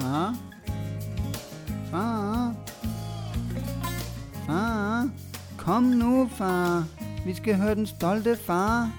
Far? 0.00 0.34
Far? 1.90 2.54
Far? 4.46 5.10
Kom 5.58 5.82
nu, 5.82 6.28
far. 6.28 6.84
Vi 7.26 7.34
skal 7.34 7.56
høre 7.56 7.74
den 7.74 7.86
stolte 7.86 8.36
far. 8.36 8.90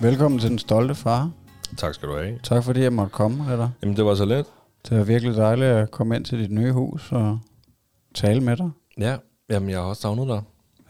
Velkommen 0.00 0.40
til 0.40 0.50
den 0.50 0.58
stolte 0.58 0.94
far. 0.94 1.30
Tak 1.76 1.94
skal 1.94 2.08
du 2.08 2.16
have. 2.16 2.38
Tak 2.42 2.64
fordi 2.64 2.80
jeg 2.80 2.92
måtte 2.92 3.12
komme, 3.12 3.52
eller? 3.52 3.70
Jamen, 3.82 3.96
det 3.96 4.04
var 4.04 4.14
så 4.14 4.24
let. 4.24 4.46
Det 4.88 4.98
var 4.98 5.04
virkelig 5.04 5.36
dejligt 5.36 5.70
at 5.70 5.90
komme 5.90 6.16
ind 6.16 6.24
til 6.24 6.38
dit 6.38 6.50
nye 6.50 6.72
hus 6.72 7.12
og 7.12 7.38
tale 8.14 8.40
med 8.40 8.56
dig. 8.56 8.70
Ja, 8.98 9.16
jamen, 9.50 9.70
jeg 9.70 9.78
har 9.78 9.84
også 9.86 10.02
savnet 10.02 10.28
dig. 10.28 10.42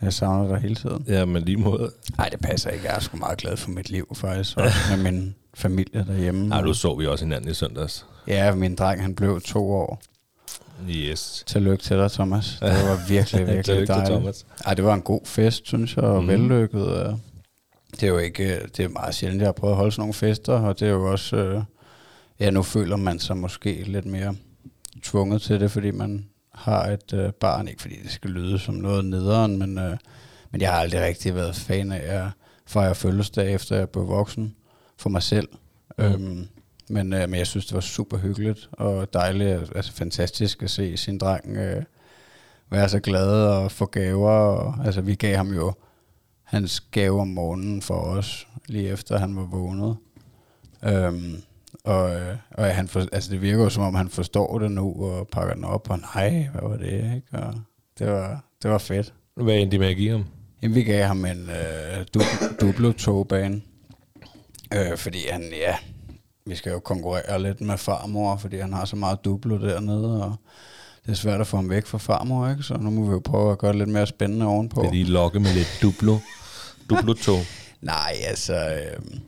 Jeg 0.03 0.13
savner 0.13 0.49
dig 0.49 0.61
hele 0.61 0.75
tiden. 0.75 1.05
Ja, 1.09 1.25
men 1.25 1.43
lige 1.43 1.57
måde. 1.57 1.93
Nej, 2.19 2.29
det 2.29 2.41
passer 2.41 2.71
ikke. 2.71 2.85
Jeg 2.87 2.97
er 2.97 3.01
sgu 3.01 3.17
meget 3.17 3.39
glad 3.39 3.57
for 3.57 3.71
mit 3.71 3.91
liv, 3.91 4.15
faktisk. 4.17 4.57
Og 4.57 4.65
med 4.91 5.13
min 5.13 5.35
familie 5.55 6.05
derhjemme. 6.09 6.49
Nej, 6.49 6.63
nu 6.63 6.75
så 6.75 6.95
vi 6.95 7.07
også 7.07 7.25
hinanden 7.25 7.51
i 7.51 7.55
søndags. 7.55 8.07
Ja, 8.27 8.55
min 8.55 8.75
dreng, 8.75 9.03
han 9.03 9.15
blev 9.15 9.41
to 9.41 9.71
år. 9.71 10.03
Yes. 10.89 11.45
Tillykke 11.47 11.85
til 11.85 11.97
dig, 11.97 12.11
Thomas. 12.11 12.47
Det 12.61 12.71
var 12.71 13.09
virkelig, 13.09 13.47
virkelig 13.47 13.65
Tillykke 13.65 13.87
til 13.87 13.95
dejligt. 13.95 14.11
Thomas. 14.11 14.47
Ej, 14.67 14.75
det 14.75 14.85
var 14.85 14.95
en 14.95 15.03
god 15.03 15.21
fest, 15.25 15.67
synes 15.67 15.97
jeg, 15.97 16.05
og 16.05 16.23
mm. 16.23 16.29
vellykket. 16.29 17.19
Det 17.93 18.03
er 18.03 18.09
jo 18.09 18.19
ikke, 18.19 18.57
øh, 18.57 18.69
det 18.77 18.85
er 18.85 18.89
meget 18.89 19.15
sjældent, 19.15 19.41
jeg 19.41 19.49
har 19.49 19.53
prøvet 19.53 19.73
at 19.73 19.77
holde 19.77 19.93
sådan 19.93 20.01
nogle 20.01 20.15
fester, 20.15 20.53
og 20.53 20.81
det 20.81 20.89
er 20.89 20.93
jo 20.93 21.11
også, 21.11 21.37
øh, 21.37 21.63
ja, 22.41 22.51
nu 22.51 22.63
føler 22.63 22.97
man 22.97 23.19
sig 23.19 23.37
måske 23.37 23.83
lidt 23.87 24.07
mere 24.07 24.35
tvunget 25.03 25.43
til 25.43 25.61
det, 25.61 25.71
fordi 25.71 25.91
man 25.91 26.27
har 26.61 26.87
et 26.87 27.13
øh, 27.13 27.33
barn, 27.33 27.69
ikke 27.69 27.83
fordi 27.83 28.03
det 28.03 28.11
skal 28.11 28.31
lyde 28.31 28.59
som 28.59 28.75
noget 28.75 29.05
nederen, 29.05 29.59
men, 29.59 29.79
øh, 29.79 29.97
men 30.51 30.61
jeg 30.61 30.71
har 30.71 30.79
aldrig 30.79 31.01
rigtig 31.01 31.35
været 31.35 31.57
fan 31.57 31.93
af 31.93 32.25
at 32.25 32.29
fejre 32.67 32.95
fødselsdag, 32.95 33.55
efter 33.55 33.77
jeg 33.77 33.89
blev 33.91 34.09
voksen, 34.09 34.57
for 34.97 35.11
mig 35.11 35.23
selv. 35.23 35.49
Mm. 35.99 36.05
Øhm, 36.05 36.49
men, 36.89 37.13
øh, 37.13 37.29
men 37.29 37.39
jeg 37.39 37.47
synes, 37.47 37.67
det 37.67 37.75
var 37.75 37.81
super 37.81 38.19
hyggeligt 38.19 38.69
og 38.73 39.13
dejligt, 39.13 39.73
altså 39.77 39.93
fantastisk 39.93 40.63
at 40.63 40.71
se 40.71 40.97
sin 40.97 41.19
dreng 41.19 41.57
øh, 41.57 41.83
være 42.71 42.89
så 42.89 43.01
glad 43.01 43.47
og 43.47 43.73
få 43.73 43.87
gaver. 43.87 44.31
Og, 44.31 44.85
altså, 44.85 45.01
vi 45.01 45.15
gav 45.15 45.37
ham 45.37 45.49
jo 45.55 45.73
hans 46.43 46.81
gave 46.81 47.21
om 47.21 47.29
morgenen 47.29 47.83
for 47.83 48.01
os, 48.01 48.49
lige 48.67 48.89
efter 48.89 49.19
han 49.19 49.37
var 49.37 49.43
vågnet. 49.43 49.97
Øhm, 50.85 51.43
og 51.85 52.11
og 52.51 52.75
han 52.75 52.89
for, 52.89 53.01
altså, 53.13 53.31
det 53.31 53.43
virker 53.43 53.63
jo 53.65 53.71
som 53.71 53.83
om, 53.83 53.95
han 53.95 54.09
forstår 54.09 54.59
det 54.59 54.71
nu 54.73 55.05
og 55.05 55.29
pakker 55.33 55.55
den 55.55 55.65
op, 55.65 55.91
og 55.91 55.99
nej, 56.15 56.49
hvad 56.53 56.69
var 56.71 56.77
det, 56.77 56.93
ikke? 56.93 57.23
Og 57.33 57.55
det 57.99 58.07
var, 58.07 58.45
det 58.63 58.71
var 58.71 58.79
fedt. 58.79 59.15
Hvad 59.37 59.55
endte 59.55 59.79
med 59.79 59.87
at 59.89 59.97
give 59.97 60.11
ham? 60.11 60.25
Jamen, 60.63 60.75
vi 60.75 60.83
gav 60.83 61.05
ham 61.07 61.25
en 61.25 61.51
øh, 61.51 62.07
du- 62.15 62.21
duplo-togbane, 62.67 63.63
øh, 64.75 64.97
fordi 64.99 65.19
han, 65.31 65.43
ja, 65.43 65.77
vi 66.47 66.55
skal 66.55 66.73
jo 66.73 66.79
konkurrere 66.79 67.43
lidt 67.43 67.61
med 67.61 67.79
farmor, 67.79 68.37
fordi 68.37 68.59
han 68.59 68.73
har 68.73 68.85
så 68.85 68.97
meget 68.97 69.25
duplo 69.25 69.59
dernede, 69.61 70.25
og 70.25 70.35
det 71.07 71.11
er 71.13 71.17
svært 71.17 71.41
at 71.41 71.47
få 71.47 71.57
ham 71.57 71.71
væk 71.71 71.87
fra 71.87 71.99
farmor, 71.99 72.49
ikke? 72.49 72.63
Så 72.63 72.75
nu 72.75 72.91
må 72.91 73.07
vi 73.07 73.13
jo 73.13 73.21
prøve 73.25 73.53
at 73.53 73.59
gøre 73.59 73.73
det 73.73 73.79
lidt 73.79 73.89
mere 73.91 74.07
spændende 74.07 74.47
ovenpå. 74.47 74.83
Vil 74.83 74.93
de 74.93 75.05
lokke 75.05 75.41
med 75.41 75.55
lidt 75.55 75.79
duplo? 75.83 76.19
duplo 76.91 77.13
tog. 77.13 77.39
Nej, 77.81 78.13
altså... 78.27 78.55
Øh, 78.55 79.21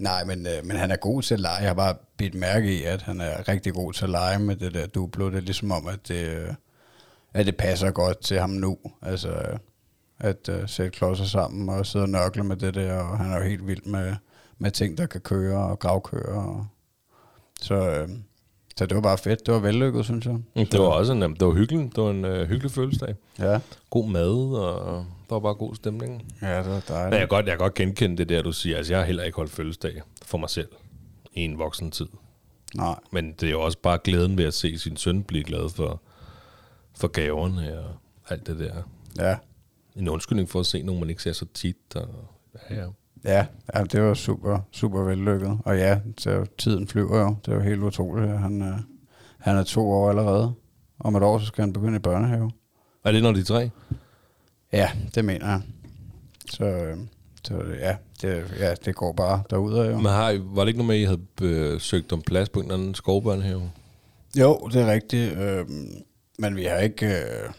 nej, 0.00 0.24
men, 0.24 0.46
øh, 0.46 0.64
men 0.64 0.76
han 0.76 0.90
er 0.90 0.96
god 0.96 1.22
til 1.22 1.34
at 1.34 1.40
lege. 1.40 1.60
Jeg 1.60 1.68
har 1.68 1.74
bare 1.74 1.96
bidt 2.16 2.34
mærke 2.34 2.78
i, 2.78 2.84
at 2.84 3.02
han 3.02 3.20
er 3.20 3.48
rigtig 3.48 3.74
god 3.74 3.92
til 3.92 4.04
at 4.04 4.10
lege 4.10 4.38
med 4.38 4.56
det 4.56 4.74
der 4.74 4.86
duplo. 4.86 5.30
Det 5.30 5.36
er 5.36 5.40
ligesom 5.40 5.70
om, 5.70 5.86
at 5.86 6.08
det, 6.08 6.28
øh, 6.28 6.54
at 7.34 7.46
det 7.46 7.56
passer 7.56 7.90
godt 7.90 8.20
til 8.20 8.40
ham 8.40 8.50
nu. 8.50 8.78
Altså, 9.02 9.28
øh, 9.28 9.58
at 10.18 10.48
øh, 10.48 10.68
sætte 10.68 10.90
klodser 10.90 11.24
sammen 11.24 11.68
og 11.68 11.86
sidde 11.86 12.02
og 12.02 12.08
nørkle 12.08 12.44
med 12.44 12.56
det 12.56 12.74
der. 12.74 12.98
Og 12.98 13.18
han 13.18 13.32
er 13.32 13.36
jo 13.36 13.44
helt 13.44 13.66
vild 13.66 13.82
med, 13.84 14.14
med 14.58 14.70
ting, 14.70 14.98
der 14.98 15.06
kan 15.06 15.20
køre 15.20 15.58
og 15.58 15.78
gravkøre. 15.78 16.48
Og, 16.48 16.66
så, 17.60 17.74
øh, 17.74 18.08
så 18.78 18.86
det 18.86 18.94
var 18.94 19.00
bare 19.00 19.18
fedt. 19.18 19.46
Det 19.46 19.54
var 19.54 19.60
vellykket, 19.60 20.04
synes 20.04 20.26
jeg. 20.26 20.38
Det 20.54 20.80
var 20.80 20.86
også 20.86 21.12
en, 21.12 21.22
det 21.22 21.40
var 21.46 21.52
hyggeligt. 21.52 21.96
Det 21.96 22.04
var 22.04 22.10
en 22.10 22.24
uh, 22.24 22.32
hyggelig 22.48 22.70
fødselsdag. 22.70 23.14
Ja, 23.38 23.60
God 23.90 24.08
mad, 24.08 24.56
og 24.58 25.06
der 25.28 25.34
var 25.34 25.40
bare 25.40 25.54
god 25.54 25.74
stemning. 25.74 26.32
ja 26.42 26.58
det 26.58 26.66
var 26.66 26.72
Men 26.72 26.72
jeg 26.72 26.88
dejligt. 26.88 27.18
kan 27.18 27.28
godt, 27.28 27.46
jeg 27.46 27.52
kan 27.52 27.58
godt 27.58 27.74
genkende 27.74 28.16
det 28.16 28.28
der, 28.28 28.42
du 28.42 28.52
siger. 28.52 28.76
Altså, 28.76 28.92
jeg 28.92 29.00
har 29.00 29.06
heller 29.06 29.22
ikke 29.22 29.36
holdt 29.36 29.50
fødselsdag 29.50 30.02
for 30.24 30.38
mig 30.38 30.50
selv 30.50 30.68
i 31.32 31.40
en 31.40 31.58
voksen 31.58 31.90
tid. 31.90 32.06
Nej, 32.74 32.94
Men 33.12 33.32
det 33.32 33.46
er 33.46 33.50
jo 33.50 33.60
også 33.62 33.78
bare 33.82 33.98
glæden 34.04 34.38
ved 34.38 34.44
at 34.44 34.54
se 34.54 34.78
sin 34.78 34.96
søn 34.96 35.22
blive 35.22 35.44
glad 35.44 35.68
for, 35.68 36.02
for 36.96 37.08
gaverne 37.08 37.78
og 37.78 37.94
alt 38.28 38.46
det 38.46 38.58
der. 38.58 38.74
ja. 39.18 39.36
En 39.96 40.08
undskyldning 40.08 40.48
for 40.48 40.60
at 40.60 40.66
se 40.66 40.82
nogen, 40.82 41.00
man 41.00 41.10
ikke 41.10 41.22
ser 41.22 41.32
så 41.32 41.46
tit. 41.54 41.76
Og, 41.94 42.08
ja, 42.70 42.74
ja. 42.76 42.86
Ja, 43.24 43.46
ja, 43.74 43.84
det 43.84 44.02
var 44.02 44.14
super, 44.14 44.58
super 44.72 45.00
vellykket. 45.00 45.58
Og 45.64 45.78
ja, 45.78 45.98
så 46.18 46.46
tiden 46.58 46.86
flyver 46.88 47.20
jo. 47.20 47.36
Det 47.46 47.52
er 47.52 47.56
jo 47.56 47.62
helt 47.62 47.82
utroligt. 47.82 48.38
Han, 48.38 48.62
øh, 48.62 48.74
han 49.38 49.56
er 49.56 49.62
to 49.62 49.90
år 49.90 50.10
allerede. 50.10 50.52
Om 51.00 51.16
et 51.16 51.22
år, 51.22 51.38
så 51.38 51.46
skal 51.46 51.62
han 51.62 51.72
begynde 51.72 51.96
i 51.96 51.98
børnehave. 52.00 52.50
Er 53.04 53.12
det 53.12 53.22
når 53.22 53.32
de 53.32 53.40
er 53.40 53.44
tre? 53.44 53.70
Ja, 54.72 54.90
det 55.14 55.24
mener 55.24 55.46
jeg. 55.48 55.60
Så, 56.50 56.64
øh, 56.64 56.96
så 57.44 57.54
ja, 57.80 57.96
det, 58.22 58.54
ja, 58.58 58.74
det 58.84 58.94
går 58.94 59.12
bare 59.12 59.42
derudad 59.50 59.90
jo. 59.90 59.96
Men 59.96 60.06
har, 60.06 60.30
I- 60.30 60.40
var 60.44 60.60
det 60.62 60.68
ikke 60.68 60.78
noget 60.78 60.88
med, 60.88 60.96
at 60.96 61.00
I 61.00 61.04
havde 61.04 61.72
øh, 61.74 61.80
søgt 61.80 62.12
om 62.12 62.22
plads 62.22 62.48
på 62.48 62.58
en 62.60 62.64
eller 62.66 62.74
anden 62.78 62.94
skovbørnehave? 62.94 63.70
Jo, 64.38 64.68
det 64.72 64.82
er 64.82 64.92
rigtigt. 64.92 65.38
Øh, 65.38 65.66
men 66.38 66.56
vi 66.56 66.64
har 66.64 66.76
ikke, 66.76 67.06
øh, 67.06 67.50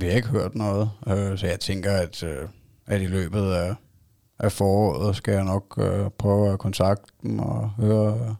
vi 0.00 0.06
har 0.06 0.12
ikke 0.12 0.28
hørt 0.28 0.54
noget. 0.54 0.90
Øh, 1.06 1.38
så 1.38 1.46
jeg 1.46 1.60
tænker, 1.60 1.92
at, 1.92 2.22
øh, 2.22 2.48
at 2.86 3.02
i 3.02 3.06
løbet 3.06 3.52
af, 3.52 3.74
af 4.42 4.52
foråret 4.52 5.16
skal 5.16 5.34
jeg 5.34 5.44
nok 5.44 5.78
øh, 5.78 6.10
prøve 6.18 6.52
at 6.52 6.58
kontakte 6.58 7.12
dem 7.22 7.38
og 7.38 7.70
høre. 7.70 8.14
Øh. 8.14 8.34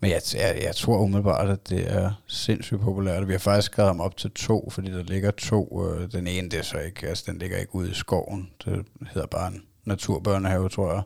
Men 0.00 0.10
jeg, 0.10 0.20
jeg, 0.34 0.60
jeg 0.62 0.76
tror 0.76 0.98
umiddelbart, 0.98 1.50
at 1.50 1.68
det 1.68 1.92
er 1.92 2.22
sindssygt 2.26 2.80
populært. 2.80 3.28
Vi 3.28 3.32
har 3.32 3.38
faktisk 3.38 3.72
skrevet 3.72 3.92
dem 3.92 4.00
op 4.00 4.16
til 4.16 4.30
to, 4.30 4.68
fordi 4.70 4.92
der 4.92 5.02
ligger 5.02 5.30
to. 5.30 5.86
Øh, 5.86 6.12
den 6.12 6.26
ene, 6.26 6.48
det 6.48 6.58
er 6.58 6.62
så 6.62 6.78
ikke, 6.78 7.08
altså 7.08 7.24
den 7.26 7.38
ligger 7.38 7.58
ikke 7.58 7.74
ude 7.74 7.90
i 7.90 7.94
skoven. 7.94 8.50
Det 8.64 8.86
hedder 9.12 9.26
bare 9.26 9.48
en 9.48 9.62
naturbørnehave, 9.84 10.68
tror 10.68 10.92
jeg. 10.92 11.02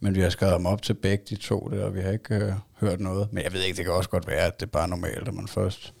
Men 0.00 0.14
vi 0.14 0.20
har 0.20 0.30
skrevet 0.30 0.54
dem 0.54 0.66
op 0.66 0.82
til 0.82 0.94
begge 0.94 1.24
de 1.28 1.36
to 1.36 1.68
der, 1.72 1.84
og 1.84 1.94
vi 1.94 2.00
har 2.00 2.10
ikke 2.10 2.34
øh, 2.34 2.52
hørt 2.80 3.00
noget. 3.00 3.32
Men 3.32 3.44
jeg 3.44 3.52
ved 3.52 3.62
ikke, 3.62 3.76
det 3.76 3.84
kan 3.84 3.94
også 3.94 4.10
godt 4.10 4.26
være, 4.26 4.46
at 4.46 4.60
det 4.60 4.66
er 4.66 4.70
bare 4.70 4.88
normalt, 4.88 5.28
at 5.28 5.34
man 5.34 5.48
først 5.48 5.94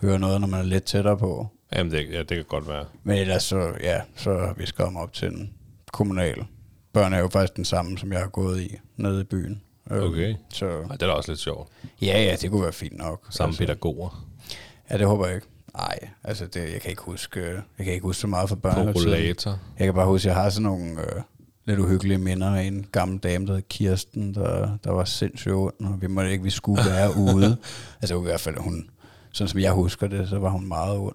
hører 0.00 0.18
noget, 0.18 0.40
når 0.40 0.48
man 0.48 0.60
er 0.60 0.64
lidt 0.64 0.84
tættere 0.84 1.18
på. 1.18 1.48
Jamen, 1.72 1.92
det, 1.92 2.10
ja, 2.10 2.18
det 2.18 2.28
kan 2.28 2.44
godt 2.44 2.68
være. 2.68 2.84
Men 3.02 3.18
ellers 3.18 3.42
så, 3.42 3.72
ja, 3.80 4.00
så 4.16 4.38
har 4.38 4.54
vi 4.56 4.66
skrevet 4.66 4.88
dem 4.88 4.96
op 4.96 5.12
til 5.12 5.28
en 5.28 5.54
kommunal 5.92 6.44
børnehave, 6.92 7.30
faktisk 7.30 7.56
den 7.56 7.64
samme, 7.64 7.98
som 7.98 8.12
jeg 8.12 8.20
har 8.20 8.28
gået 8.28 8.60
i 8.60 8.76
nede 8.96 9.20
i 9.20 9.24
byen. 9.24 9.62
Øh, 9.90 10.02
Okay. 10.02 10.34
Så 10.48 10.66
Ej, 10.66 10.82
det 10.82 11.02
er 11.02 11.06
da 11.06 11.12
også 11.12 11.30
lidt 11.30 11.40
sjovt. 11.40 11.68
ja, 12.02 12.22
ja, 12.22 12.36
det 12.40 12.50
kunne 12.50 12.62
være 12.62 12.72
fint 12.72 12.98
nok. 12.98 13.26
Samme 13.30 13.48
altså, 13.48 13.58
pædagoger. 13.62 14.26
Ja, 14.90 14.98
det 14.98 15.06
håber 15.06 15.26
jeg 15.26 15.34
ikke. 15.34 15.46
Nej, 15.76 15.98
altså 16.24 16.46
det, 16.46 16.72
jeg 16.72 16.80
kan 16.80 16.90
ikke 16.90 17.02
huske, 17.02 17.40
øh, 17.40 17.58
jeg 17.78 17.84
kan 17.84 17.92
ikke 17.94 18.02
huske 18.02 18.20
så 18.20 18.26
meget 18.26 18.48
fra 18.48 18.56
børnehavetiden. 18.56 19.04
Populator. 19.04 19.58
Jeg 19.78 19.86
kan 19.86 19.94
bare 19.94 20.06
huske, 20.06 20.28
at 20.30 20.34
jeg 20.34 20.42
har 20.42 20.50
sådan 20.50 20.62
nogle 20.62 21.00
øh, 21.00 21.22
lidt 21.64 21.78
uhyggelige 21.80 22.18
minder 22.18 22.54
af 22.54 22.62
en 22.62 22.86
gammel 22.92 23.18
dame, 23.18 23.46
der 23.46 23.54
hed 23.54 23.62
Kirsten, 23.62 24.34
der, 24.34 24.78
der 24.84 24.90
var 24.90 25.04
sindssygt 25.04 25.54
ond, 25.54 25.74
og 25.80 26.02
vi 26.02 26.06
måtte 26.06 26.32
ikke, 26.32 26.44
vi 26.44 26.50
skulle 26.50 26.82
være 26.90 27.10
ude. 27.34 27.56
Altså 28.02 28.18
i 28.18 28.22
hvert 28.22 28.40
fald, 28.40 28.56
hun, 28.58 28.90
sådan 29.32 29.48
som 29.48 29.60
jeg 29.60 29.72
husker 29.72 30.06
det, 30.06 30.28
så 30.28 30.38
var 30.38 30.50
hun 30.50 30.68
meget 30.68 30.98
ond. 30.98 31.14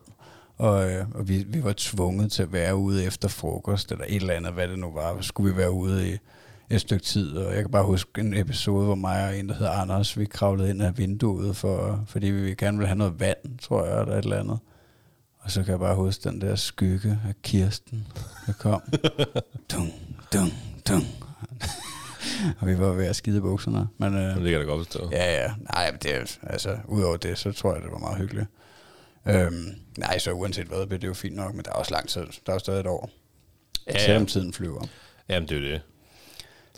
Og, 0.57 0.91
øh, 0.91 1.05
og 1.13 1.29
vi, 1.29 1.45
vi 1.47 1.63
var 1.63 1.73
tvunget 1.77 2.31
til 2.31 2.43
at 2.43 2.53
være 2.53 2.75
ude 2.75 3.05
efter 3.05 3.27
frokost, 3.27 3.91
eller 3.91 4.05
et 4.07 4.15
eller 4.15 4.33
andet, 4.33 4.53
hvad 4.53 4.67
det 4.67 4.79
nu 4.79 4.91
var. 4.91 5.21
Skulle 5.21 5.53
vi 5.53 5.57
være 5.57 5.71
ude 5.71 6.13
i 6.13 6.17
et 6.69 6.81
stykke 6.81 7.05
tid, 7.05 7.37
og 7.37 7.53
jeg 7.53 7.61
kan 7.61 7.71
bare 7.71 7.85
huske 7.85 8.21
en 8.21 8.33
episode, 8.33 8.85
hvor 8.85 8.95
mig 8.95 9.27
og 9.27 9.37
en, 9.37 9.49
der 9.49 9.55
hedder 9.55 9.71
Anders, 9.71 10.17
vi 10.19 10.25
kravlede 10.25 10.69
ind 10.69 10.81
af 10.81 10.97
vinduet, 10.97 11.55
for, 11.55 12.03
fordi 12.07 12.27
vi 12.27 12.55
gerne 12.55 12.77
ville 12.77 12.87
have 12.87 12.97
noget 12.97 13.19
vand, 13.19 13.59
tror 13.61 13.85
jeg, 13.85 14.01
eller 14.01 14.15
et 14.15 14.23
eller 14.23 14.39
andet. 14.39 14.59
Og 15.39 15.51
så 15.51 15.63
kan 15.63 15.71
jeg 15.71 15.79
bare 15.79 15.95
huske 15.95 16.29
den 16.29 16.41
der 16.41 16.55
skygge 16.55 17.19
af 17.27 17.33
Kirsten, 17.43 18.07
der 18.47 18.53
kom. 18.53 18.81
dung, 19.71 19.93
dung, 20.33 20.53
dung. 20.89 21.03
og 22.59 22.67
vi 22.67 22.79
var 22.79 22.93
ved 22.93 23.05
at 23.05 23.15
skide 23.15 23.41
bukserne. 23.41 23.87
Men, 23.97 24.13
øh, 24.13 24.35
det 24.35 24.35
kan 24.35 24.51
jeg 24.51 24.59
da 24.59 24.65
godt 24.65 24.87
forstå. 24.87 25.09
Ja, 25.11 25.43
ja. 25.43 25.51
Nej, 25.73 25.91
men 25.91 25.99
det 26.03 26.15
er, 26.15 26.37
altså, 26.43 26.77
udover 26.87 27.17
det, 27.17 27.37
så 27.37 27.51
tror 27.51 27.73
jeg, 27.73 27.83
det 27.83 27.91
var 27.91 27.97
meget 27.97 28.17
hyggeligt. 28.17 28.47
Øhm, 29.27 29.65
nej, 29.97 30.17
så 30.17 30.31
uanset 30.31 30.67
hvad, 30.67 30.85
bliver 30.87 30.99
det 30.99 31.07
jo 31.07 31.13
fint 31.13 31.35
nok, 31.35 31.53
men 31.55 31.65
der 31.65 31.71
er 31.71 31.75
også 31.75 31.91
lang 31.93 32.09
tid. 32.09 32.21
Der 32.21 32.51
er 32.51 32.53
jo 32.53 32.59
stadig 32.59 32.79
et 32.79 32.87
år. 32.87 33.09
Ja, 33.87 33.93
Ja. 33.93 34.05
Selvom 34.05 34.25
tiden 34.25 34.53
flyver. 34.53 34.81
Jamen, 35.29 35.49
det 35.49 35.57
er 35.57 35.61
det. 35.61 35.81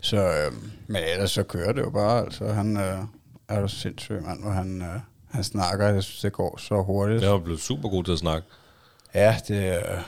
Så, 0.02 0.16
øhm, 0.16 0.70
men 0.86 1.02
ellers 1.12 1.30
så 1.30 1.42
kører 1.42 1.72
det 1.72 1.80
jo 1.82 1.90
bare. 1.90 2.24
Altså, 2.24 2.46
han 2.52 2.76
øh, 2.76 2.98
er 3.48 3.60
jo 3.60 3.68
sindssyg, 3.68 4.22
mand, 4.22 4.42
hvor 4.42 4.50
han, 4.50 4.82
øh, 4.82 5.00
han 5.30 5.44
snakker. 5.44 5.88
Jeg 5.88 6.02
synes, 6.02 6.20
det 6.20 6.32
går 6.32 6.56
så 6.56 6.82
hurtigt. 6.82 7.22
Jeg 7.22 7.30
er 7.30 7.38
blevet 7.38 7.60
super 7.60 7.88
god 7.88 8.04
til 8.04 8.12
at 8.12 8.18
snakke. 8.18 8.48
Ja, 9.14 9.36
det 9.48 9.66
er... 9.66 10.02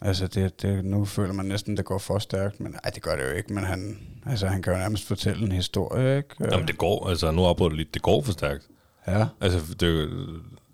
Altså, 0.00 0.26
det, 0.26 0.62
det, 0.62 0.84
nu 0.84 1.04
føler 1.04 1.32
man 1.32 1.46
næsten, 1.46 1.76
det 1.76 1.84
går 1.84 1.98
for 1.98 2.18
stærkt, 2.18 2.60
men 2.60 2.72
nej, 2.72 2.90
det 2.94 3.02
gør 3.02 3.16
det 3.16 3.22
jo 3.24 3.30
ikke. 3.30 3.52
Men 3.52 3.64
han, 3.64 3.98
altså, 4.26 4.46
han 4.46 4.62
kan 4.62 4.72
jo 4.72 4.78
nærmest 4.78 5.06
fortælle 5.06 5.44
en 5.46 5.52
historie, 5.52 6.16
ikke? 6.16 6.28
Jamen, 6.50 6.68
det 6.68 6.78
går, 6.78 7.08
altså 7.08 7.30
nu 7.30 7.44
afbryder 7.44 7.68
det 7.68 7.78
lidt, 7.78 7.94
det 7.94 8.02
går 8.02 8.22
for 8.22 8.32
stærkt. 8.32 8.66
Ja, 9.06 9.26
Altså, 9.40 9.74
det, 9.80 10.10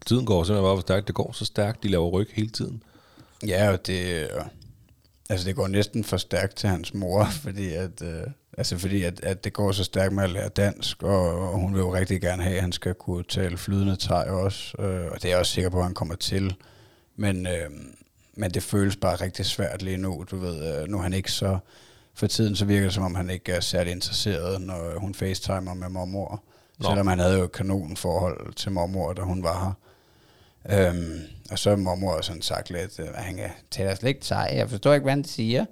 tiden 0.07 0.27
går 0.27 0.45
simpelthen 0.45 0.67
bare 0.69 0.77
for 0.77 0.81
stærkt. 0.81 1.07
Det 1.07 1.15
går 1.15 1.33
så 1.33 1.45
stærkt, 1.45 1.83
de 1.83 1.89
laver 1.89 2.09
ryg 2.09 2.29
hele 2.33 2.51
tiden. 2.51 2.83
ja 3.47 3.73
og 3.73 3.87
det, 3.87 4.29
altså 5.31 5.47
det 5.49 5.57
går 5.57 5.69
næsten 5.69 6.05
for 6.05 6.17
stærkt 6.17 6.57
til 6.57 6.69
hans 6.69 6.95
mor, 6.95 7.25
fordi 7.45 7.73
at, 7.73 8.03
øh, 8.03 8.23
altså 8.59 8.79
fordi 8.79 9.03
at, 9.03 9.21
at 9.21 9.45
det 9.45 9.53
går 9.53 9.73
så 9.73 9.85
stærkt 9.85 10.13
med 10.13 10.25
at 10.25 10.31
lære 10.31 10.49
dansk, 10.49 11.03
og, 11.03 11.51
og 11.51 11.59
hun 11.59 11.75
vil 11.75 11.81
jo 11.81 11.95
rigtig 11.95 12.21
gerne 12.21 12.43
have, 12.43 12.57
at 12.57 12.63
han 12.63 12.73
skal 12.73 12.95
kunne 12.95 13.25
tale 13.25 13.57
flydende 13.59 13.97
teg 13.97 14.27
også, 14.27 14.83
øh, 14.83 15.11
og 15.11 15.15
det 15.15 15.25
er 15.25 15.29
jeg 15.29 15.39
også 15.39 15.53
sikker 15.53 15.71
på, 15.71 15.79
at 15.79 15.85
han 15.85 15.95
kommer 15.95 16.15
til. 16.15 16.55
Men, 17.17 17.47
øh, 17.47 17.71
men 18.35 18.51
det 18.51 18.63
føles 18.63 18.97
bare 18.97 19.17
rigtig 19.17 19.47
svært 19.47 19.83
lige 19.83 19.97
nu, 19.97 20.25
du 20.31 20.37
ved, 20.37 20.83
øh, 20.83 20.89
nu 20.89 20.99
er 20.99 21.03
han 21.03 21.13
ikke 21.13 21.33
så, 21.33 21.59
for 22.15 22.27
tiden 22.27 22.57
så 22.57 22.65
virker 22.65 22.85
det 22.85 22.95
som 22.95 23.03
om 23.03 23.15
han 23.15 23.31
ikke 23.31 23.53
er 23.53 23.61
særlig 23.61 23.93
interesseret, 23.93 24.61
når 24.61 24.99
hun 24.99 25.15
facetimer 25.15 25.75
med 25.75 25.89
mormor. 25.89 26.43
Nå. 26.79 26.89
Selvom 26.89 27.07
han 27.07 27.19
havde 27.19 27.39
jo 27.39 27.45
et 27.45 27.53
kanonforhold 27.53 28.55
til 28.55 28.73
mormor, 28.73 29.13
da 29.13 29.23
hun 29.23 29.43
var 29.43 29.65
her. 29.65 29.73
Øhm, 30.69 31.21
og 31.51 31.59
så 31.59 31.71
har 31.71 31.77
mormor 31.77 32.21
sådan 32.21 32.43
sagt 32.43 32.71
lidt, 32.71 32.99
øh, 32.99 33.09
at 33.09 33.25
han 33.25 33.37
kan 33.37 33.51
tale 33.71 33.97
slet 33.97 34.09
ikke 34.09 34.27
sej, 34.27 34.53
jeg 34.55 34.71
forstår 34.71 34.95
ikke, 34.95 35.05
hvad 35.05 35.13
han 35.13 35.25
siger, 35.25 35.65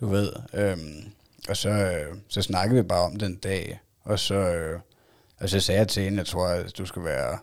du 0.00 0.06
ved. 0.06 0.32
Øhm, 0.54 1.04
og 1.48 1.56
så, 1.56 1.68
øh, 1.68 2.16
så 2.28 2.42
snakkede 2.42 2.82
vi 2.82 2.88
bare 2.88 3.04
om 3.04 3.16
den 3.16 3.36
dag, 3.36 3.80
og 4.02 4.18
så, 4.18 4.34
øh, 4.34 4.80
og 5.40 5.48
så 5.48 5.60
sagde 5.60 5.78
jeg 5.78 5.88
til 5.88 6.02
hende, 6.02 6.18
jeg 6.18 6.26
tror, 6.26 6.46
at 6.46 6.78
du 6.78 6.86
skal 6.86 7.04
være, 7.04 7.38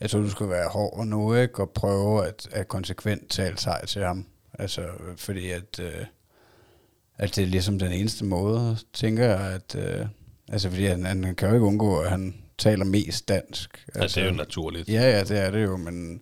jeg 0.00 0.10
tror, 0.10 0.20
du 0.20 0.30
skal 0.30 0.48
være 0.48 0.68
hård 0.68 1.06
nu, 1.06 1.34
ikke? 1.34 1.60
Og 1.60 1.70
prøve 1.70 2.26
at, 2.26 2.48
at 2.52 2.68
konsekvent 2.68 3.30
tale 3.30 3.58
sej 3.58 3.86
til 3.86 4.04
ham. 4.04 4.26
Altså, 4.58 4.82
øh, 4.82 5.16
fordi 5.16 5.50
at, 5.50 5.80
øh, 5.80 6.04
at 7.18 7.36
det 7.36 7.42
er 7.42 7.48
ligesom 7.48 7.78
den 7.78 7.92
eneste 7.92 8.24
måde, 8.24 8.78
tænker 8.92 9.24
jeg, 9.24 9.40
at, 9.40 9.74
øh, 9.74 10.06
altså 10.48 10.70
fordi 10.70 10.84
han, 10.84 11.04
han 11.04 11.34
kan 11.34 11.48
jo 11.48 11.54
ikke 11.54 11.66
undgå, 11.66 11.98
at 11.98 12.10
han 12.10 12.43
taler 12.58 12.84
mest 12.84 13.28
dansk. 13.28 13.84
Altså, 13.86 14.02
altså, 14.02 14.20
det 14.20 14.26
er 14.26 14.30
jo 14.30 14.36
naturligt. 14.36 14.88
Ja, 14.88 15.10
ja, 15.10 15.24
det 15.24 15.38
er 15.38 15.50
det 15.50 15.64
jo, 15.64 15.76
men, 15.76 16.20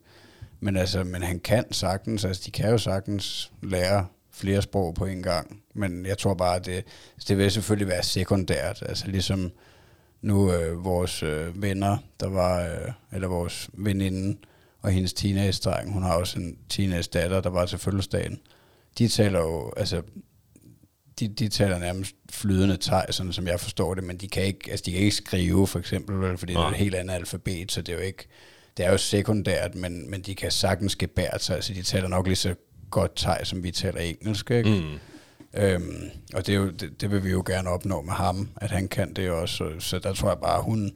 men, 0.61 0.77
altså, 0.77 1.05
men 1.05 1.23
han 1.23 1.41
kan 1.41 1.73
sagtens, 1.73 2.25
altså 2.25 2.43
de 2.47 2.51
kan 2.51 2.71
jo 2.71 2.79
sagtens 2.79 3.53
lære 3.63 4.07
flere 4.31 4.63
sprog 4.63 4.95
på 4.95 5.07
en 5.07 5.23
gang, 5.23 5.61
men 5.75 6.07
jeg 6.07 6.19
tror 6.19 6.35
bare, 6.35 6.57
at 6.57 6.67
det, 6.67 6.85
det 7.29 7.39
vil 7.39 7.51
selvfølgelig 7.51 7.89
være 7.89 8.03
sekundært, 8.03 8.83
altså 8.89 9.07
ligesom 9.07 9.53
nu 10.23 10.53
øh, 10.53 10.85
vores 10.85 11.23
øh, 11.23 11.63
venner, 11.63 11.99
der 12.21 12.29
var, 12.29 12.63
øh, 12.63 12.93
eller 13.13 13.29
vores 13.29 13.71
veninde 13.73 14.39
og 14.83 14.91
hendes 14.91 15.13
teenage-dreng, 15.13 15.93
hun 15.93 16.03
har 16.03 16.15
også 16.15 16.39
en 16.39 16.59
teenage-datter, 16.69 17.41
der 17.41 17.51
var 17.51 17.67
til 17.67 17.79
fødselsdagen, 17.79 18.41
de 18.99 19.09
taler 19.09 19.41
jo, 19.41 19.73
altså 19.77 20.03
de, 21.23 21.29
de 21.29 21.49
taler 21.49 21.79
nærmest 21.79 22.17
flydende 22.31 22.77
teg, 22.77 23.07
sådan 23.11 23.33
som 23.33 23.47
jeg 23.47 23.61
forstår 23.61 23.95
det, 23.95 24.05
men 24.05 24.17
de 24.17 24.29
kan 24.29 24.43
ikke, 24.43 24.71
altså 24.71 24.83
de 24.87 24.93
kan 24.93 25.01
ikke 25.01 25.17
skrive, 25.17 25.67
for 25.67 25.79
eksempel, 25.79 26.39
fordi 26.39 26.55
Nej. 26.55 26.63
det 26.63 26.69
er 26.69 26.73
et 26.73 26.79
helt 26.79 26.95
andet 26.95 27.15
alfabet, 27.15 27.73
så 27.73 27.83
det 27.83 27.93
er 27.93 27.97
jo 27.97 28.03
ikke, 28.03 28.29
det 28.77 28.87
er 28.87 28.91
jo 28.91 28.99
sekundært, 28.99 29.75
men, 29.75 30.11
men 30.11 30.23
de 30.23 30.35
kan 30.35 30.51
sagtens 30.51 30.97
gebære 30.97 31.39
sig, 31.39 31.65
så 31.65 31.75
de 31.75 31.83
taler 31.83 32.09
nok 32.09 32.27
lige 32.27 32.37
så 32.37 32.55
godt 32.91 33.17
teg, 33.17 33.41
som 33.45 33.63
vi 33.63 33.71
taler 33.71 34.01
engelsk, 34.01 34.51
ikke? 34.51 34.71
Mm. 34.71 34.99
Øhm, 35.55 36.11
og 36.35 36.47
det, 36.47 36.55
er 36.55 36.57
jo, 36.57 36.71
det, 36.71 37.01
det 37.01 37.11
vil 37.11 37.25
vi 37.25 37.31
jo 37.31 37.43
gerne 37.47 37.71
opnå 37.71 38.03
med 38.03 38.13
ham, 38.13 38.49
at 38.57 38.71
han 38.71 38.89
kan 38.89 39.15
det 39.15 39.31
også, 39.31 39.57
så, 39.57 39.71
så 39.79 39.99
der 39.99 40.15
tror 40.15 40.29
jeg 40.29 40.39
bare, 40.39 40.59
at 40.59 40.65
hun 40.65 40.93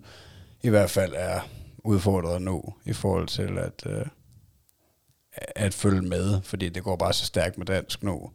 i 0.62 0.68
hvert 0.68 0.90
fald 0.90 1.12
er 1.16 1.40
udfordret 1.78 2.42
nu, 2.42 2.62
i 2.84 2.92
forhold 2.92 3.26
til 3.26 3.58
at, 3.58 3.82
øh, 3.86 4.06
at 5.56 5.74
følge 5.74 6.02
med, 6.02 6.42
fordi 6.42 6.68
det 6.68 6.82
går 6.82 6.96
bare 6.96 7.12
så 7.12 7.26
stærkt 7.26 7.58
med 7.58 7.66
dansk 7.66 8.02
nu. 8.02 8.30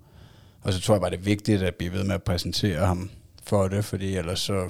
Og 0.61 0.73
så 0.73 0.81
tror 0.81 0.93
jeg 0.93 1.01
bare, 1.01 1.11
det 1.11 1.17
er 1.17 1.23
vigtigt 1.23 1.61
at 1.61 1.75
blive 1.75 1.93
ved 1.93 2.03
med 2.03 2.15
at 2.15 2.23
præsentere 2.23 2.85
ham 2.85 3.09
for 3.43 3.67
det, 3.67 3.85
fordi 3.85 4.15
ellers 4.15 4.39
så, 4.39 4.69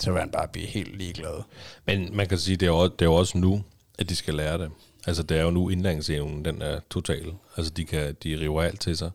så 0.00 0.12
vil 0.12 0.20
han 0.20 0.30
bare 0.30 0.48
blive 0.48 0.66
helt 0.66 0.96
ligeglad. 0.96 1.42
Men 1.86 2.16
man 2.16 2.26
kan 2.26 2.38
sige, 2.38 2.56
det 2.56 2.66
er 2.66 2.70
jo, 2.70 2.84
det 2.84 3.02
er 3.02 3.06
jo 3.06 3.14
også 3.14 3.38
nu, 3.38 3.62
at 3.98 4.08
de 4.08 4.16
skal 4.16 4.34
lære 4.34 4.58
det. 4.58 4.70
Altså, 5.06 5.22
det 5.22 5.38
er 5.38 5.42
jo 5.42 5.50
nu 5.50 5.68
indlæringsevnen, 5.68 6.44
den 6.44 6.62
er 6.62 6.80
total. 6.90 7.32
Altså, 7.56 7.72
de, 7.72 7.84
kan, 7.84 8.16
de 8.22 8.40
river 8.40 8.62
alt 8.62 8.80
til 8.80 8.96
sig. 8.96 9.10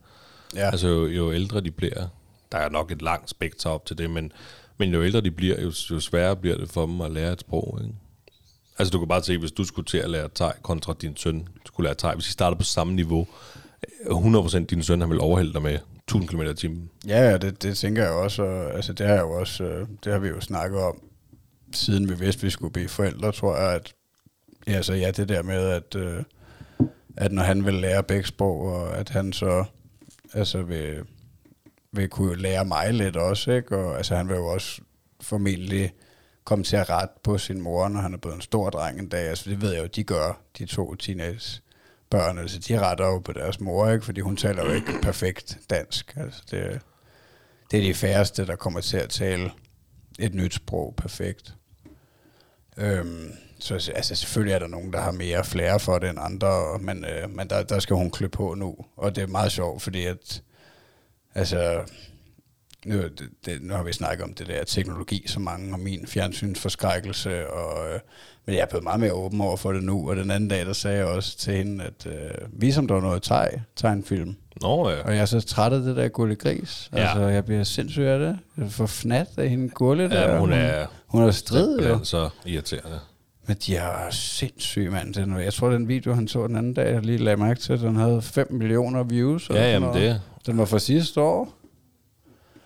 Ja. 0.55 0.69
Altså, 0.69 0.87
jo, 0.87 1.07
jo 1.07 1.33
ældre 1.33 1.61
de 1.61 1.71
bliver, 1.71 2.07
der 2.51 2.57
er 2.57 2.69
nok 2.69 2.91
et 2.91 3.01
langt 3.01 3.29
spektrum 3.29 3.73
op 3.73 3.85
til 3.85 3.97
det, 3.97 4.09
men, 4.09 4.31
men 4.77 4.93
jo 4.93 5.03
ældre 5.03 5.21
de 5.21 5.31
bliver, 5.31 5.61
jo, 5.61 5.71
jo 5.91 5.99
sværere 5.99 6.35
bliver 6.35 6.57
det 6.57 6.69
for 6.69 6.85
dem 6.85 7.01
at 7.01 7.11
lære 7.11 7.33
et 7.33 7.39
sprog. 7.39 7.79
Ikke? 7.81 7.95
Altså, 8.77 8.91
du 8.91 8.99
kan 8.99 9.07
bare 9.07 9.23
se, 9.23 9.37
hvis 9.37 9.51
du 9.51 9.63
skulle 9.63 9.85
til 9.85 9.97
at 9.97 10.09
lære 10.09 10.29
thai 10.35 10.51
kontra 10.61 10.93
din 11.01 11.17
søn 11.17 11.47
skulle 11.65 11.87
lære 11.87 11.95
thai, 11.95 12.13
hvis 12.13 12.29
I 12.29 12.31
starter 12.31 12.57
på 12.57 12.63
samme 12.63 12.93
niveau, 12.93 13.27
100% 14.05 14.65
din 14.65 14.83
søn, 14.83 15.01
han 15.01 15.09
vil 15.09 15.21
overhælde 15.21 15.53
dig 15.53 15.61
med 15.61 15.79
1000 16.07 16.27
km 16.27 16.41
i 16.41 16.53
timen. 16.53 16.89
Ja, 17.07 17.29
ja, 17.29 17.37
det, 17.37 17.63
det 17.63 17.77
tænker 17.77 18.03
jeg 18.03 18.11
også. 18.11 18.43
Og, 18.43 18.73
altså, 18.73 18.93
det 18.93 19.05
har, 19.05 19.13
jeg 19.13 19.21
jo 19.21 19.31
også, 19.31 19.63
øh, 19.63 19.87
det 20.03 20.11
har 20.11 20.19
vi 20.19 20.27
jo 20.27 20.41
snakket 20.41 20.79
om, 20.79 21.01
siden 21.73 22.09
vi 22.09 22.13
vidste, 22.19 22.41
vi 22.41 22.49
skulle 22.49 22.73
blive 22.73 22.89
forældre, 22.89 23.31
tror 23.31 23.57
jeg, 23.57 23.73
at 23.75 23.93
ja, 24.67 24.81
så 24.81 24.93
ja, 24.93 25.11
det 25.11 25.29
der 25.29 25.43
med, 25.43 25.69
at, 25.69 25.95
øh, 25.95 26.23
at 27.17 27.31
når 27.31 27.43
han 27.43 27.65
vil 27.65 27.73
lære 27.73 28.03
begge 28.03 28.27
sprog, 28.27 28.61
og 28.61 28.97
at 28.97 29.09
han 29.09 29.33
så 29.33 29.65
altså 30.33 30.61
vil, 30.61 31.03
vil 31.91 32.09
kunne 32.09 32.35
lære 32.35 32.65
mig 32.65 32.93
lidt 32.93 33.15
også, 33.15 33.51
ikke? 33.51 33.77
Og 33.77 33.97
altså, 33.97 34.15
han 34.15 34.27
vil 34.27 34.35
jo 34.35 34.45
også 34.45 34.81
formentlig 35.21 35.93
komme 36.43 36.63
til 36.63 36.75
at 36.75 36.89
rette 36.89 37.15
på 37.23 37.37
sin 37.37 37.61
mor, 37.61 37.87
når 37.87 37.99
han 37.99 38.13
er 38.13 38.17
blevet 38.17 38.35
en 38.35 38.41
stor 38.41 38.69
dreng 38.69 38.99
en 38.99 39.09
dag. 39.09 39.29
Altså, 39.29 39.49
det 39.49 39.61
ved 39.61 39.73
jeg 39.73 39.81
jo, 39.81 39.87
de 39.87 40.03
gør, 40.03 40.41
de 40.57 40.65
to 40.65 40.95
teenage 40.95 41.61
børn, 42.09 42.37
altså 42.37 42.59
de 42.59 42.79
retter 42.79 43.05
jo 43.05 43.19
på 43.19 43.33
deres 43.33 43.59
mor, 43.59 43.89
ikke? 43.89 44.05
fordi 44.05 44.21
hun 44.21 44.37
taler 44.37 44.65
jo 44.65 44.71
ikke 44.71 44.99
perfekt 45.01 45.57
dansk. 45.69 46.13
Altså, 46.17 46.41
det, 46.51 46.81
det 47.71 47.79
er 47.79 47.83
de 47.83 47.93
færreste, 47.93 48.47
der 48.47 48.55
kommer 48.55 48.81
til 48.81 48.97
at 48.97 49.09
tale 49.09 49.51
et 50.19 50.33
nyt 50.33 50.53
sprog 50.53 50.93
perfekt. 50.97 51.55
Øhm, 52.77 53.31
så 53.59 53.91
altså, 53.95 54.15
selvfølgelig 54.15 54.53
er 54.53 54.59
der 54.59 54.67
nogen, 54.67 54.93
der 54.93 55.01
har 55.01 55.11
mere 55.11 55.45
flere 55.45 55.79
for 55.79 55.99
det 55.99 56.09
end 56.09 56.19
andre, 56.21 56.79
men, 56.79 57.05
øh, 57.05 57.29
men 57.29 57.49
der, 57.49 57.63
der 57.63 57.79
skal 57.79 57.95
hun 57.95 58.11
klø 58.11 58.27
på 58.27 58.53
nu. 58.53 58.75
Og 58.97 59.15
det 59.15 59.21
er 59.23 59.27
meget 59.27 59.51
sjovt, 59.51 59.81
fordi 59.81 60.05
at, 60.05 60.43
altså, 61.35 61.83
nu, 62.85 62.95
det, 62.97 63.29
det, 63.45 63.61
nu 63.61 63.73
har 63.73 63.83
vi 63.83 63.93
snakket 63.93 64.23
om 64.23 64.33
det 64.33 64.47
der 64.47 64.63
teknologi 64.63 65.23
så 65.27 65.39
mange, 65.39 65.73
og 65.73 65.79
min 65.79 66.07
fjernsynsforskrækkelse, 66.07 67.49
og, 67.49 67.93
øh, 67.93 67.99
men 68.45 68.55
jeg 68.55 68.61
er 68.61 68.65
blevet 68.65 68.83
meget 68.83 68.99
mere 68.99 69.13
åben 69.13 69.41
over 69.41 69.57
for 69.57 69.71
det 69.71 69.83
nu, 69.83 70.09
og 70.09 70.15
den 70.15 70.31
anden 70.31 70.49
dag, 70.49 70.65
der 70.65 70.73
sagde 70.73 70.97
jeg 70.97 71.05
også 71.05 71.37
til 71.37 71.53
hende, 71.53 71.83
at 71.83 72.05
øh, 72.05 72.61
vi 72.61 72.71
som 72.71 72.87
der 72.87 72.93
var 72.93 73.01
noget 73.01 73.23
teg, 73.23 73.61
tegnfilm. 73.75 74.35
Nå 74.61 74.89
ja. 74.89 75.01
Og 75.01 75.13
jeg 75.13 75.21
er 75.21 75.25
så 75.25 75.41
træt 75.41 75.73
af 75.73 75.81
det 75.81 75.95
der 75.95 76.07
gullig 76.07 76.37
gris. 76.39 76.89
Ja. 76.93 76.97
Altså, 76.97 77.27
jeg 77.27 77.45
bliver 77.45 77.63
sindssyg 77.63 78.03
af 78.03 78.19
det. 78.19 78.39
Jeg 78.57 78.71
får 78.71 78.85
fnat 78.85 79.27
af 79.37 79.49
hende 79.49 79.69
gullig 79.69 80.09
der. 80.09 80.31
Ja, 80.31 80.39
hun 80.39 80.53
er, 80.53 80.85
hun 81.07 81.23
er 81.23 81.31
strid, 81.31 81.79
jo. 81.79 82.03
så 82.03 82.29
irriterende. 82.45 82.99
Men 83.47 83.57
de 83.65 83.75
er 83.75 84.09
sindssyge, 84.11 84.89
mand. 84.89 85.13
Den, 85.13 85.39
jeg 85.39 85.53
tror, 85.53 85.69
den 85.69 85.87
video, 85.87 86.13
han 86.13 86.27
så 86.27 86.47
den 86.47 86.55
anden 86.55 86.73
dag, 86.73 86.93
jeg 86.93 87.01
lige 87.01 87.17
lagde 87.17 87.37
mærke 87.37 87.59
til, 87.59 87.81
den 87.81 87.95
havde 87.95 88.21
5 88.21 88.47
millioner 88.53 89.03
views. 89.03 89.49
Ja, 89.49 89.71
jamen 89.71 89.93
det. 89.93 90.21
Den 90.45 90.57
var 90.57 90.65
fra 90.65 90.79
sidste 90.79 91.21
år. 91.21 91.53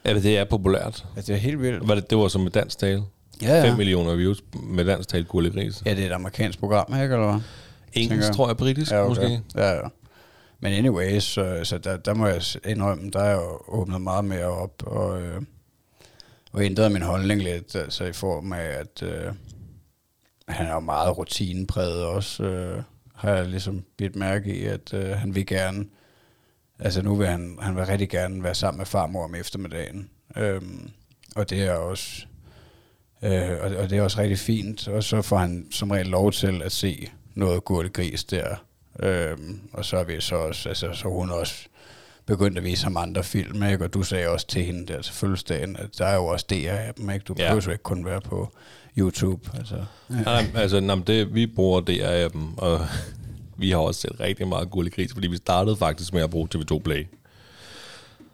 Ja, 0.06 0.13
det 0.13 0.38
er 0.38 0.44
populært. 0.44 1.06
Ja, 1.15 1.22
det 1.22 1.29
er 1.29 1.36
helt 1.38 1.62
vildt. 1.62 1.88
Var 1.88 1.96
det, 1.96 2.10
det 2.10 2.18
var 2.18 2.27
som 2.27 2.41
med 2.41 2.51
dansk 2.51 2.77
tale? 2.79 3.03
Ja, 3.41 3.56
ja. 3.56 3.70
5 3.70 3.77
millioner 3.77 4.15
views 4.15 4.44
med 4.63 4.86
dansk 4.86 5.10
tale 5.10 5.24
Gurli 5.24 5.50
Gris. 5.50 5.84
Ja, 5.86 5.96
det 5.96 6.03
er 6.03 6.08
et 6.08 6.13
amerikansk 6.13 6.60
program, 6.60 6.94
ikke? 6.94 7.13
Eller 7.13 7.32
hvad? 7.32 7.41
Engelsk, 7.94 8.32
tror 8.32 8.48
jeg, 8.48 8.58
britisk 8.58 8.91
ja, 8.91 9.00
okay. 9.00 9.10
måske. 9.10 9.41
Ja, 9.56 9.72
ja. 9.72 9.82
Men 10.60 10.74
anyways, 10.74 11.24
så, 11.24 11.60
så 11.63 11.77
der, 11.77 11.98
der 11.98 12.13
må 12.13 12.27
jeg 12.27 12.41
indrømme, 12.65 13.10
der 13.12 13.20
er 13.20 13.29
jeg 13.29 13.39
åbnet 13.68 14.01
meget 14.01 14.25
mere 14.25 14.46
op, 14.46 14.84
og, 14.86 15.22
øh, 15.22 15.41
og 16.51 16.65
ændret 16.65 16.91
min 16.91 17.01
holdning 17.01 17.41
lidt, 17.41 17.75
altså 17.75 18.03
i 18.03 18.13
form 18.13 18.53
af, 18.53 18.65
at 18.65 19.03
øh, 19.03 19.34
han 20.48 20.65
er 20.65 20.74
jo 20.74 20.79
meget 20.79 21.18
rutinepræget 21.18 22.06
også, 22.06 22.44
øh, 22.44 22.84
har 23.15 23.32
jeg 23.32 23.48
ligesom 23.48 23.84
bidt 23.98 24.15
mærke 24.15 24.56
i, 24.56 24.65
at 24.65 24.94
øh, 24.94 25.10
han 25.10 25.36
vil 25.36 25.46
gerne 25.46 25.86
Altså 26.79 27.01
nu 27.01 27.15
vil 27.15 27.27
han, 27.27 27.57
han 27.62 27.75
vil 27.75 27.86
rigtig 27.86 28.09
gerne 28.09 28.43
være 28.43 28.55
sammen 28.55 28.77
med 28.77 28.86
farmor 28.86 29.24
om 29.24 29.36
eftermiddagen. 29.36 30.09
Øhm, 30.38 30.89
og 31.36 31.50
det 31.50 31.62
er 31.62 31.74
også 31.74 32.25
øh, 33.24 33.51
og, 33.62 33.75
og 33.77 33.89
det 33.89 33.98
er 33.98 34.01
også 34.01 34.21
rigtig 34.21 34.39
fint. 34.39 34.88
Og 34.88 35.03
så 35.03 35.21
får 35.21 35.38
han 35.38 35.67
som 35.71 35.91
regel 35.91 36.07
lov 36.07 36.31
til 36.31 36.62
at 36.62 36.71
se 36.71 37.09
noget 37.36 37.65
gurte 37.65 37.89
gris 37.89 38.24
der. 38.24 38.55
Øhm, 39.03 39.62
og 39.74 39.86
så 39.86 39.98
er 39.98 40.03
vi 40.03 40.21
så 40.21 40.36
også, 40.36 40.69
altså 40.69 40.93
så 40.93 41.09
hun 41.09 41.29
også 41.29 41.67
begyndt 42.25 42.57
at 42.57 42.63
vise 42.63 42.83
ham 42.83 42.98
andre 42.98 43.24
film, 43.24 43.63
ikke? 43.63 43.83
og 43.83 43.93
du 43.93 44.03
sagde 44.03 44.27
også 44.27 44.48
til 44.48 44.63
hende 44.63 44.93
der 44.93 45.01
til 45.01 45.13
fødselsdagen, 45.13 45.75
at 45.75 45.89
der 45.98 46.05
er 46.05 46.15
jo 46.15 46.25
også 46.25 46.45
DR 46.50 46.71
af 46.71 46.93
dem, 46.93 47.09
ikke? 47.09 47.24
Du 47.24 47.36
ja. 47.38 47.43
behøver 47.43 47.63
jo 47.65 47.71
ikke 47.71 47.83
kun 47.83 48.05
være 48.05 48.21
på 48.21 48.53
YouTube. 48.98 49.50
Altså, 49.57 49.75
ja. 50.09 50.15
Nej, 50.15 50.45
altså 50.55 50.79
nej, 50.79 50.95
det, 51.07 51.33
vi 51.33 51.48
bruger 51.48 51.81
DR 51.81 52.05
af 52.05 52.31
dem, 52.31 52.57
og 52.57 52.79
vi 53.60 53.72
har 53.72 53.78
også 53.78 54.01
set 54.01 54.20
rigtig 54.20 54.48
meget 54.48 54.70
guld 54.70 54.88
i 54.88 54.89
gris, 54.89 55.13
fordi 55.13 55.28
vi 55.28 55.38
startede 55.38 55.75
faktisk 55.75 56.13
med 56.13 56.22
at 56.22 56.30
bruge 56.30 56.48
TV2 56.56 56.80
Play. 56.80 57.08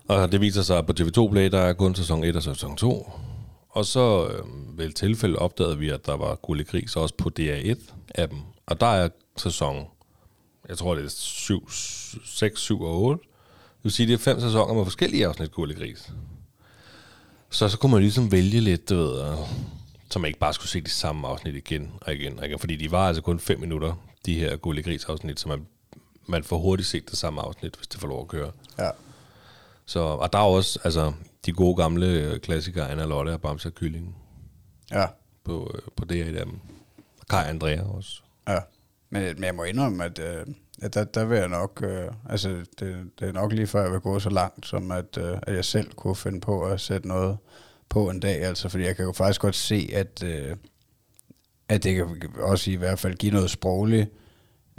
Og 0.07 0.31
det 0.31 0.41
viser 0.41 0.61
sig, 0.61 0.77
at 0.77 0.85
på 0.85 0.93
TV2 0.99 1.31
Play, 1.31 1.51
der 1.51 1.59
er 1.59 1.73
kun 1.73 1.95
sæson 1.95 2.23
1 2.23 2.35
og 2.35 2.43
sæson 2.43 2.75
2. 2.75 3.11
Og 3.69 3.85
så 3.85 4.27
øh, 4.27 4.77
ved 4.77 4.85
et 4.85 4.95
tilfælde 4.95 5.39
opdagede 5.39 5.77
vi, 5.77 5.89
at 5.89 6.05
der 6.05 6.17
var 6.17 6.35
guld 6.35 6.59
i 6.59 6.63
gris 6.63 6.95
også 6.95 7.15
på 7.17 7.31
DR1 7.39 7.93
af 8.15 8.29
dem. 8.29 8.37
Og 8.65 8.81
der 8.81 8.87
er 8.87 9.09
sæson, 9.37 9.85
jeg 10.69 10.77
tror 10.77 10.95
det 10.95 11.05
er 11.05 11.09
7, 11.09 11.69
6, 12.25 12.61
7 12.61 12.81
og 12.81 13.01
8. 13.01 13.23
Det 13.23 13.83
vil 13.83 13.91
sige, 13.91 14.07
det 14.07 14.13
er 14.13 14.17
fem 14.17 14.39
sæsoner 14.39 14.73
med 14.73 14.85
forskellige 14.85 15.27
afsnit 15.27 15.51
guld 15.51 15.71
i 15.71 15.73
gris. 15.73 16.13
Så 17.49 17.69
så 17.69 17.77
kunne 17.77 17.91
man 17.91 18.01
ligesom 18.01 18.31
vælge 18.31 18.59
lidt, 18.59 18.89
du 18.89 18.95
ved, 18.95 19.21
øh, 19.21 19.37
så 20.09 20.19
man 20.19 20.27
ikke 20.27 20.39
bare 20.39 20.53
skulle 20.53 20.69
se 20.69 20.81
de 20.81 20.89
samme 20.89 21.27
afsnit 21.27 21.55
igen 21.55 21.91
og 22.01 22.13
igen 22.13 22.39
og 22.39 22.45
igen. 22.45 22.59
Fordi 22.59 22.75
de 22.75 22.91
var 22.91 23.07
altså 23.07 23.21
kun 23.21 23.39
5 23.39 23.59
minutter 23.59 23.93
de 24.25 24.39
her 24.39 24.55
Gulli 24.55 24.81
Gris 24.81 25.05
afsnit, 25.05 25.39
så 25.39 25.47
man, 25.49 25.67
man 26.27 26.43
får 26.43 26.57
hurtigt 26.57 26.89
set 26.89 27.09
det 27.09 27.17
samme 27.17 27.41
afsnit, 27.41 27.75
hvis 27.75 27.87
det 27.87 27.99
får 28.01 28.07
lov 28.07 28.21
at 28.21 28.27
køre. 28.27 28.51
Ja. 28.79 28.89
Så, 29.85 29.99
og 29.99 30.33
der 30.33 30.39
er 30.39 30.43
også 30.43 30.79
altså, 30.83 31.13
de 31.45 31.51
gode 31.51 31.75
gamle 31.75 32.07
øh, 32.07 32.39
klassikere, 32.39 32.89
Anna 32.91 33.05
Lotte 33.05 33.29
og 33.29 33.41
Bamse 33.41 33.69
og 33.69 33.73
Kylling 33.75 34.15
Ja, 34.91 35.05
på, 35.43 35.71
øh, 35.75 35.81
på 35.95 36.05
her 36.13 36.25
i 36.25 36.33
dem. 36.33 36.59
Og 37.19 37.27
Kai 37.29 37.49
Andrea 37.49 37.81
også. 37.81 38.21
ja. 38.47 38.59
Men, 39.09 39.23
men 39.23 39.43
jeg 39.43 39.55
må 39.55 39.63
indrømme, 39.63 40.03
at, 40.05 40.19
øh, 40.19 40.45
at 40.81 40.93
der, 40.93 41.03
der 41.03 41.25
vil 41.25 41.37
jeg 41.37 41.47
nok, 41.47 41.83
øh, 41.83 42.11
altså 42.29 42.49
det, 42.49 43.09
det 43.19 43.27
er 43.27 43.31
nok 43.31 43.51
lige 43.53 43.67
før 43.67 43.81
jeg 43.83 43.91
vil 43.91 43.99
gå 43.99 44.19
så 44.19 44.29
langt, 44.29 44.65
som 44.65 44.91
at, 44.91 45.17
øh, 45.17 45.37
at 45.41 45.55
jeg 45.55 45.65
selv 45.65 45.91
kunne 45.93 46.15
finde 46.15 46.41
på 46.41 46.61
at 46.65 46.81
sætte 46.81 47.07
noget 47.07 47.37
på 47.89 48.09
en 48.09 48.19
dag, 48.19 48.41
altså 48.43 48.69
fordi 48.69 48.83
jeg 48.83 48.95
kan 48.95 49.05
jo 49.05 49.11
faktisk 49.11 49.41
godt 49.41 49.55
se, 49.55 49.89
at, 49.93 50.23
øh, 50.23 50.55
at 51.69 51.83
det 51.83 51.95
kan 51.95 52.05
også 52.39 52.71
i 52.71 52.75
hvert 52.75 52.99
fald 52.99 53.15
give 53.15 53.31
noget 53.33 53.49
sproglig 53.49 54.07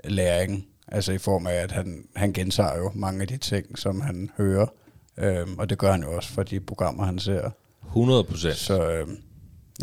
læring, 0.04 0.66
altså 0.88 1.12
i 1.12 1.18
form 1.18 1.46
af, 1.46 1.52
at 1.54 1.72
han, 1.72 2.04
han 2.16 2.32
gentager 2.32 2.76
jo 2.78 2.90
mange 2.94 3.22
af 3.22 3.28
de 3.28 3.36
ting, 3.36 3.78
som 3.78 4.00
han 4.00 4.30
hører, 4.36 4.66
øh, 5.18 5.46
og 5.58 5.70
det 5.70 5.78
gør 5.78 5.92
han 5.92 6.02
jo 6.02 6.16
også 6.16 6.28
for 6.32 6.42
de 6.42 6.60
programmer, 6.60 7.04
han 7.04 7.18
ser. 7.18 7.50
100 7.86 8.24
procent. 8.24 8.56
Så 8.56 8.90
øh, 8.90 9.06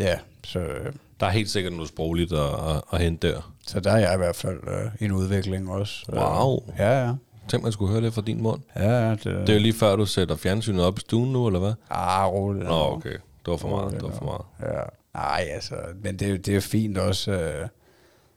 ja, 0.00 0.18
så, 0.44 0.58
øh, 0.58 0.92
Der 1.20 1.26
er 1.26 1.30
helt 1.30 1.50
sikkert 1.50 1.72
noget 1.72 1.88
sprogligt 1.88 2.32
at, 2.32 2.38
at, 2.40 2.82
at 2.92 3.00
hente 3.00 3.28
der. 3.28 3.52
så 3.66 3.80
der 3.80 3.90
er 3.92 3.98
jeg 3.98 4.14
i 4.14 4.16
hvert 4.16 4.36
fald 4.36 4.58
øh, 4.68 4.90
en 5.00 5.12
udvikling 5.12 5.70
også. 5.70 6.06
Øh, 6.12 6.18
Wow. 6.18 6.58
Ja, 6.78 7.04
ja. 7.06 7.12
Tænk, 7.48 7.62
man 7.62 7.72
skulle 7.72 7.92
høre 7.92 8.02
det 8.02 8.14
fra 8.14 8.22
din 8.22 8.42
mund. 8.42 8.60
Ja, 8.76 8.90
ja. 8.90 9.10
Det, 9.10 9.24
Det 9.24 9.48
er 9.48 9.54
jo 9.54 9.60
lige 9.60 9.72
før, 9.72 9.96
du 9.96 10.06
sætter 10.06 10.36
fjernsynet 10.36 10.84
op 10.84 10.98
i 10.98 11.00
stuen 11.00 11.32
nu, 11.32 11.46
eller 11.46 11.60
hvad? 11.60 11.72
Ah, 11.90 12.32
roligt. 12.32 12.64
Nå, 12.66 12.74
okay. 12.92 13.10
Det 13.12 13.50
var 13.50 13.56
for 13.56 13.68
meget, 13.68 13.92
det 13.92 14.02
var 14.02 14.10
for 14.10 14.24
meget. 14.24 14.74
Ja. 14.74 14.82
Nej, 15.14 15.48
altså, 15.50 15.74
men 16.02 16.18
det, 16.18 16.26
er 16.26 16.30
jo- 16.30 16.36
det 16.36 16.48
er 16.48 16.54
jo 16.54 16.60
fint 16.60 16.98
også. 16.98 17.32
Øh, 17.32 17.68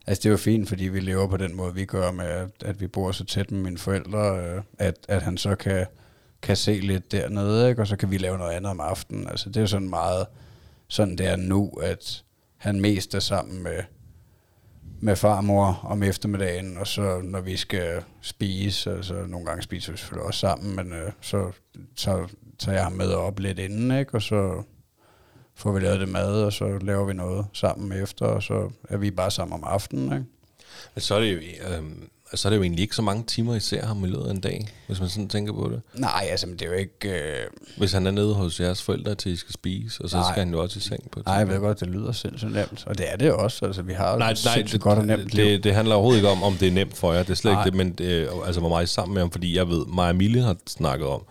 altså, 0.07 0.21
det 0.21 0.25
er 0.25 0.31
jo 0.31 0.37
fint, 0.37 0.69
fordi 0.69 0.83
vi 0.83 0.99
lever 0.99 1.27
på 1.27 1.37
den 1.37 1.55
måde, 1.55 1.73
vi 1.73 1.85
gør 1.85 2.11
med, 2.11 2.25
at, 2.25 2.49
at 2.65 2.81
vi 2.81 2.87
bor 2.87 3.11
så 3.11 3.25
tæt 3.25 3.51
med 3.51 3.59
mine 3.61 3.77
forældre, 3.77 4.39
øh, 4.39 4.61
at, 4.79 4.95
at 5.07 5.21
han 5.21 5.37
så 5.37 5.55
kan, 5.55 5.85
kan 6.41 6.55
se 6.55 6.79
lidt 6.79 7.11
dernede, 7.11 7.69
ikke? 7.69 7.81
og 7.81 7.87
så 7.87 7.95
kan 7.95 8.11
vi 8.11 8.17
lave 8.17 8.37
noget 8.37 8.51
andet 8.53 8.71
om 8.71 8.79
aftenen. 8.79 9.27
Altså, 9.27 9.49
det 9.49 9.57
er 9.57 9.61
jo 9.61 9.67
sådan 9.67 9.89
meget 9.89 10.25
sådan 10.87 11.15
det 11.17 11.27
er 11.27 11.35
nu, 11.35 11.69
at 11.81 12.23
han 12.57 12.81
mest 12.81 13.15
er 13.15 13.19
sammen 13.19 13.63
med, 13.63 13.79
med 14.99 15.15
farmor 15.15 15.79
om 15.83 16.03
eftermiddagen, 16.03 16.77
og 16.77 16.87
så 16.87 17.21
når 17.23 17.41
vi 17.41 17.57
skal 17.57 18.03
spise, 18.21 18.91
altså 18.91 19.25
nogle 19.27 19.45
gange 19.45 19.63
spiser 19.63 19.91
vi 19.91 19.97
selvfølgelig 19.97 20.25
også 20.25 20.39
sammen, 20.39 20.75
men 20.75 20.93
øh, 20.93 21.11
så, 21.21 21.51
så 21.95 22.27
tager 22.59 22.75
jeg 22.75 22.83
ham 22.83 22.93
med 22.93 23.11
op 23.13 23.39
lidt 23.39 23.59
inden, 23.59 23.99
ikke? 23.99 24.13
og 24.13 24.21
så 24.21 24.63
får 25.57 25.71
vi 25.71 25.79
lavet 25.79 25.99
det 25.99 26.09
mad, 26.09 26.43
og 26.43 26.53
så 26.53 26.79
laver 26.81 27.05
vi 27.05 27.13
noget 27.13 27.45
sammen 27.53 28.03
efter, 28.03 28.25
og 28.25 28.43
så 28.43 28.69
er 28.89 28.97
vi 28.97 29.11
bare 29.11 29.31
sammen 29.31 29.53
om 29.53 29.63
aftenen. 29.63 30.05
Ikke? 30.05 30.25
Men 30.95 31.01
så 31.01 31.15
er 31.15 31.19
det 31.19 31.33
jo, 31.33 31.39
øhm, 31.73 32.09
så 32.33 32.47
er 32.47 32.49
det 32.49 32.57
jo 32.57 32.61
egentlig 32.63 32.81
ikke 32.83 32.95
så 32.95 33.01
mange 33.01 33.23
timer, 33.23 33.55
I 33.55 33.59
ser 33.59 33.85
ham 33.85 34.03
i 34.05 34.07
løbet 34.07 34.25
af 34.25 34.31
en 34.31 34.39
dag, 34.39 34.67
hvis 34.87 34.99
man 34.99 35.09
sådan 35.09 35.27
tænker 35.29 35.53
på 35.53 35.69
det. 35.71 35.81
Nej, 35.93 36.27
altså, 36.31 36.47
men 36.47 36.55
det 36.59 36.61
er 36.61 36.69
jo 36.69 36.73
ikke... 36.77 37.09
Øh, 37.09 37.47
Hvis 37.77 37.91
han 37.93 38.07
er 38.07 38.11
nede 38.11 38.33
hos 38.33 38.59
jeres 38.59 38.81
forældre 38.83 39.15
til, 39.15 39.31
I 39.31 39.35
skal 39.35 39.53
spise, 39.53 40.03
og 40.03 40.09
så 40.09 40.17
Nej. 40.17 40.31
skal 40.31 40.43
han 40.43 40.53
jo 40.53 40.61
også 40.61 40.77
i 40.77 40.81
seng 40.81 41.11
på 41.11 41.19
et 41.19 41.25
nej, 41.25 41.35
jeg 41.35 41.47
ved 41.49 41.59
godt, 41.59 41.79
det 41.79 41.87
lyder 41.87 42.11
sindssygt 42.11 42.51
nemt, 42.53 42.83
og 42.87 42.97
det 42.97 43.11
er 43.11 43.15
det 43.15 43.31
også. 43.31 43.65
Altså, 43.65 43.81
vi 43.81 43.93
har 43.93 44.17
Nej, 44.17 44.35
nej 44.45 44.63
det, 44.71 44.81
godt 44.81 44.99
og 44.99 45.05
nemt 45.05 45.23
det, 45.23 45.33
liv. 45.33 45.45
det, 45.45 45.63
det 45.63 45.73
handler 45.73 45.95
overhovedet 45.95 46.19
ikke 46.19 46.29
om, 46.29 46.43
om 46.43 46.53
det 46.53 46.67
er 46.67 46.71
nemt 46.71 46.97
for 46.97 47.13
jer. 47.13 47.23
Det 47.23 47.29
er 47.29 47.33
slet 47.35 47.53
Nej. 47.53 47.61
ikke 47.65 47.77
det, 47.77 47.85
men 47.85 47.93
det, 47.93 48.29
altså, 48.45 48.59
hvor 48.59 48.69
meget 48.69 48.83
I 48.83 48.87
sammen 48.93 49.13
med 49.13 49.21
ham, 49.21 49.31
fordi 49.31 49.57
jeg 49.57 49.69
ved, 49.69 49.85
mig 49.85 50.09
og 50.09 50.15
Mille 50.15 50.41
har 50.41 50.55
snakket 50.67 51.07
om 51.07 51.21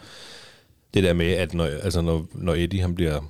det 0.94 1.04
der 1.04 1.12
med, 1.12 1.32
at 1.32 1.54
når, 1.54 1.64
altså, 1.64 2.00
når, 2.00 2.26
når 2.34 2.54
Eddie 2.54 2.80
han 2.80 2.94
bliver 2.94 3.20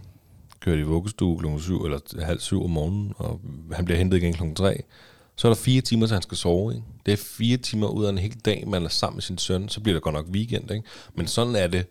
kørt 0.66 0.78
i 0.78 0.82
vuggestue 0.82 1.38
kl. 1.38 1.46
7 1.60 1.84
eller 1.84 1.98
halv 2.24 2.40
syv 2.40 2.64
om 2.64 2.70
morgenen, 2.70 3.12
og 3.16 3.40
han 3.72 3.84
bliver 3.84 3.98
hentet 3.98 4.16
igen 4.18 4.32
kl. 4.32 4.42
3, 4.56 4.82
så 5.36 5.48
er 5.48 5.50
der 5.52 5.56
fire 5.56 5.80
timer, 5.80 6.06
til 6.06 6.14
han 6.14 6.22
skal 6.22 6.36
sove. 6.36 6.72
Ikke? 6.74 6.84
Det 7.06 7.12
er 7.12 7.16
fire 7.16 7.56
timer 7.56 7.88
ud 7.88 8.04
af 8.04 8.10
en 8.10 8.18
hel 8.18 8.36
dag, 8.44 8.64
man 8.68 8.84
er 8.84 8.88
sammen 8.88 9.16
med 9.16 9.22
sin 9.22 9.38
søn, 9.38 9.68
så 9.68 9.80
bliver 9.80 9.94
det 9.94 10.02
godt 10.02 10.14
nok 10.14 10.26
weekend. 10.32 10.70
Ikke? 10.70 10.82
Men 11.14 11.26
sådan 11.26 11.56
er 11.56 11.66
det, 11.66 11.86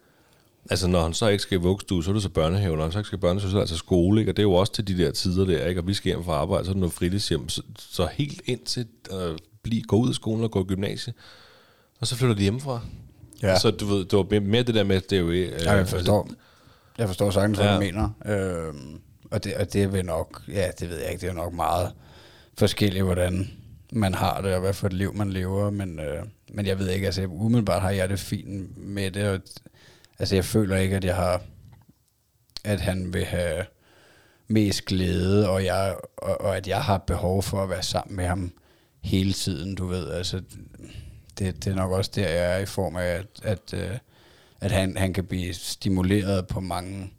Altså, 0.70 0.88
når 0.88 1.03
han 1.03 1.13
så 1.13 1.27
ikke 1.27 1.41
skal 1.41 1.58
i 1.58 1.62
vuggestue, 1.62 2.03
så 2.03 2.10
er 2.12 2.13
det 2.13 2.24
så 2.24 2.29
børnehave. 2.29 2.75
Når 2.75 2.84
han 2.84 2.91
så 2.91 3.00
ikke 3.00 3.08
skal 3.08 3.17
i 3.17 3.20
børnehave, 3.20 3.51
så 3.51 3.58
er 3.58 3.60
det 3.60 3.63
altså 3.63 3.77
skole, 3.77 4.20
ikke? 4.22 4.32
Og 4.32 4.38
det 4.38 4.41
er 4.41 4.48
jo 4.48 4.53
også 4.53 4.74
til 4.74 4.88
de 4.88 4.98
der 4.98 5.12
tider 5.12 5.46
der, 5.46 5.65
ikke? 5.67 5.82
Og 5.82 5.88
vi 5.88 5.94
skal 5.94 6.10
hjem 6.10 6.24
fra 6.24 6.32
arbejde, 6.34 6.65
så 6.65 6.72
er 6.72 6.74
det 6.74 6.79
noget 6.79 6.94
fritidshjem. 6.94 7.50
Så, 7.50 7.62
så 7.79 8.08
helt 8.13 8.41
indtil 8.46 8.86
øh, 9.13 9.38
blive, 9.63 9.82
gå 9.82 9.96
ud 9.96 10.10
af 10.10 10.15
skolen 10.15 10.44
og 10.44 10.51
gå 10.51 10.62
i 10.62 10.65
gymnasiet, 10.67 11.15
og 12.00 12.08
så 12.08 12.15
flytter 12.15 12.36
de 12.36 12.41
hjemmefra. 12.41 12.79
Ja. 13.44 13.60
Så 13.60 13.72
du 13.72 13.86
ved, 13.86 14.05
det 14.05 14.13
var 14.17 14.39
mere- 14.39 14.63
det 14.63 14.75
der 14.75 14.84
med, 14.84 14.96
at 14.96 15.10
det 15.10 15.15
er 15.15 15.20
jo... 15.20 15.29
Øh, 15.29 15.51
Ja, 15.63 15.72
jeg 15.72 15.88
forstår. 15.88 16.29
Jeg 16.97 17.07
forstår 17.07 17.31
sagtens, 17.31 17.57
hvad 17.57 17.67
Ja. 17.67 17.73
du 17.75 17.79
mener. 17.79 18.09
Øhm, 18.25 19.01
og, 19.31 19.43
det, 19.43 19.55
og 19.55 19.73
det 19.73 19.93
vil 19.93 20.05
nok, 20.05 20.41
ja, 20.47 20.71
det 20.79 20.89
ved 20.89 20.99
jeg 20.99 21.11
ikke, 21.11 21.21
det 21.21 21.29
er 21.29 21.33
nok 21.33 21.53
meget 21.53 21.91
forskelligt, 22.57 23.03
hvordan 23.05 23.51
man 23.91 24.13
har 24.13 24.41
det, 24.41 24.53
og 24.53 24.59
hvad 24.59 24.73
for 24.73 24.87
et 24.87 24.93
liv 24.93 25.13
man 25.15 25.29
lever, 25.31 25.69
men, 25.69 25.99
øh, 25.99 26.23
men 26.53 26.65
jeg 26.65 26.79
ved 26.79 26.89
ikke, 26.89 27.05
altså 27.05 27.23
umiddelbart 27.25 27.81
har 27.81 27.89
jeg 27.89 28.09
det 28.09 28.19
fint 28.19 28.77
med 28.77 29.11
det, 29.11 29.27
og, 29.29 29.39
altså 30.19 30.35
jeg 30.35 30.45
føler 30.45 30.77
ikke, 30.77 30.95
at 30.95 31.03
jeg 31.05 31.15
har, 31.15 31.41
at 32.63 32.81
han 32.81 33.13
vil 33.13 33.25
have 33.25 33.65
mest 34.47 34.85
glæde, 34.85 35.49
og, 35.49 35.65
jeg, 35.65 35.95
og, 36.17 36.41
og 36.41 36.57
at 36.57 36.67
jeg 36.67 36.81
har 36.83 36.97
behov 36.97 37.43
for 37.43 37.63
at 37.63 37.69
være 37.69 37.83
sammen 37.83 38.15
med 38.15 38.25
ham 38.25 38.51
hele 39.01 39.33
tiden, 39.33 39.75
du 39.75 39.87
ved, 39.87 40.11
altså 40.11 40.41
det, 41.39 41.65
det 41.65 41.67
er 41.71 41.75
nok 41.75 41.91
også 41.91 42.11
der, 42.15 42.29
jeg 42.29 42.53
er 42.53 42.57
i 42.57 42.65
form 42.65 42.95
af, 42.95 43.05
at, 43.05 43.25
at, 43.43 43.73
øh, 43.73 43.97
at 44.65 44.72
han, 44.72 44.98
han 44.98 45.13
kan 45.13 45.25
blive 45.25 45.53
stimuleret 45.53 46.48
på 46.48 46.60
mange 46.60 47.12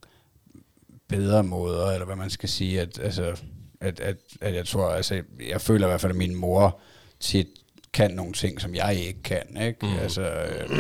bedre 1.09 1.43
måder, 1.43 1.91
eller 1.91 2.07
hvad 2.07 2.17
man 2.17 2.31
skal 2.31 2.49
sige, 2.49 2.81
at, 2.81 2.99
altså, 2.99 3.37
at, 3.81 4.01
at, 4.01 4.17
at 4.41 4.55
jeg 4.55 4.67
tror, 4.67 4.89
altså, 4.89 5.23
jeg 5.49 5.61
føler 5.61 5.87
i 5.87 5.91
hvert 5.91 6.01
fald, 6.01 6.13
at 6.13 6.17
min 6.17 6.35
mor 6.35 6.79
tit 7.21 7.47
kan 7.93 8.11
nogle 8.11 8.33
ting, 8.33 8.61
som 8.61 8.75
jeg 8.75 8.95
ikke 8.95 9.23
kan, 9.23 9.57
ikke? 9.63 9.87
Mm. 9.87 9.99
Altså, 9.99 10.23
øh, 10.23 10.71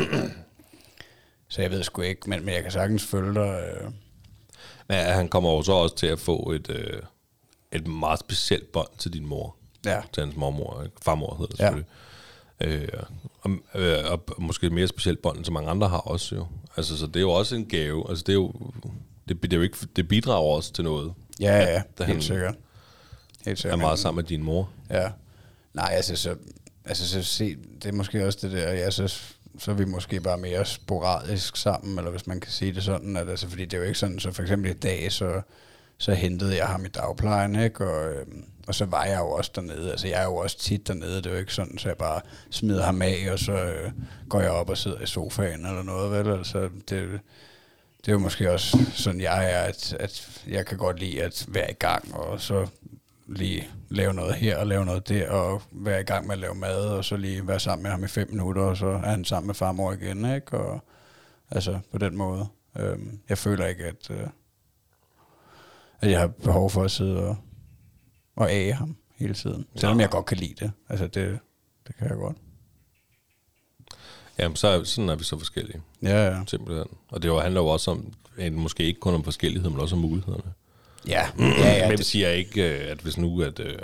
så 1.48 1.62
jeg 1.62 1.70
ved 1.70 1.82
sgu 1.82 2.02
ikke, 2.02 2.30
men, 2.30 2.44
men 2.44 2.54
jeg 2.54 2.62
kan 2.62 2.72
sagtens 2.72 3.04
følge 3.04 3.34
dig. 3.34 3.64
Øh. 3.82 3.90
Men 4.88 4.96
han 4.96 5.28
kommer 5.28 5.50
jo 5.50 5.62
så 5.62 5.72
også 5.72 5.96
til 5.96 6.06
at 6.06 6.18
få 6.18 6.50
et, 6.50 6.70
øh, 6.70 7.02
et 7.72 7.86
meget 7.86 8.20
specielt 8.20 8.72
bånd 8.72 8.88
til 8.98 9.12
din 9.12 9.26
mor. 9.26 9.56
Ja. 9.84 10.00
Til 10.12 10.22
hans 10.24 10.36
mormor. 10.36 10.82
Ikke? 10.82 10.96
Farmor 11.02 11.34
hedder 11.34 11.46
det 11.52 11.60
Ja. 11.60 11.64
selvfølgelig. 12.60 12.92
Øh, 12.94 13.02
og, 13.72 13.80
øh, 13.80 13.98
og 14.10 14.24
måske 14.38 14.70
mere 14.70 14.88
specielt 14.88 15.22
bånd, 15.22 15.44
så 15.44 15.52
mange 15.52 15.70
andre 15.70 15.88
har 15.88 15.98
også 15.98 16.34
jo. 16.34 16.46
Altså, 16.76 16.98
så 16.98 17.06
det 17.06 17.16
er 17.16 17.20
jo 17.20 17.30
også 17.30 17.56
en 17.56 17.66
gave. 17.66 18.06
Altså, 18.10 18.24
det 18.26 18.32
er 18.32 18.36
jo, 18.36 18.52
det, 19.28 19.42
det 19.42 19.52
er 19.52 19.56
jo 19.56 19.62
ikke, 19.62 19.78
det 19.96 20.08
bidrager 20.08 20.54
også 20.56 20.72
til 20.72 20.84
noget. 20.84 21.12
Ja, 21.40 21.56
ja, 21.58 21.82
da 21.98 22.04
helt 22.04 22.08
han 22.16 22.22
sikkert. 22.22 22.54
Helt 23.44 23.58
Er 23.58 23.62
sikkert. 23.62 23.78
meget 23.78 23.98
sammen 23.98 24.16
med 24.22 24.24
din 24.28 24.42
mor. 24.42 24.70
Ja. 24.90 25.08
Nej, 25.74 25.90
altså 25.92 26.16
så, 26.16 26.34
altså 26.84 27.08
så 27.08 27.22
se, 27.22 27.56
det 27.82 27.88
er 27.88 27.92
måske 27.92 28.26
også 28.26 28.38
det 28.42 28.52
der, 28.52 28.72
ja, 28.72 28.90
så, 28.90 29.08
så 29.58 29.70
er 29.70 29.74
vi 29.74 29.84
måske 29.84 30.20
bare 30.20 30.38
mere 30.38 30.64
sporadisk 30.64 31.56
sammen, 31.56 31.98
eller 31.98 32.10
hvis 32.10 32.26
man 32.26 32.40
kan 32.40 32.52
sige 32.52 32.72
det 32.72 32.82
sådan, 32.82 33.16
at, 33.16 33.28
altså, 33.28 33.48
fordi 33.48 33.64
det 33.64 33.74
er 33.74 33.78
jo 33.78 33.84
ikke 33.84 33.98
sådan, 33.98 34.18
så 34.18 34.32
for 34.32 34.42
eksempel 34.42 34.70
i 34.70 34.74
dag, 34.74 35.12
så, 35.12 35.40
så 35.98 36.14
hentede 36.14 36.56
jeg 36.56 36.66
ham 36.66 36.84
i 36.84 36.88
dagplejen, 36.88 37.56
ikke? 37.56 37.86
Og, 37.90 38.12
øhm, 38.14 38.44
og 38.66 38.74
så 38.74 38.84
var 38.84 39.04
jeg 39.04 39.18
jo 39.18 39.30
også 39.30 39.50
dernede, 39.54 39.90
altså 39.90 40.08
jeg 40.08 40.20
er 40.20 40.24
jo 40.24 40.36
også 40.36 40.58
tit 40.58 40.88
dernede, 40.88 41.16
det 41.16 41.26
er 41.26 41.30
jo 41.30 41.36
ikke 41.36 41.54
sådan, 41.54 41.78
så 41.78 41.88
jeg 41.88 41.96
bare 41.96 42.20
smider 42.50 42.84
ham 42.84 43.02
af, 43.02 43.28
og 43.32 43.38
så 43.38 43.52
øh, 43.52 43.92
går 44.28 44.40
jeg 44.40 44.50
op 44.50 44.70
og 44.70 44.78
sidder 44.78 45.00
i 45.00 45.06
sofaen 45.06 45.66
eller 45.66 45.82
noget, 45.82 46.10
vel? 46.10 46.38
Altså, 46.38 46.60
det, 46.62 47.20
det 48.00 48.08
er 48.08 48.12
jo 48.12 48.18
måske 48.18 48.52
også 48.52 48.78
sådan, 48.94 49.20
jeg 49.20 49.52
er, 49.52 49.58
at, 49.58 49.96
at 50.00 50.42
jeg 50.48 50.66
kan 50.66 50.78
godt 50.78 51.00
lide 51.00 51.22
at 51.22 51.46
være 51.48 51.70
i 51.70 51.74
gang, 51.74 52.14
og 52.14 52.40
så 52.40 52.66
lige 53.26 53.68
lave 53.88 54.14
noget 54.14 54.34
her 54.34 54.58
og 54.58 54.66
lave 54.66 54.84
noget 54.84 55.08
der, 55.08 55.30
og 55.30 55.62
være 55.72 56.00
i 56.00 56.04
gang 56.04 56.26
med 56.26 56.34
at 56.34 56.38
lave 56.38 56.54
mad, 56.54 56.86
og 56.86 57.04
så 57.04 57.16
lige 57.16 57.48
være 57.48 57.60
sammen 57.60 57.82
med 57.82 57.90
ham 57.90 58.04
i 58.04 58.08
fem 58.08 58.30
minutter, 58.30 58.62
og 58.62 58.76
så 58.76 58.86
er 58.86 58.98
han 59.10 59.24
sammen 59.24 59.46
med 59.46 59.54
farmor 59.54 59.92
igen, 59.92 60.34
ikke? 60.34 60.58
Og 60.58 60.80
altså 61.50 61.78
på 61.92 61.98
den 61.98 62.16
måde. 62.16 62.46
Øhm, 62.78 63.20
jeg 63.28 63.38
føler 63.38 63.66
ikke, 63.66 63.84
at, 63.84 64.10
øh, 64.10 64.26
at 66.00 66.10
jeg 66.10 66.20
har 66.20 66.26
behov 66.26 66.70
for 66.70 66.84
at 66.84 66.90
sidde 66.90 67.28
og, 67.28 67.36
og 68.36 68.50
age 68.50 68.72
ham 68.72 68.96
hele 69.16 69.34
tiden. 69.34 69.66
Selvom 69.76 69.96
Nå. 69.96 70.00
jeg 70.00 70.10
godt 70.10 70.26
kan 70.26 70.36
lide 70.36 70.54
det. 70.60 70.72
Altså 70.88 71.06
det, 71.06 71.38
det 71.86 71.96
kan 71.96 72.08
jeg 72.08 72.16
godt. 72.16 72.36
Jamen, 74.38 74.56
så, 74.56 74.68
er- 74.68 74.84
sådan 74.84 75.08
er 75.08 75.14
vi 75.14 75.24
så 75.24 75.38
forskellige. 75.38 75.80
Ja, 76.02 76.24
ja. 76.26 76.36
Simpelthen. 76.46 76.86
Og 77.08 77.22
det 77.22 77.28
jo 77.28 77.38
handler 77.40 77.60
jo 77.60 77.66
også 77.66 77.90
om, 77.90 78.12
måske 78.52 78.82
ikke 78.84 79.00
kun 79.00 79.14
om 79.14 79.24
forskellighed, 79.24 79.70
men 79.70 79.80
også 79.80 79.94
om 79.96 80.00
mulighederne. 80.02 80.52
Ja, 81.08 81.26
ja, 81.38 81.76
ja. 81.76 81.88
men 81.88 81.98
det 81.98 82.06
siger 82.06 82.28
ikke, 82.30 82.84
øh, 82.84 82.90
at 82.90 82.98
hvis 82.98 83.18
nu, 83.18 83.42
at, 83.42 83.60
øh, 83.60 83.78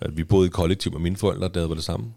at 0.00 0.16
vi 0.16 0.24
boede 0.24 0.46
i 0.46 0.50
kollektiv 0.50 0.92
med 0.92 1.00
mine 1.00 1.16
forældre, 1.16 1.50
havde 1.54 1.68
været 1.68 1.76
det 1.76 1.84
samme. 1.84 2.12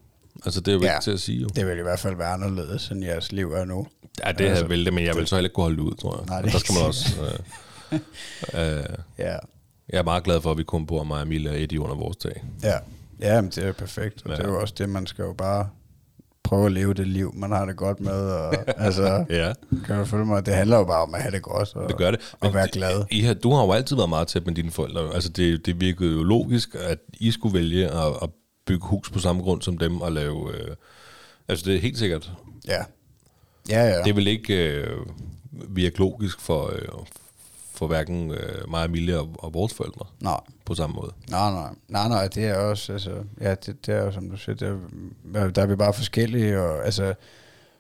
Altså, 0.46 0.62
det 0.62 0.68
er 0.72 0.76
jo 0.76 0.82
Ja. 0.84 0.94
ikke 0.94 1.04
til 1.04 1.12
at 1.12 1.20
sige, 1.20 1.40
jo. 1.42 1.48
det 1.48 1.68
vil 1.68 1.78
i 1.78 1.82
hvert 1.82 2.00
fald 2.00 2.16
være 2.16 2.28
anderledes, 2.34 2.88
end 2.90 3.04
jeres 3.04 3.32
liv 3.32 3.52
er 3.52 3.66
nu. 3.66 3.88
Ja, 4.26 4.32
det 4.32 4.46
altså, 4.46 4.68
vil 4.68 4.86
det, 4.86 4.94
men 4.94 5.06
jeg 5.06 5.16
vil 5.16 5.28
så 5.28 5.36
heller 5.36 5.48
ikke 5.48 5.54
kunne 5.56 5.64
holde 5.64 5.82
ud, 5.82 5.96
tror 5.96 6.18
jeg. 6.18 6.26
Nej, 6.26 6.38
Og 6.38 6.44
det 6.44 6.50
er 6.50 6.52
der 6.52 6.60
skal 6.60 6.74
man 6.76 6.84
også... 6.84 7.06
Øh, 8.54 8.80
øh, 8.80 8.84
Ja, 9.18 9.38
jeg 9.90 10.00
er 10.00 10.04
meget 10.04 10.24
glad 10.24 10.42
for, 10.42 10.52
at 10.52 10.58
vi 10.58 10.64
kun 10.64 10.86
bor 10.86 11.04
mig, 11.04 11.22
Emilie 11.24 11.50
og 11.52 11.62
Eddie 11.62 11.80
under 11.82 11.96
vores 11.96 12.18
tag. 12.18 12.44
ja. 12.64 12.74
Ja, 13.22 13.42
men 13.42 13.50
det 13.50 13.58
er 13.58 13.68
jo 13.68 13.74
perfekt. 13.74 14.22
Og 14.26 14.30
Ja. 14.32 14.36
det 14.36 14.44
er 14.46 14.48
jo 14.50 14.62
også 14.62 14.74
det, 14.78 14.90
man 14.90 15.08
skal 15.08 15.24
jo 15.24 15.34
bare 15.34 15.70
prøve 16.44 16.66
at 16.66 16.72
leve 16.72 16.94
det 16.94 17.08
liv, 17.08 17.34
man 17.36 17.52
har 17.52 17.66
det 17.66 17.76
godt 17.76 18.00
med. 18.00 18.12
Og, 18.32 18.56
altså, 18.86 19.26
Ja, 19.30 19.54
kan 19.86 19.98
du 20.00 20.06
følge 20.06 20.26
mig? 20.26 20.46
Det 20.46 20.54
handler 20.54 20.78
jo 20.78 20.84
bare 20.84 21.02
om 21.04 21.16
at 21.16 21.22
have 21.22 21.32
det 21.32 21.42
godt. 21.42 21.76
Og, 21.76 21.90
det 21.90 21.98
gør 21.98 22.12
det. 22.12 22.36
Og 22.40 22.54
være 22.54 22.68
glad. 22.72 23.04
I 23.12 23.22
har, 23.22 23.34
du 23.34 23.54
har 23.54 23.64
jo 23.66 23.72
altid 23.72 23.96
været 23.96 24.10
meget 24.10 24.28
tæt 24.28 24.46
med 24.46 24.56
dine 24.56 24.72
forældre. 24.72 25.14
Altså, 25.14 25.30
det, 25.30 25.66
det 25.66 25.82
virkede 25.82 26.12
jo 26.14 26.24
logisk, 26.24 26.76
at 26.80 26.98
I 27.14 27.32
skulle 27.32 27.54
vælge 27.60 27.88
at, 27.88 28.14
at 28.22 28.30
bygge 28.66 28.86
hus 28.88 29.10
på 29.10 29.20
samme 29.20 29.42
grund 29.42 29.62
som 29.62 29.78
dem 29.78 30.02
og 30.02 30.12
lave... 30.12 30.54
Øh, 30.56 30.76
altså, 31.48 31.66
det 31.66 31.76
er 31.76 31.80
helt 31.80 31.98
sikkert. 31.98 32.32
Ja. 32.68 32.82
Ja, 33.70 33.84
ja. 33.88 34.04
Det 34.04 34.16
vel 34.16 34.28
ikke... 34.28 34.74
Øh, 34.76 34.98
virke 35.70 35.98
logisk 35.98 36.40
for, 36.42 36.66
øh, 36.76 36.88
for 37.80 37.88
hverken 37.88 38.32
øh, 38.32 38.70
mig 38.70 38.80
og 38.80 38.86
Emilie 38.86 39.20
og, 39.20 39.30
og 39.40 39.54
vores 39.54 39.74
forældre 39.74 40.06
Nej. 40.22 40.40
på 40.66 40.76
samme 40.76 40.96
måde. 40.96 41.12
Nej, 41.30 41.52
nej. 41.52 41.70
Nej, 41.88 42.08
nej, 42.08 42.28
det 42.28 42.46
er 42.46 42.56
også, 42.56 42.94
altså, 42.94 43.24
ja, 43.42 43.56
det, 43.56 43.86
det 43.86 43.96
er 43.96 44.04
jo, 44.04 44.12
som 44.12 44.30
du 44.30 44.38
siger, 44.38 44.56
det 44.56 44.80
er, 45.36 45.50
der 45.50 45.62
er 45.62 45.66
vi 45.66 45.76
bare 45.76 45.94
forskellige, 45.94 46.62
og, 46.62 46.86
altså, 46.86 47.14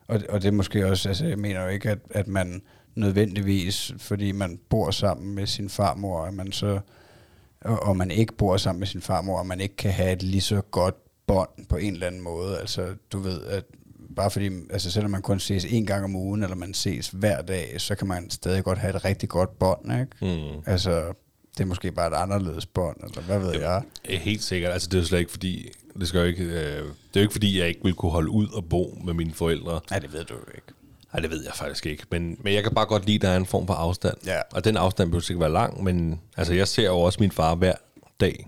og, 0.07 0.19
og 0.29 0.41
det 0.41 0.47
er 0.47 0.51
måske 0.51 0.87
også, 0.87 1.09
altså, 1.09 1.25
jeg 1.25 1.39
mener 1.39 1.63
jo 1.63 1.67
ikke, 1.67 1.89
at, 1.89 1.99
at 2.09 2.27
man 2.27 2.61
nødvendigvis, 2.95 3.93
fordi 3.97 4.31
man 4.31 4.59
bor 4.69 4.91
sammen 4.91 5.35
med 5.35 5.47
sin 5.47 5.69
farmor, 5.69 6.23
at 6.23 6.33
man 6.33 6.51
så, 6.51 6.79
og, 7.61 7.83
og 7.83 7.97
man 7.97 8.11
ikke 8.11 8.33
bor 8.33 8.57
sammen 8.57 8.79
med 8.79 8.87
sin 8.87 9.01
farmor, 9.01 9.39
og 9.39 9.45
man 9.45 9.61
ikke 9.61 9.75
kan 9.75 9.91
have 9.91 10.11
et 10.11 10.23
lige 10.23 10.41
så 10.41 10.61
godt 10.61 10.95
bånd 11.27 11.65
på 11.69 11.77
en 11.77 11.93
eller 11.93 12.07
anden 12.07 12.21
måde. 12.21 12.59
Altså, 12.59 12.95
du 13.11 13.19
ved, 13.19 13.41
at 13.43 13.63
bare 14.19 14.31
fordi, 14.31 14.49
altså 14.69 14.91
selvom 14.91 15.11
man 15.11 15.21
kun 15.21 15.39
ses 15.39 15.65
en 15.65 15.85
gang 15.85 16.03
om 16.03 16.15
ugen, 16.15 16.43
eller 16.43 16.55
man 16.55 16.73
ses 16.73 17.09
hver 17.09 17.41
dag, 17.41 17.75
så 17.77 17.95
kan 17.95 18.07
man 18.07 18.29
stadig 18.29 18.63
godt 18.63 18.77
have 18.77 18.95
et 18.95 19.05
rigtig 19.05 19.29
godt 19.29 19.59
bånd, 19.59 19.91
ikke? 19.91 20.39
Mm. 20.39 20.63
Altså, 20.65 21.13
det 21.57 21.63
er 21.63 21.65
måske 21.65 21.91
bare 21.91 22.07
et 22.07 22.13
anderledes 22.13 22.65
bånd, 22.65 22.97
eller 23.03 23.21
hvad 23.21 23.39
ved 23.39 23.59
jeg. 23.59 23.83
Helt 24.05 24.43
sikkert. 24.43 24.71
Altså, 24.71 24.87
det 24.87 24.93
er 24.93 24.99
jo 24.99 25.05
slet 25.05 25.19
ikke 25.19 25.31
fordi, 25.31 25.69
det, 25.99 26.07
skal 26.07 26.19
jo 26.19 26.25
ikke, 26.25 26.43
øh, 26.43 26.51
det 26.51 26.81
er 26.81 26.83
jo 27.15 27.21
ikke 27.21 27.31
fordi, 27.31 27.59
jeg 27.59 27.67
ikke 27.67 27.79
vil 27.83 27.93
kunne 27.93 28.11
holde 28.11 28.29
ud 28.29 28.47
og 28.47 28.65
bo 28.65 28.97
med 29.03 29.13
mine 29.13 29.33
forældre. 29.33 29.79
Nej, 29.89 29.99
det 29.99 30.13
ved 30.13 30.23
du 30.23 30.33
jo 30.33 30.51
ikke. 30.55 30.67
Nej, 31.13 31.21
det 31.21 31.31
ved 31.31 31.43
jeg 31.43 31.53
faktisk 31.55 31.85
ikke. 31.85 32.03
Men, 32.11 32.37
men 32.43 32.53
jeg 32.53 32.63
kan 32.63 32.73
bare 32.73 32.85
godt 32.85 33.05
lide, 33.05 33.15
at 33.15 33.21
der 33.21 33.29
er 33.29 33.37
en 33.37 33.45
form 33.45 33.67
for 33.67 33.73
afstand. 33.73 34.17
Ja. 34.25 34.39
Og 34.53 34.65
den 34.65 34.77
afstand 34.77 35.09
behøver 35.09 35.21
sikkert 35.21 35.41
være 35.41 35.51
lang, 35.51 35.83
men 35.83 36.21
altså, 36.37 36.53
jeg 36.53 36.67
ser 36.67 36.85
jo 36.85 36.99
også 36.99 37.17
min 37.19 37.31
far 37.31 37.55
hver 37.55 37.75
dag. 38.19 38.47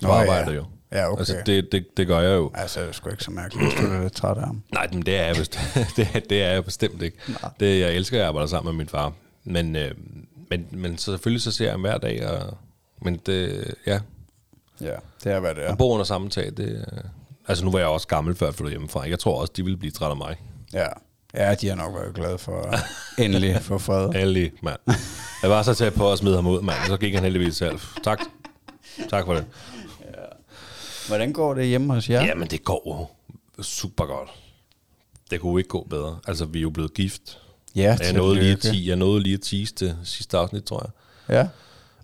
På 0.00 0.06
Nå, 0.06 0.14
ja. 0.14 0.20
arbejde 0.20 0.52
jo. 0.52 0.64
Ja, 0.92 1.10
okay. 1.12 1.18
Altså, 1.20 1.36
det, 1.46 1.68
det, 1.72 1.96
det 1.96 2.06
gør 2.06 2.20
jeg 2.20 2.36
jo. 2.36 2.50
Altså, 2.54 2.80
det 2.80 2.88
er 2.88 2.92
sgu 2.92 3.10
ikke 3.10 3.24
så 3.24 3.30
mærkeligt, 3.30 3.64
hvis 3.72 3.80
du 3.80 3.92
er 3.92 4.02
lidt 4.02 4.12
træt 4.12 4.36
af 4.36 4.44
ham. 4.46 4.62
Nej, 4.72 4.88
men 4.92 5.02
det 5.02 5.16
er 5.16 5.24
jeg, 5.26 5.36
bestemt, 5.36 5.64
det, 5.96 6.08
er- 6.14 6.20
det 6.20 6.42
er 6.42 6.50
jeg 6.52 6.64
bestemt 6.64 7.02
ikke. 7.02 7.16
Nej. 7.28 7.50
Det, 7.60 7.80
jeg 7.80 7.92
elsker, 7.94 8.16
at 8.16 8.20
jeg 8.20 8.28
arbejder 8.28 8.46
sammen 8.48 8.74
med 8.76 8.78
min 8.84 8.88
far. 8.88 9.12
Men, 9.44 9.76
øh, 9.76 9.90
men, 10.50 10.66
men 10.70 10.98
så 10.98 11.04
selvfølgelig 11.04 11.42
så 11.42 11.52
ser 11.52 11.64
jeg 11.64 11.72
ham 11.72 11.80
hver 11.80 11.98
dag. 11.98 12.26
Og, 12.28 12.56
men 13.02 13.16
det, 13.26 13.74
ja, 13.86 14.00
Ja, 14.80 14.94
det 15.24 15.32
er, 15.32 15.40
hvad 15.40 15.54
det 15.54 15.64
er. 15.66 15.72
at 15.72 15.78
bo 15.78 15.92
under 15.92 16.04
samme 16.04 16.30
tag, 16.30 16.46
det, 16.56 16.68
øh, 16.92 17.04
altså 17.48 17.64
nu 17.64 17.70
var 17.70 17.78
jeg 17.78 17.88
også 17.88 18.06
gammel 18.08 18.34
før 18.34 18.46
jeg 18.46 18.54
flyttede 18.54 18.72
hjemmefra. 18.72 19.08
Jeg 19.08 19.18
tror 19.18 19.40
også, 19.40 19.52
de 19.56 19.64
ville 19.64 19.76
blive 19.76 19.90
trætte 19.90 20.10
af 20.10 20.16
mig. 20.16 20.36
Ja. 20.72 20.86
Ja, 21.34 21.54
de 21.54 21.68
har 21.68 21.74
nok 21.76 21.94
været 21.94 22.14
glade 22.14 22.38
for 22.38 22.74
endelig 23.18 23.58
få 23.62 23.78
fred. 23.78 24.14
Alle, 24.14 24.50
mand. 24.62 24.78
Jeg 25.42 25.50
var 25.50 25.62
så 25.62 25.74
tæt 25.74 25.94
på 25.94 26.12
at 26.12 26.18
smide 26.18 26.34
ham 26.34 26.46
ud, 26.46 26.62
mand. 26.62 26.76
Så 26.86 26.96
gik 26.96 27.14
han 27.14 27.22
heldigvis 27.22 27.56
selv. 27.56 27.78
Tak. 28.04 28.18
Tak 29.10 29.24
for 29.24 29.34
det. 29.34 29.44
Hvordan 31.06 31.32
går 31.32 31.54
det 31.54 31.66
hjemme 31.66 31.94
hos 31.94 32.10
jer? 32.10 32.24
Ja, 32.24 32.34
men 32.34 32.48
det 32.48 32.64
går 32.64 33.20
super 33.62 34.04
godt. 34.06 34.28
Det 35.30 35.40
kunne 35.40 35.60
ikke 35.60 35.68
gå 35.68 35.86
bedre. 35.90 36.18
Altså, 36.26 36.44
vi 36.44 36.58
er 36.58 36.62
jo 36.62 36.70
blevet 36.70 36.94
gift. 36.94 37.38
ja 37.76 37.96
Jeg 38.00 38.12
nåede, 38.12 38.34
lige 38.40 38.52
at, 38.52 38.86
jeg 38.86 38.96
nåede 38.96 39.22
lige 39.22 39.34
at 39.34 39.40
tease 39.40 39.74
det 39.80 39.96
sidste 40.04 40.38
afsnit, 40.38 40.64
tror 40.64 40.90
jeg. 41.28 41.48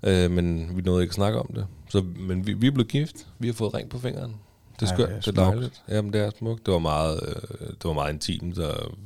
Ja. 0.05 0.25
Øh, 0.25 0.31
men 0.31 0.77
vi 0.77 0.83
nåede 0.83 1.03
ikke 1.03 1.11
at 1.11 1.15
snakke 1.15 1.39
om 1.39 1.51
det. 1.55 1.67
Så, 1.91 2.05
men 2.17 2.47
vi, 2.47 2.53
vi 2.53 2.67
er 2.67 2.71
blevet 2.71 2.89
gift. 2.89 3.17
Vi 3.39 3.47
har 3.47 3.55
fået 3.55 3.75
ring 3.75 3.89
på 3.91 3.99
fingeren. 3.99 4.35
Det 4.81 4.87
er 4.87 4.91
Ej, 4.91 4.95
skønt. 4.97 5.09
det 5.09 5.17
er 5.29 5.33
Det 5.33 5.39
er, 5.39 5.45
dejligt. 5.51 5.83
Jamen, 5.89 6.13
det 6.13 6.21
er 6.21 6.31
smukt. 6.39 6.67
Det 6.67 6.73
var 6.73 6.79
meget, 6.79 7.21
øh, 7.29 7.69
det 7.69 7.85
var 7.85 7.93
meget 7.93 8.13
intimt 8.13 8.59
og 8.59 8.97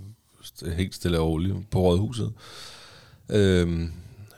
helt 0.76 0.94
stille 0.94 1.18
og 1.20 1.26
roligt 1.28 1.70
på 1.70 1.80
rådhuset. 1.80 2.32
Øh, 3.28 3.80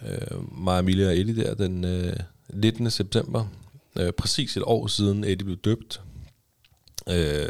øh, 0.09 0.59
mig, 0.59 0.79
Emilia 0.81 1.07
og 1.07 1.17
Eddie 1.17 1.45
der 1.45 1.55
den 1.55 1.85
øh, 1.85 2.17
19. 2.49 2.91
september. 2.91 3.45
Øh, 4.01 4.13
præcis 4.13 4.57
et 4.57 4.63
år 4.67 4.87
siden 4.87 5.25
Eddie 5.25 5.45
blev 5.45 5.57
døbt. 5.57 6.01
Øh, 7.09 7.49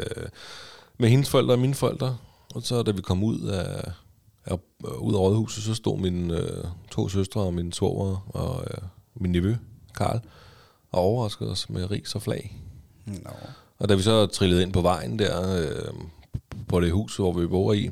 med 0.97 1.09
hendes 1.09 1.29
forældre 1.29 1.53
og 1.53 1.59
mine 1.59 1.73
forældre. 1.73 2.17
Og 2.55 2.63
så 2.63 2.83
da 2.83 2.91
vi 2.91 3.01
kom 3.01 3.23
ud 3.23 3.41
af, 3.41 3.91
af 4.45 4.57
ud 4.99 5.13
af 5.13 5.19
rådhuset, 5.19 5.63
så 5.63 5.73
stod 5.73 5.99
mine 5.99 6.39
øh, 6.39 6.63
to 6.91 7.09
søstre 7.09 7.41
og 7.41 7.53
min 7.53 7.71
svoger 7.71 8.27
og 8.29 8.63
øh, 8.71 8.77
min 9.15 9.31
nevø, 9.31 9.55
Karl, 9.95 10.19
og 10.91 10.99
overraskede 10.99 11.51
os 11.51 11.69
med 11.69 11.91
ris 11.91 12.15
og 12.15 12.21
flag. 12.21 12.61
Nå. 13.05 13.29
Og 13.79 13.89
da 13.89 13.95
vi 13.95 14.01
så 14.01 14.25
trillede 14.25 14.61
ind 14.61 14.73
på 14.73 14.81
vejen 14.81 15.19
der, 15.19 15.61
øh, 15.61 15.93
på 16.67 16.79
det 16.79 16.91
hus, 16.91 17.15
hvor 17.15 17.33
vi 17.33 17.47
bor 17.47 17.73
i, 17.73 17.91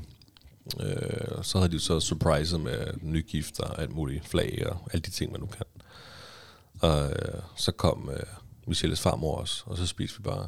øh, 0.79 1.43
så 1.43 1.57
havde 1.57 1.71
de 1.71 1.79
så 1.79 1.99
surpriset 1.99 2.59
med 2.59 2.87
nygift 3.01 3.59
og 3.59 3.81
alt 3.81 3.95
muligt 3.95 4.27
flag 4.27 4.63
og 4.65 4.77
alle 4.93 5.01
de 5.01 5.11
ting, 5.11 5.31
man 5.31 5.41
nu 5.41 5.47
kan. 5.47 5.65
Og 6.81 7.09
øh, 7.11 7.41
så 7.55 7.71
kom 7.71 8.09
øh, 8.13 8.25
Michelles 8.65 9.01
farmor 9.01 9.35
også, 9.35 9.63
og 9.65 9.77
så 9.77 9.87
spiste 9.87 10.17
vi 10.17 10.23
bare 10.23 10.47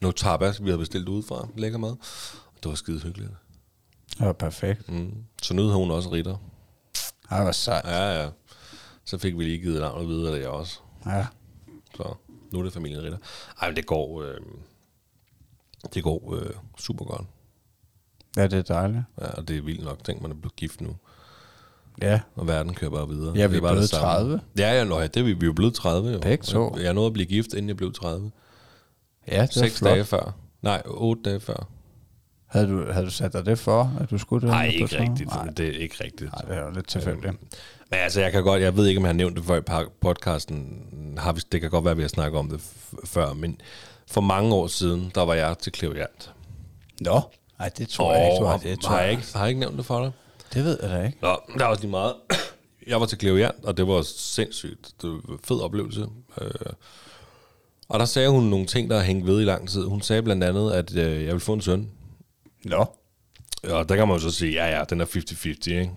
noget 0.00 0.16
tapas, 0.16 0.62
vi 0.62 0.68
havde 0.68 0.78
bestilt 0.78 1.08
udefra, 1.08 1.48
lækker 1.56 1.78
mad. 1.78 1.90
Og 2.46 2.62
det 2.62 2.68
var 2.68 2.74
skide 2.74 3.00
hyggeligt. 3.00 3.30
Det 4.18 4.26
var 4.26 4.32
perfekt. 4.32 4.88
Mm. 4.88 5.24
Så 5.42 5.54
nød 5.54 5.72
hun 5.72 5.90
også 5.90 6.10
ritter. 6.10 6.36
Ej, 7.30 7.42
hvor 7.42 7.52
sejt. 7.52 7.84
Ja, 7.84 8.22
ja. 8.22 8.30
Så 9.04 9.18
fik 9.18 9.38
vi 9.38 9.44
lige 9.44 9.58
givet 9.58 9.80
navnet 9.80 10.08
videre, 10.08 10.34
det 10.34 10.46
også. 10.46 10.78
Ja. 11.06 11.26
Så 11.96 12.14
nu 12.50 12.58
er 12.58 12.62
det 12.62 12.72
familien 12.72 13.02
Ritter. 13.02 13.18
Ej, 13.60 13.68
men 13.68 13.76
det 13.76 13.86
går, 13.86 14.22
øh, 14.22 14.40
det 15.94 16.02
går 16.02 16.34
øh, 16.34 16.50
super 16.78 17.04
godt. 17.04 17.26
Ja, 18.36 18.42
det 18.42 18.52
er 18.58 18.62
dejligt. 18.62 19.02
Ja, 19.20 19.30
og 19.30 19.48
det 19.48 19.56
er 19.56 19.62
vildt 19.62 19.84
nok, 19.84 20.04
tænk 20.04 20.22
man 20.22 20.30
er 20.30 20.34
blevet 20.34 20.56
gift 20.56 20.80
nu. 20.80 20.96
Ja. 22.02 22.20
Og 22.36 22.48
verden 22.48 22.74
kører 22.74 22.90
bare 22.90 23.08
videre. 23.08 23.32
Ja, 23.36 23.46
vi 23.46 23.56
er 23.56 23.60
bare 23.60 23.72
blevet 23.72 23.82
det 23.82 23.90
samme. 23.90 24.06
30. 24.06 24.40
Ja, 24.58 24.78
ja, 24.78 24.84
nå, 24.84 24.98
ja, 25.00 25.06
det 25.06 25.16
er 25.16 25.24
vi, 25.24 25.32
vi 25.32 25.42
er 25.42 25.46
jo 25.46 25.52
blevet 25.52 25.74
30 25.74 26.12
jo. 26.12 26.18
Begge 26.18 26.44
to. 26.44 26.76
Jeg 26.78 26.94
nåede 26.94 27.06
at 27.06 27.12
blive 27.12 27.26
gift, 27.26 27.52
inden 27.52 27.68
jeg 27.68 27.76
blev 27.76 27.92
30. 27.92 28.30
Ja, 29.28 29.42
det 29.42 29.54
Seks 29.54 29.80
dage 29.80 30.04
før. 30.04 30.34
Nej, 30.62 30.82
otte 30.86 31.22
dage 31.22 31.40
før. 31.40 31.68
Havde 32.46 32.66
du, 32.68 32.92
havde 32.92 33.06
du 33.06 33.10
sat 33.10 33.32
dig 33.32 33.46
det 33.46 33.58
for, 33.58 33.92
at 34.00 34.10
du 34.10 34.18
skulle 34.18 34.40
det? 34.40 34.48
Nej, 34.50 34.66
ikke 34.66 34.88
sådan? 34.88 35.10
rigtigt. 35.10 35.30
Nej, 35.30 35.46
Det 35.46 35.68
er 35.68 35.78
ikke 35.80 36.04
rigtigt. 36.04 36.32
nej, 36.32 36.42
det 36.48 36.56
er 36.56 36.64
jo 36.64 36.70
lidt 36.70 36.88
tilfældigt. 36.88 37.32
Men 37.90 38.00
altså, 38.00 38.20
jeg 38.20 38.32
kan 38.32 38.42
godt, 38.42 38.62
jeg 38.62 38.76
ved 38.76 38.86
ikke, 38.86 38.98
om 38.98 39.04
jeg 39.04 39.08
har 39.08 39.14
nævnt 39.14 39.36
det 39.36 39.44
før 39.44 39.58
i 39.60 39.84
podcasten. 40.00 40.82
Har 41.18 41.32
vi, 41.32 41.40
det 41.52 41.60
kan 41.60 41.70
godt 41.70 41.84
være, 41.84 41.90
at 41.92 41.96
vi 41.96 42.02
har 42.02 42.08
snakket 42.08 42.38
om 42.38 42.48
det 42.50 42.60
før, 43.04 43.32
men 43.32 43.60
for 44.10 44.20
mange 44.20 44.54
år 44.54 44.66
siden, 44.66 45.12
der 45.14 45.20
var 45.24 45.34
jeg 45.34 45.58
til 45.58 45.72
Kleviant. 45.72 46.32
Nå, 47.00 47.20
nej, 47.58 47.70
det 47.78 47.88
tror 47.88 48.14
jeg 48.14 48.32
ikke. 48.32 48.46
har. 48.46 48.56
Det, 48.58 48.80
tror 48.80 48.90
har, 48.90 48.98
jeg 48.98 49.04
jeg. 49.06 49.12
ikke, 49.12 49.32
har 49.34 49.40
jeg 49.40 49.48
ikke 49.48 49.60
nævnt 49.60 49.76
det 49.76 49.86
for 49.86 50.02
dig? 50.02 50.12
Det 50.54 50.64
ved 50.64 50.78
jeg 50.82 50.90
da 50.90 51.06
ikke. 51.06 51.18
Nå, 51.22 51.40
der 51.58 51.64
er 51.64 51.68
også 51.68 51.82
lige 51.82 51.90
meget. 51.90 52.14
Jeg 52.86 53.00
var 53.00 53.06
til 53.06 53.18
Kleviant, 53.18 53.64
og 53.64 53.76
det 53.76 53.88
var 53.88 54.02
sindssygt. 54.02 54.94
Det 55.02 55.10
var 55.10 55.32
en 55.32 55.38
fed 55.44 55.60
oplevelse. 55.60 56.06
Øh, 56.40 56.50
og 57.88 57.98
der 57.98 58.04
sagde 58.04 58.28
hun 58.28 58.44
nogle 58.44 58.66
ting, 58.66 58.90
der 58.90 58.96
har 58.96 59.04
hængt 59.04 59.26
ved 59.26 59.40
i 59.40 59.44
lang 59.44 59.68
tid. 59.68 59.84
Hun 59.84 60.02
sagde 60.02 60.22
blandt 60.22 60.44
andet, 60.44 60.72
at 60.72 60.96
øh, 60.96 61.12
jeg 61.12 61.26
ville 61.26 61.40
få 61.40 61.52
en 61.52 61.60
søn. 61.60 61.90
Nå. 62.64 62.86
Og 63.64 63.88
der 63.88 63.96
kan 63.96 64.08
man 64.08 64.16
jo 64.16 64.22
så 64.22 64.30
sige, 64.30 64.52
ja 64.52 64.78
ja, 64.78 64.84
den 64.84 65.00
er 65.00 65.04
50-50, 65.04 65.70
ikke? 65.70 65.90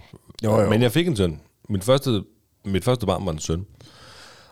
Jo, 0.44 0.62
jo. 0.62 0.70
Men 0.70 0.82
jeg 0.82 0.92
fik 0.92 1.08
en 1.08 1.16
søn. 1.16 1.42
Min 1.70 1.82
første, 1.82 2.24
mit 2.66 2.84
første 2.84 3.06
barn 3.06 3.26
var 3.26 3.32
en 3.32 3.40
søn. 3.40 3.66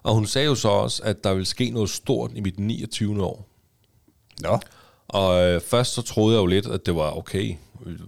Og 0.03 0.13
hun 0.13 0.25
sagde 0.25 0.47
jo 0.47 0.55
så 0.55 0.69
også, 0.69 1.03
at 1.03 1.23
der 1.23 1.33
ville 1.33 1.45
ske 1.45 1.69
noget 1.69 1.89
stort 1.89 2.31
i 2.35 2.41
mit 2.41 2.59
29. 2.59 3.23
år. 3.23 3.47
Nå. 4.41 4.59
Og 5.07 5.41
øh, 5.43 5.61
først 5.61 5.93
så 5.93 6.01
troede 6.01 6.35
jeg 6.35 6.41
jo 6.41 6.45
lidt, 6.45 6.67
at 6.67 6.85
det 6.85 6.95
var 6.95 7.17
okay. 7.17 7.55
Øh, 7.85 7.99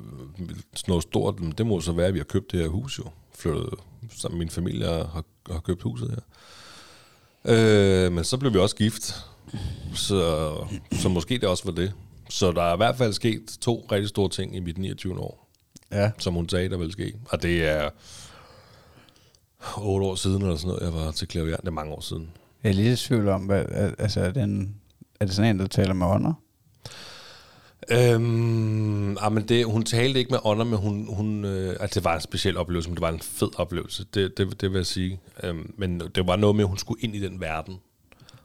noget 0.88 1.04
stort, 1.04 1.36
det 1.58 1.66
må 1.66 1.82
så 1.82 1.92
være, 1.92 2.08
at 2.08 2.14
vi 2.14 2.20
har 2.20 2.24
købt 2.24 2.52
det 2.52 2.60
her 2.60 2.68
hus 2.68 3.00
jo. 3.00 3.04
Flyttet 3.36 3.70
sammen 4.12 4.40
min 4.40 4.50
familie 4.50 4.86
har, 4.88 5.24
har 5.52 5.60
købt 5.60 5.82
huset 5.82 6.10
her. 6.10 6.20
Øh, 8.06 8.12
men 8.12 8.24
så 8.24 8.38
blev 8.38 8.54
vi 8.54 8.60
også 8.60 8.76
gift. 8.76 9.26
Så, 9.94 10.52
så 10.92 11.10
måske 11.10 11.34
det 11.38 11.44
også 11.50 11.64
var 11.66 11.72
det. 11.72 11.94
Så 12.30 12.52
der 12.52 12.62
er 12.64 12.74
i 12.74 12.78
hvert 12.78 12.96
fald 12.98 13.14
sket 13.14 13.58
to 13.62 13.88
rigtig 13.92 14.10
store 14.10 14.30
ting 14.30 14.56
i 14.56 14.60
mit 14.60 14.78
29. 14.78 15.20
år, 15.20 15.48
Ja. 15.92 16.12
som 16.18 16.34
hun 16.34 16.50
sagde, 16.50 16.70
der 16.70 16.78
ville 16.78 16.92
ske. 16.94 17.14
Og 17.30 17.42
det 17.44 17.70
er 17.70 17.90
otte 19.78 20.06
år 20.08 20.16
siden 20.16 20.42
eller 20.42 20.56
sådan 20.56 20.68
noget, 20.68 20.82
jeg 20.84 20.94
var 21.06 21.12
til 21.12 21.28
Klavian. 21.28 21.58
Det 21.62 21.68
er 21.68 21.72
mange 21.72 21.94
år 21.94 22.02
siden. 22.02 22.30
Jeg 22.64 22.70
er 22.70 22.74
lige 22.74 22.94
i 22.94 22.96
tvivl 22.96 23.28
om, 23.28 23.42
hvad, 23.42 23.66
al- 23.72 23.96
altså, 23.98 24.20
er 24.22 24.32
det, 24.32 24.44
en, 24.44 24.76
er 25.20 25.26
det 25.26 25.36
sådan 25.36 25.56
en, 25.56 25.60
der 25.60 25.68
taler 25.68 25.94
med 25.94 26.08
ånder? 26.08 26.34
Øhm, 27.90 29.18
ah, 29.18 29.32
men 29.32 29.48
det, 29.48 29.66
hun 29.66 29.84
talte 29.84 30.20
ikke 30.20 30.32
med 30.32 30.40
ånder, 30.44 30.66
men 30.66 30.80
hun, 30.80 31.16
hun, 31.16 31.46
øh, 31.46 31.76
altså 31.80 32.00
det 32.00 32.06
var 32.06 32.16
en 32.16 32.22
speciel 32.22 32.58
oplevelse, 32.58 32.90
men 32.90 32.96
det 32.96 33.02
var 33.02 33.10
en 33.10 33.20
fed 33.22 33.60
oplevelse, 33.60 34.06
det, 34.14 34.38
det, 34.38 34.62
det 34.62 34.72
vil 34.72 34.78
jeg 34.78 34.86
sige. 34.86 35.20
Øhm, 35.44 35.74
men 35.78 36.00
det 36.00 36.28
var 36.28 36.36
noget 36.36 36.56
med, 36.56 36.64
at 36.64 36.68
hun 36.68 36.78
skulle 36.78 37.02
ind 37.02 37.16
i 37.16 37.20
den 37.20 37.42
verden 37.42 37.80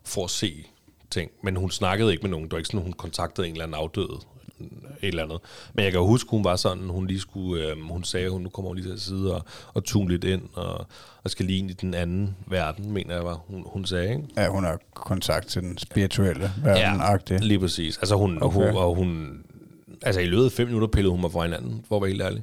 for 0.05 0.25
at 0.25 0.31
se 0.31 0.67
ting. 1.11 1.31
Men 1.43 1.57
hun 1.57 1.71
snakkede 1.71 2.13
ikke 2.13 2.23
med 2.23 2.31
nogen. 2.31 2.45
Det 2.45 2.53
var 2.53 2.59
ikke 2.59 2.67
sådan, 2.67 2.81
at 2.81 2.85
hun 2.85 2.93
kontaktede 2.93 3.47
en 3.47 3.53
eller 3.53 3.65
anden 3.65 3.81
afdøde 3.81 4.21
et 4.61 4.69
eller 5.03 5.23
andet. 5.23 5.39
Men 5.75 5.85
jeg 5.85 5.93
kan 5.93 6.01
jo 6.01 6.07
huske, 6.07 6.31
hun 6.31 6.45
var 6.45 6.57
sådan, 6.57 6.89
hun 6.89 7.07
lige 7.07 7.21
skulle, 7.21 7.65
øh, 7.69 7.81
hun 7.81 8.05
sagde, 8.05 8.31
hun 8.31 8.43
nu 8.43 8.49
kommer 8.49 8.69
hun 8.69 8.77
lige 8.77 8.87
til 8.87 8.93
at 8.93 9.01
sidde 9.01 9.35
og, 9.35 9.45
og 9.75 9.85
tune 9.85 10.09
lidt 10.09 10.25
ind, 10.25 10.43
og, 10.55 10.87
og 11.25 11.31
skal 11.31 11.47
lige 11.47 11.59
ind 11.59 11.71
i 11.71 11.75
den 11.75 11.95
anden 11.95 12.37
verden, 12.47 12.93
mener 12.93 13.15
jeg 13.15 13.25
var, 13.25 13.35
hun, 13.49 13.63
hun 13.67 13.85
sagde, 13.85 14.11
ikke? 14.11 14.23
Ja, 14.37 14.49
hun 14.49 14.65
har 14.65 14.79
kontakt 14.95 15.47
til 15.47 15.63
den 15.63 15.79
spirituelle 15.79 16.51
verden 16.65 17.01
ja. 17.31 17.37
lige 17.47 17.59
præcis. 17.59 17.99
Altså 17.99 18.17
hun, 18.17 18.43
Okay. 18.43 18.57
hun, 18.57 18.77
og 18.77 18.95
hun, 18.95 19.39
altså 20.03 20.21
i 20.21 20.27
løbet 20.27 20.45
af 20.45 20.53
fem 20.53 20.67
minutter 20.67 20.89
pillede 20.89 21.11
hun 21.11 21.21
mig 21.21 21.33
fra 21.33 21.43
hinanden, 21.43 21.85
for 21.89 21.97
at 21.97 22.03
være 22.03 22.11
helt 22.11 22.23
ærlig. 22.23 22.43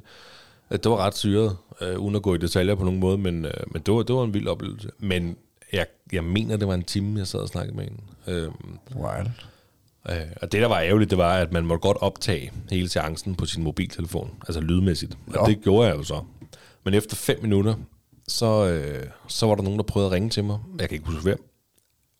Det 0.70 0.84
var 0.90 0.96
ret 0.96 1.16
syret, 1.16 1.56
øh, 1.80 1.98
uden 1.98 2.16
at 2.16 2.22
gå 2.22 2.34
i 2.34 2.38
detaljer 2.38 2.74
på 2.74 2.84
nogen 2.84 3.00
måde, 3.00 3.18
men, 3.18 3.44
øh, 3.44 3.52
men 3.72 3.82
det, 3.82 3.94
var, 3.94 4.02
det 4.02 4.14
var 4.14 4.24
en 4.24 4.34
vild 4.34 4.48
oplevelse. 4.48 4.88
Men 4.98 5.36
jeg, 5.72 5.86
jeg 6.12 6.24
mener, 6.24 6.56
det 6.56 6.68
var 6.68 6.74
en 6.74 6.82
time, 6.84 7.18
jeg 7.18 7.26
sad 7.26 7.40
og 7.40 7.48
snakkede 7.48 7.76
med 7.76 7.84
hende. 7.84 8.00
Øh, 8.26 8.48
Wild. 8.96 9.26
Øh, 10.10 10.16
og 10.42 10.52
det, 10.52 10.62
der 10.62 10.68
var 10.68 10.80
ærgerligt, 10.80 11.10
det 11.10 11.18
var, 11.18 11.34
at 11.34 11.52
man 11.52 11.66
måtte 11.66 11.80
godt 11.80 11.96
optage 12.00 12.52
hele 12.70 12.88
seancen 12.88 13.34
på 13.34 13.46
sin 13.46 13.62
mobiltelefon, 13.62 14.30
altså 14.40 14.60
lydmæssigt. 14.60 15.18
Og 15.26 15.32
Nå. 15.34 15.46
det 15.46 15.62
gjorde 15.62 15.88
jeg 15.88 15.96
jo 15.96 16.02
så. 16.02 16.20
Men 16.84 16.94
efter 16.94 17.16
fem 17.16 17.38
minutter, 17.42 17.74
så, 18.28 18.66
øh, 18.66 19.06
så 19.28 19.46
var 19.46 19.54
der 19.54 19.62
nogen, 19.62 19.78
der 19.78 19.84
prøvede 19.84 20.06
at 20.06 20.12
ringe 20.12 20.30
til 20.30 20.44
mig. 20.44 20.58
Jeg 20.80 20.88
kan 20.88 20.96
ikke 20.96 21.08
huske 21.08 21.22
hvem. 21.22 21.50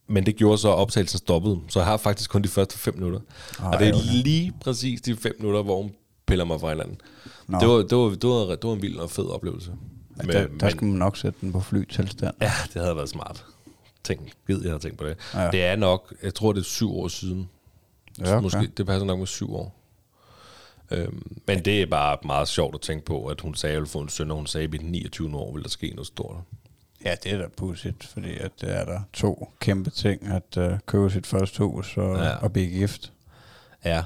Men 0.08 0.26
det 0.26 0.36
gjorde 0.36 0.58
så, 0.58 0.68
at 0.68 0.74
optagelsen 0.74 1.18
stoppede. 1.18 1.60
Så 1.68 1.78
jeg 1.78 1.86
har 1.86 1.96
faktisk 1.96 2.30
kun 2.30 2.42
de 2.42 2.48
første 2.48 2.78
fem 2.78 2.94
minutter. 2.94 3.20
Ej, 3.60 3.66
og 3.66 3.78
det 3.78 3.88
er 3.88 3.94
okay. 3.94 4.04
lige 4.04 4.52
præcis 4.60 5.00
de 5.00 5.16
fem 5.16 5.36
minutter, 5.38 5.62
hvor 5.62 5.82
hun 5.82 5.92
piller 6.26 6.44
mig 6.44 6.60
fra 6.60 6.68
hinanden. 6.68 7.00
Nå. 7.48 7.58
Det 7.58 7.68
var, 7.68 7.76
det, 7.76 7.98
var, 7.98 8.08
det, 8.08 8.28
var, 8.28 8.54
det 8.54 8.64
var 8.64 8.72
en 8.72 8.82
vild 8.82 8.96
og 8.96 9.10
fed 9.10 9.26
oplevelse. 9.26 9.72
Men, 10.16 10.28
der, 10.28 10.46
der 10.60 10.68
skal 10.68 10.86
man 10.86 10.96
nok 10.96 11.16
sætte 11.16 11.38
den 11.40 11.52
på 11.52 11.60
flytilstand. 11.60 12.34
Ja, 12.40 12.52
det 12.74 12.82
havde 12.82 12.96
været 12.96 13.08
smart. 13.08 13.44
Tænk, 14.04 14.20
gid 14.46 14.62
jeg 14.62 14.72
har 14.72 14.78
tænkt 14.78 14.98
på 14.98 15.04
det. 15.04 15.16
Ja. 15.34 15.42
Ja. 15.42 15.50
Det 15.50 15.64
er 15.64 15.76
nok, 15.76 16.14
jeg 16.22 16.34
tror 16.34 16.52
det 16.52 16.60
er 16.60 16.64
syv 16.64 16.96
år 16.96 17.08
siden. 17.08 17.48
Ja, 18.20 18.32
okay. 18.32 18.42
Måske, 18.42 18.66
det 18.76 18.86
passer 18.86 19.06
nok 19.06 19.18
med 19.18 19.26
syv 19.26 19.54
år. 19.54 19.80
Øhm, 20.90 21.40
men 21.46 21.64
det 21.64 21.82
er 21.82 21.86
bare 21.86 22.18
meget 22.24 22.48
sjovt 22.48 22.74
at 22.74 22.80
tænke 22.80 23.04
på, 23.04 23.26
at 23.26 23.40
hun 23.40 23.54
sagde, 23.54 23.70
at 23.70 23.74
jeg 23.74 23.80
ville 23.80 23.90
få 23.90 24.00
en 24.00 24.08
søn, 24.08 24.30
og 24.30 24.36
hun 24.36 24.46
sagde, 24.46 24.68
at 24.68 24.74
i 24.74 24.78
29 24.78 25.36
år 25.36 25.52
ville 25.52 25.62
der 25.62 25.68
ske 25.70 25.88
noget 25.90 26.06
stort. 26.06 26.36
Ja, 27.04 27.14
det 27.22 27.32
er 27.32 27.38
da 27.38 27.48
pudsigt, 27.56 28.04
fordi 28.04 28.38
at 28.38 28.50
det 28.60 28.76
er 28.76 28.84
der 28.84 29.00
to 29.12 29.48
kæmpe 29.60 29.90
ting, 29.90 30.26
at 30.26 30.56
uh, 30.56 30.78
købe 30.86 31.10
sit 31.10 31.26
første 31.26 31.58
hus 31.64 31.96
og, 31.96 32.16
ja. 32.16 32.24
Ja. 32.24 32.36
og 32.36 32.52
blive 32.52 32.70
gift. 32.70 33.12
Ja, 33.84 34.02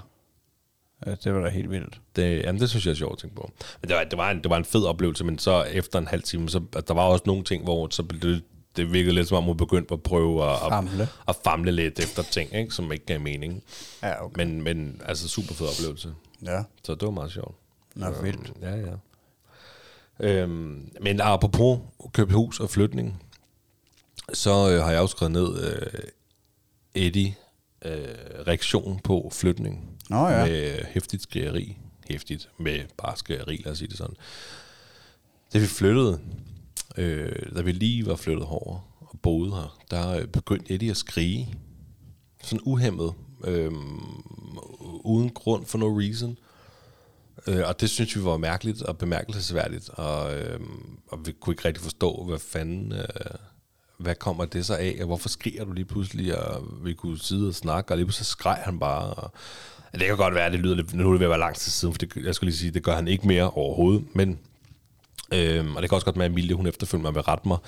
Ja, 1.07 1.15
det 1.25 1.35
var 1.35 1.41
da 1.41 1.49
helt 1.49 1.71
vildt. 1.71 2.01
det, 2.17 2.43
jamen, 2.43 2.61
det 2.61 2.71
synes 2.71 2.87
jeg 2.87 2.91
er 2.91 2.97
sjovt 2.97 3.13
at 3.13 3.19
tænke 3.19 3.37
på. 3.37 3.51
Men 3.81 3.89
det 3.89 3.97
var, 3.97 4.05
det 4.05 4.19
var, 4.19 4.31
en, 4.31 4.43
det 4.43 4.51
var 4.51 4.57
en 4.57 4.65
fed 4.65 4.85
oplevelse, 4.85 5.25
men 5.25 5.39
så 5.39 5.63
efter 5.63 5.99
en 5.99 6.07
halv 6.07 6.23
time, 6.23 6.49
så 6.49 6.63
at 6.77 6.89
der 6.89 6.95
var 6.95 7.03
også 7.03 7.23
nogle 7.27 7.45
ting, 7.45 7.65
hvor 7.65 7.89
så 7.91 8.03
blev 8.03 8.21
det, 8.21 8.43
det 8.79 8.93
virkede 8.93 9.15
lidt 9.15 9.29
som 9.29 9.37
om, 9.37 9.45
hun 9.45 9.57
begyndte 9.57 9.95
at 9.95 10.03
prøve 10.03 10.51
at, 10.53 10.59
Famle. 10.69 11.09
at 11.29 11.37
famle 11.45 11.73
lidt 11.73 11.99
efter 11.99 12.23
ting, 12.23 12.55
ikke, 12.55 12.75
som 12.75 12.93
ikke 12.93 13.07
gav 13.07 13.21
mening. 13.21 13.63
Ja, 14.03 14.25
okay. 14.25 14.45
Men, 14.45 14.63
men 14.63 15.01
altså 15.05 15.29
super 15.29 15.55
fed 15.55 15.67
oplevelse. 15.67 16.15
Ja, 16.45 16.63
Så 16.85 16.95
det 16.95 17.03
var 17.03 17.11
meget 17.11 17.33
sjovt. 17.33 17.55
Nå, 17.95 18.11
vildt. 18.23 18.53
Ja, 18.63 18.77
ja. 18.77 18.93
Øhm, 20.21 20.91
men 21.01 21.21
apropos 21.21 21.79
købe 22.13 22.33
hus 22.35 22.61
og 22.61 22.71
flytning, 22.71 23.23
så 24.33 24.71
øh, 24.71 24.83
har 24.85 24.91
jeg 24.91 25.01
også 25.01 25.13
skrevet 25.17 25.33
ned 25.33 25.63
øh, 25.73 26.01
Eddie 26.95 27.35
øh, 27.85 28.05
reaktion 28.47 29.01
på 29.05 29.31
flytning. 29.33 29.91
Nå 30.11 30.29
ja. 30.29 30.45
Med 30.45 30.85
hæftigt 30.91 31.23
skrigeri. 31.23 31.77
Hæftigt 32.11 32.49
med 32.59 32.81
bare 32.97 33.17
skrigeri, 33.17 33.63
lad 33.65 33.73
os 33.73 33.79
sige 33.79 33.89
det 33.89 33.99
sådan. 33.99 34.17
Da 35.53 35.59
vi 35.59 35.67
flyttede, 35.67 36.21
øh, 36.99 37.57
da 37.57 37.63
vi 37.63 37.73
lige 37.73 38.07
var 38.07 38.17
flyttet 38.17 38.47
over 38.47 38.81
og 39.01 39.19
boede 39.23 39.51
her, 39.51 39.79
der 39.91 40.11
øh, 40.11 40.27
begyndte 40.27 40.75
Eddie 40.75 40.91
at 40.91 40.97
skrige. 40.97 41.55
Sådan 42.43 42.61
uhemmet. 42.65 43.15
Øh, 43.45 43.73
uden 45.05 45.31
grund 45.31 45.67
for 45.67 45.79
no 45.79 45.99
reason. 45.99 46.39
Øh, 47.47 47.69
og 47.69 47.81
det 47.81 47.91
synes 47.91 48.17
vi 48.17 48.25
var 48.25 48.37
mærkeligt 48.37 48.83
og 48.83 48.99
bemærkelsesværdigt, 48.99 49.89
og, 49.89 50.37
øh, 50.37 50.61
og 51.09 51.27
vi 51.27 51.33
kunne 51.33 51.53
ikke 51.53 51.65
rigtig 51.65 51.83
forstå, 51.83 52.25
hvad 52.29 52.39
fanden, 52.39 52.93
øh, 52.93 53.07
hvad 53.99 54.15
kommer 54.15 54.45
det 54.45 54.67
så 54.67 54.75
af, 54.75 54.97
og 55.01 55.07
hvorfor 55.07 55.29
skriger 55.29 55.65
du 55.65 55.73
lige 55.73 55.85
pludselig, 55.85 56.39
og 56.39 56.65
vi 56.85 56.95
kunne 56.95 57.19
sidde 57.19 57.49
og 57.49 57.55
snakke, 57.55 57.93
og 57.93 57.97
lige 57.97 58.07
pludselig 58.07 58.27
skreg 58.27 58.59
han 58.65 58.79
bare. 58.79 59.15
Og, 59.15 59.33
det 59.93 60.07
kan 60.07 60.17
godt 60.17 60.35
være, 60.35 60.47
at 60.47 60.53
det 60.53 60.61
lyder 60.61 60.75
lidt, 60.75 60.95
nu 60.95 61.09
er 61.09 61.13
det 61.13 61.21
ved 61.21 61.27
at 61.27 61.31
være 61.31 61.39
lang 61.39 61.57
tid 61.57 61.73
siden, 61.73 61.95
for 61.95 61.99
det, 61.99 62.17
jeg 62.17 62.35
skulle 62.35 62.49
lige 62.49 62.59
sige, 62.59 62.71
det 62.71 62.83
gør 62.83 62.95
han 62.95 63.09
ikke 63.09 63.27
mere 63.27 63.51
overhovedet, 63.51 64.05
men, 64.15 64.39
øh, 65.33 65.75
og 65.77 65.83
det 65.83 65.91
kan 65.91 65.97
også 65.97 66.05
godt 66.05 66.19
være, 66.19 66.25
at 66.27 66.31
Emilie, 66.33 66.55
hun 66.55 66.67
efterfølgende 66.67 67.15
vil 67.15 67.23
rette 67.23 67.49
mig, 67.49 67.59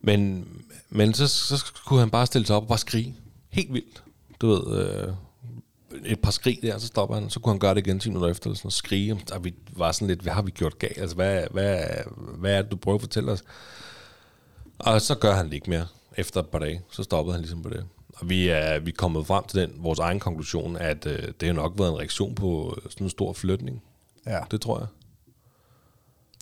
men, 0.00 0.48
men 0.90 1.14
så, 1.14 1.26
så 1.26 1.72
kunne 1.86 2.00
han 2.00 2.10
bare 2.10 2.26
stille 2.26 2.46
sig 2.46 2.56
op 2.56 2.62
og 2.62 2.68
bare 2.68 2.78
skrige. 2.78 3.16
Helt 3.48 3.72
vildt. 3.72 4.02
Du 4.40 4.46
ved, 4.48 4.78
øh, 4.78 5.12
et 6.04 6.20
par 6.20 6.30
skrig 6.30 6.58
der, 6.62 6.78
så 6.78 6.86
stopper 6.86 7.14
han. 7.14 7.30
Så 7.30 7.40
kunne 7.40 7.52
han 7.52 7.58
gøre 7.58 7.74
det 7.74 7.86
igen 7.86 8.00
10 8.00 8.08
minutter 8.08 8.30
efter, 8.30 8.50
og 8.50 8.56
sådan, 8.56 8.66
og 8.66 8.72
skrige. 8.72 9.20
Og 9.32 9.44
vi 9.44 9.54
var 9.76 9.92
sådan 9.92 10.08
lidt, 10.08 10.20
hvad 10.20 10.32
har 10.32 10.42
vi 10.42 10.50
gjort 10.50 10.78
galt? 10.78 10.98
Altså, 10.98 11.16
hvad, 11.16 11.44
hvad, 11.50 11.78
hvad 12.38 12.54
er 12.54 12.62
det, 12.62 12.70
du 12.70 12.76
prøver 12.76 12.94
at 12.94 13.00
fortælle 13.02 13.32
os? 13.32 13.42
Og 14.78 15.00
så 15.00 15.14
gør 15.14 15.34
han 15.34 15.46
det 15.46 15.54
ikke 15.54 15.70
mere. 15.70 15.86
Efter 16.16 16.40
et 16.40 16.46
par 16.46 16.58
dage, 16.58 16.80
så 16.90 17.02
stoppede 17.02 17.34
han 17.34 17.40
ligesom 17.40 17.62
på 17.62 17.68
det. 17.68 17.84
Og 18.14 18.28
vi 18.30 18.48
er, 18.48 18.78
vi 18.78 18.90
er 18.90 18.94
kommet 18.96 19.26
frem 19.26 19.44
til 19.44 19.60
den, 19.60 19.72
vores 19.76 19.98
egen 19.98 20.20
konklusion, 20.20 20.76
at 20.76 21.06
øh, 21.06 21.28
det 21.40 21.46
har 21.48 21.52
nok 21.52 21.72
været 21.78 21.90
en 21.90 21.98
reaktion 21.98 22.34
på 22.34 22.78
sådan 22.90 23.04
en 23.04 23.10
stor 23.10 23.32
flytning. 23.32 23.82
Ja, 24.26 24.38
Det 24.50 24.60
tror 24.60 24.78
jeg. 24.78 24.86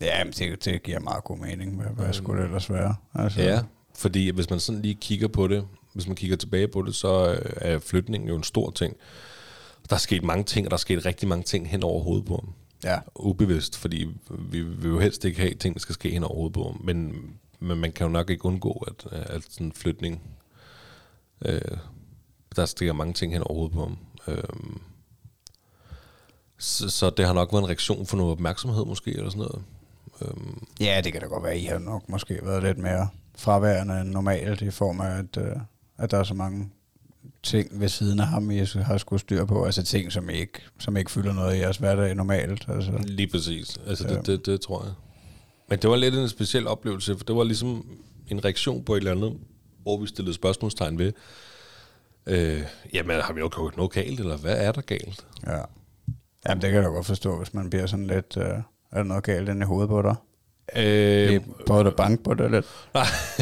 Ja 0.01 0.25
men 0.25 0.33
det, 0.33 0.65
det 0.65 0.83
giver 0.83 1.01
meget 1.01 1.25
god 1.25 1.39
mening. 1.39 1.77
Hvad, 1.77 2.05
hvad 2.05 2.13
skulle 2.13 2.41
det 2.41 2.47
ellers 2.47 2.71
være? 2.71 2.95
Altså, 3.15 3.43
Ja, 3.43 3.63
fordi 3.97 4.31
hvis 4.31 4.51
man 4.51 4.61
sådan 4.61 4.83
lige 4.83 4.95
kigger 4.95 5.29
på 5.29 5.49
det, 5.49 5.67
hvis 5.93 6.07
man 6.07 6.17
kigger 6.17 6.37
tilbage 6.37 6.69
på 6.69 6.83
det, 6.83 6.95
så 6.95 7.33
øh, 7.33 7.53
er 7.57 7.79
flytningen 7.79 8.29
jo 8.29 8.37
en 8.37 8.43
stor 8.43 8.71
ting. 8.71 8.97
Der 9.91 9.95
er 9.97 10.01
sket 10.01 10.23
mange 10.25 10.45
ting, 10.45 10.67
og 10.67 10.71
der 10.71 10.77
er 10.77 10.79
sket 10.79 11.07
rigtig 11.07 11.29
mange 11.29 11.43
ting 11.45 11.69
hen 11.71 11.83
over 11.83 12.03
hovedet 12.03 12.27
på 12.27 12.35
ham. 12.35 12.53
ja. 12.85 12.99
Ubevidst, 13.17 13.77
fordi 13.77 14.09
vi 14.31 14.63
vil 14.63 14.91
jo 14.91 14.99
helst 14.99 15.25
ikke 15.25 15.41
have 15.41 15.55
ting, 15.55 15.75
der 15.75 15.81
skal 15.81 15.95
ske 15.95 16.11
hen 16.11 16.25
over 16.25 16.35
hovedet 16.35 16.53
på 16.55 16.65
ham. 16.65 16.81
Men, 16.85 17.15
men 17.61 17.79
man 17.79 17.93
kan 17.93 18.07
jo 18.07 18.13
nok 18.13 18.31
ikke 18.31 18.45
undgå, 18.45 18.73
at, 18.73 19.13
at 19.13 19.43
sådan 19.51 19.67
en 19.67 19.73
flytning, 19.73 20.23
øh, 21.45 21.61
der 22.57 22.67
stikker 22.67 22.93
mange 22.93 23.15
ting 23.15 23.33
hen 23.33 23.43
over 23.43 23.55
hovedet 23.55 23.75
på 23.75 23.81
ham. 23.81 23.99
Øh, 24.29 24.77
så, 26.59 26.89
så 26.89 27.11
det 27.11 27.27
har 27.27 27.33
nok 27.33 27.53
været 27.53 27.63
en 27.63 27.69
reaktion 27.69 28.07
for 28.07 28.17
noget 28.17 28.33
opmærksomhed 28.33 28.85
måske, 28.85 29.11
eller 29.11 29.31
sådan 29.31 29.39
noget. 29.39 29.63
Øhm, 30.23 30.67
ja, 30.81 31.01
det 31.05 31.13
kan 31.13 31.21
da 31.21 31.27
godt 31.27 31.45
være, 31.45 31.59
I 31.59 31.65
har 31.65 31.79
nok 31.79 32.09
måske 32.09 32.39
været 32.43 32.63
lidt 32.63 32.79
mere 32.79 33.09
fraværende 33.37 34.01
end 34.01 34.11
normalt 34.11 34.63
i 34.63 34.71
form 34.71 35.01
af, 35.01 35.19
at, 35.19 35.37
øh, 35.37 35.57
at 35.99 36.11
der 36.11 36.19
er 36.19 36.25
så 36.25 36.35
mange 36.35 36.71
ting 37.43 37.81
ved 37.81 37.89
siden 37.89 38.21
af 38.21 38.27
ham, 38.27 38.51
I 38.51 38.59
har 38.59 38.99
skulle 38.99 39.21
styr 39.21 39.45
på. 39.45 39.65
Altså 39.65 39.83
ting, 39.83 40.13
som 40.13 40.31
ikke, 40.31 40.61
som 40.79 40.97
ikke 40.97 41.11
fylder 41.11 41.33
noget 41.33 41.57
i 41.57 41.59
jeres 41.59 41.77
hverdag 41.77 42.15
normalt. 42.15 42.65
Altså. 42.69 42.93
Lige 43.07 43.27
præcis. 43.27 43.79
Altså, 43.87 44.09
det, 44.09 44.27
det, 44.27 44.47
det 44.47 44.61
tror 44.61 44.85
jeg. 44.85 44.93
Men 45.69 45.79
det 45.79 45.91
var 45.91 45.97
lidt 45.97 46.15
en 46.15 46.29
speciel 46.29 46.67
oplevelse, 46.67 47.17
for 47.17 47.25
det 47.25 47.37
var 47.37 47.45
ligesom 47.45 47.87
en 48.29 48.45
reaktion 48.45 48.85
på 48.85 48.95
et 48.95 48.99
eller 48.99 49.11
andet, 49.11 49.39
hvor 49.83 50.01
vi 50.01 50.07
stillede 50.07 50.35
spørgsmålstegn 50.35 50.99
ved, 50.99 51.13
øh, 52.27 52.63
jamen 52.95 53.21
har 53.21 53.33
vi 53.33 53.41
jo 53.41 53.51
gjort 53.55 53.77
noget 53.77 53.93
galt, 53.93 54.21
eller 54.21 54.37
hvad 54.37 54.57
er 54.59 54.73
der 54.73 54.81
galt? 54.81 55.27
Ja. 55.47 55.61
Jamen, 56.49 56.63
det 56.63 56.71
kan 56.71 56.75
jeg 56.75 56.83
da 56.83 56.89
godt 56.89 57.07
forstå, 57.07 57.39
hvis 57.39 57.55
man 57.55 57.71
bliver 57.71 57.87
sådan 57.87 58.07
lidt... 58.07 58.37
Øh, 58.37 58.63
er 58.93 58.97
der 58.97 59.03
noget 59.03 59.25
galt 59.25 59.49
inde 59.49 59.63
i 59.63 59.67
hovedet 59.67 59.89
på 59.89 60.03
dig? 60.03 60.15
Øh, 60.77 61.41
at 61.87 61.97
banke 61.97 62.23
på 62.23 62.35
det 62.35 62.51
lidt? 62.51 62.67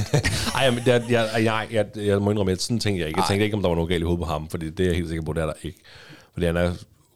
Ej, 0.54 0.70
men 0.70 0.80
jeg, 0.86 1.04
jeg, 1.10 1.30
jeg, 1.44 1.68
jeg, 1.70 1.86
jeg 1.96 2.22
må 2.22 2.30
indrømme, 2.30 2.52
at 2.52 2.62
sådan 2.62 2.80
tænkte 2.80 3.00
jeg 3.00 3.08
ikke. 3.08 3.20
Jeg 3.20 3.28
tænkte 3.28 3.44
ikke, 3.44 3.56
om 3.56 3.62
der 3.62 3.68
var 3.68 3.76
noget 3.76 3.88
galt 3.88 4.00
i 4.00 4.04
hovedet 4.04 4.24
på 4.24 4.32
ham, 4.32 4.48
fordi 4.48 4.70
det 4.70 4.80
er 4.80 4.88
jeg 4.88 4.96
helt 4.96 5.08
sikker 5.08 5.24
på, 5.24 5.32
det 5.32 5.42
er 5.42 5.46
der 5.46 5.52
ikke. 5.62 5.78
Fordi 6.32 6.46
han 6.46 6.56
er 6.56 6.72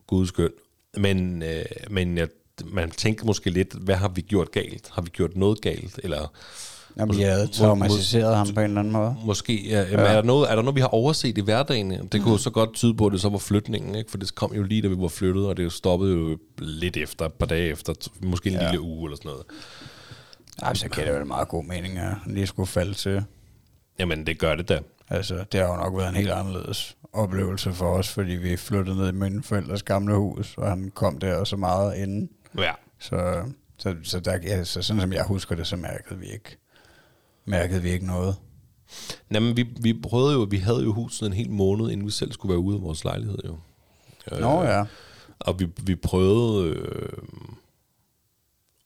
gudskøn. 0.07 0.51
Men, 0.97 1.43
øh, 1.43 1.65
men 1.91 2.19
jeg, 2.19 2.29
man 2.65 2.91
tænker 2.91 3.27
måske 3.27 3.51
lidt, 3.51 3.75
hvad 3.75 3.95
har 3.95 4.09
vi 4.09 4.21
gjort 4.21 4.53
galt? 4.53 4.91
Har 4.93 5.03
vi 5.03 5.09
gjort 5.09 5.37
noget 5.37 5.61
galt? 5.61 6.01
Eller 6.03 6.33
Jamen, 6.97 7.15
I 7.19 7.23
havde 7.23 7.47
traumatiseret 7.47 8.37
ham 8.37 8.47
på 8.55 8.61
en 8.61 8.65
eller 8.67 8.79
anden 8.81 8.93
måde. 8.93 9.17
Måske, 9.25 9.69
ja, 9.69 9.81
jamen, 9.83 9.99
ja. 9.99 10.05
Er, 10.07 10.15
der 10.15 10.23
noget, 10.23 10.51
er 10.51 10.55
der 10.55 10.63
noget, 10.63 10.75
vi 10.77 10.81
har 10.81 10.89
overset 10.89 11.39
i 11.39 11.41
hverdagen? 11.41 11.91
Det 11.91 12.23
kunne 12.23 12.33
jo 12.33 12.39
så 12.39 12.51
godt 12.51 12.73
tyde 12.75 12.95
på, 12.95 13.07
at 13.07 13.13
det 13.13 13.21
så 13.21 13.29
var 13.29 13.39
flytningen, 13.39 13.95
ikke? 13.95 14.11
for 14.11 14.19
det 14.19 14.35
kom 14.35 14.55
jo 14.55 14.63
lige, 14.63 14.83
da 14.83 14.89
vi 14.89 14.95
var 14.99 15.09
flyttet, 15.09 15.47
og 15.47 15.57
det 15.57 15.73
stoppede 15.73 16.13
jo 16.13 16.39
lidt 16.59 16.97
efter, 16.97 17.27
et 17.27 17.33
par 17.33 17.47
dage 17.47 17.69
efter, 17.69 17.93
måske 18.23 18.51
en 18.51 18.55
Ja. 18.57 18.65
lille 18.71 18.81
uge 18.81 19.07
eller 19.09 19.17
sådan 19.17 19.29
noget. 19.29 19.45
Ej, 20.63 20.75
så 20.75 20.89
giver 20.89 21.07
det 21.07 21.15
vel 21.15 21.27
meget 21.27 21.49
god 21.49 21.65
mening, 21.65 21.99
at 21.99 22.15
lige 22.27 22.47
skulle 22.47 22.67
falde 22.67 22.95
til. 22.95 23.25
Jamen, 23.99 24.27
det 24.27 24.39
gør 24.39 24.55
det 24.55 24.69
da. 24.69 24.79
Altså, 25.11 25.45
det 25.53 25.61
har 25.61 25.67
jo 25.69 25.77
nok 25.77 25.97
været 25.97 26.09
en 26.09 26.15
helt 26.15 26.31
anderledes 26.31 26.97
oplevelse 27.13 27.73
for 27.73 27.87
os, 27.87 28.09
fordi 28.09 28.33
vi 28.33 28.57
flyttede 28.57 28.97
ned 28.97 29.09
i 29.09 29.13
mine 29.13 29.43
forældres 29.43 29.83
gamle 29.83 30.15
hus, 30.15 30.55
og 30.59 30.69
han 30.69 30.91
kom 30.95 31.19
der 31.19 31.45
så 31.45 31.57
meget 31.57 31.97
inden. 31.97 32.29
Ja. 32.59 32.73
Så, 33.01 33.43
så, 33.79 33.95
så, 34.03 34.21
der, 34.21 34.39
ja, 34.43 34.65
så 34.65 34.83
sådan 34.83 35.01
som 35.01 35.13
jeg 35.13 35.25
husker 35.25 35.55
det, 35.55 35.67
så 35.67 35.77
mærkede 35.77 36.19
vi 36.21 36.27
ikke, 36.27 36.59
mærkede 37.45 37.83
vi 37.83 37.91
ikke 37.91 38.07
noget. 38.07 38.37
Jamen, 39.31 39.57
vi, 39.57 39.69
vi 39.81 39.93
prøvede 40.03 40.33
jo, 40.33 40.47
vi 40.51 40.57
havde 40.57 40.83
jo 40.83 40.93
huset 40.93 41.27
en 41.27 41.33
hel 41.33 41.51
måned, 41.51 41.91
inden 41.91 42.07
vi 42.07 42.11
selv 42.11 42.33
skulle 42.33 42.51
være 42.51 42.61
ude 42.61 42.77
af 42.77 42.83
vores 42.83 43.05
lejlighed 43.05 43.39
jo. 43.45 43.57
Nå 44.41 44.63
ja. 44.63 44.85
Og 45.41 45.61
vi, 45.61 45.69
vi 45.83 45.95
prøvede 45.95 46.69
øh, 46.69 47.09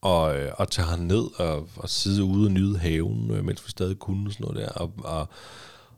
at, 0.02 0.36
øh, 0.36 0.52
at 0.58 0.68
tage 0.70 0.86
ham 0.86 0.98
ned 0.98 1.40
og, 1.40 1.68
og 1.76 1.88
sidde 1.88 2.24
ude 2.24 2.46
og 2.46 2.52
nyde 2.52 2.78
haven, 2.78 3.30
øh, 3.30 3.44
mens 3.44 3.66
vi 3.66 3.70
stadig 3.70 3.98
kunne 3.98 4.32
sådan 4.32 4.44
noget 4.44 4.56
der, 4.56 4.68
og, 4.68 4.92
og, 4.98 5.28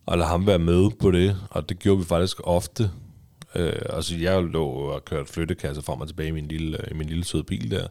og 0.07 0.19
lade 0.19 0.29
ham 0.29 0.47
være 0.47 0.59
med 0.59 0.91
på 1.01 1.11
det, 1.11 1.37
og 1.51 1.69
det 1.69 1.79
gjorde 1.79 1.99
vi 1.99 2.05
faktisk 2.05 2.41
ofte. 2.45 2.91
Øh, 3.55 3.83
altså 3.91 4.17
jeg 4.17 4.43
lå 4.43 4.67
og 4.67 5.05
kørte 5.05 5.33
flyttekasse 5.33 5.83
frem 5.83 6.01
og 6.01 6.09
tilbage 6.09 6.29
i 6.29 6.33
min 6.33 6.49
lille, 6.49 6.79
i 6.91 6.95
min 6.95 7.09
lille 7.09 7.25
søde 7.25 7.45
bil 7.45 7.71
der, 7.71 7.89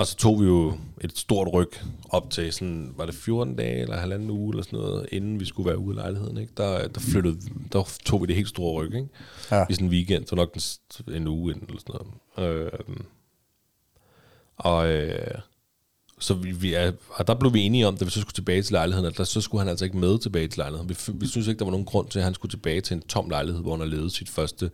og 0.00 0.06
så 0.06 0.16
tog 0.16 0.40
vi 0.40 0.46
jo 0.46 0.78
et 1.00 1.18
stort 1.18 1.48
ryg 1.52 1.68
op 2.10 2.30
til 2.30 2.52
sådan, 2.52 2.94
var 2.96 3.06
det 3.06 3.14
14 3.14 3.56
dage 3.56 3.80
eller 3.80 3.96
halvanden 3.96 4.30
uge 4.30 4.52
eller 4.52 4.62
sådan 4.62 4.78
noget, 4.78 5.06
inden 5.12 5.40
vi 5.40 5.44
skulle 5.44 5.68
være 5.68 5.78
ude 5.78 5.96
af 5.98 6.02
lejligheden, 6.02 6.38
ikke? 6.38 6.52
Der, 6.56 6.88
der, 6.88 7.00
flyttede, 7.00 7.40
der 7.72 7.92
tog 8.04 8.22
vi 8.22 8.26
det 8.26 8.36
helt 8.36 8.48
store 8.48 8.82
ryg, 8.82 8.94
ikke? 8.94 9.08
Ja. 9.50 9.64
i 9.70 9.74
sådan 9.74 9.86
en 9.86 9.92
weekend, 9.92 10.26
så 10.26 10.36
nok 10.36 10.56
en, 10.56 11.14
en 11.14 11.26
uge 11.26 11.52
inden, 11.52 11.66
eller 11.68 11.80
sådan 11.80 12.06
noget. 12.36 12.56
Øh, 12.56 12.96
og 14.56 14.88
øh, 14.88 15.38
så 16.18 16.34
vi, 16.34 16.52
vi 16.52 16.74
er, 16.74 16.92
og 17.08 17.26
der 17.26 17.34
blev 17.34 17.54
vi 17.54 17.60
enige 17.60 17.86
om, 17.86 17.96
da 17.96 18.04
vi 18.04 18.10
så 18.10 18.20
skulle 18.20 18.34
tilbage 18.34 18.62
til 18.62 18.72
lejligheden, 18.72 19.06
at 19.06 19.18
der, 19.18 19.24
så 19.24 19.40
skulle 19.40 19.60
han 19.60 19.68
altså 19.68 19.84
ikke 19.84 19.96
med 19.96 20.18
tilbage 20.18 20.48
til 20.48 20.58
lejligheden. 20.58 20.88
Vi, 20.88 20.96
vi 21.14 21.26
synes 21.26 21.46
ikke, 21.46 21.58
der 21.58 21.64
var 21.64 21.72
nogen 21.72 21.86
grund 21.86 22.08
til, 22.08 22.18
at 22.18 22.24
han 22.24 22.34
skulle 22.34 22.52
tilbage 22.52 22.80
til 22.80 22.94
en 22.94 23.02
tom 23.02 23.30
lejlighed, 23.30 23.62
hvor 23.62 23.72
han 23.72 23.80
har 23.80 23.86
levet 23.86 24.12
sit 24.12 24.28
første, 24.28 24.70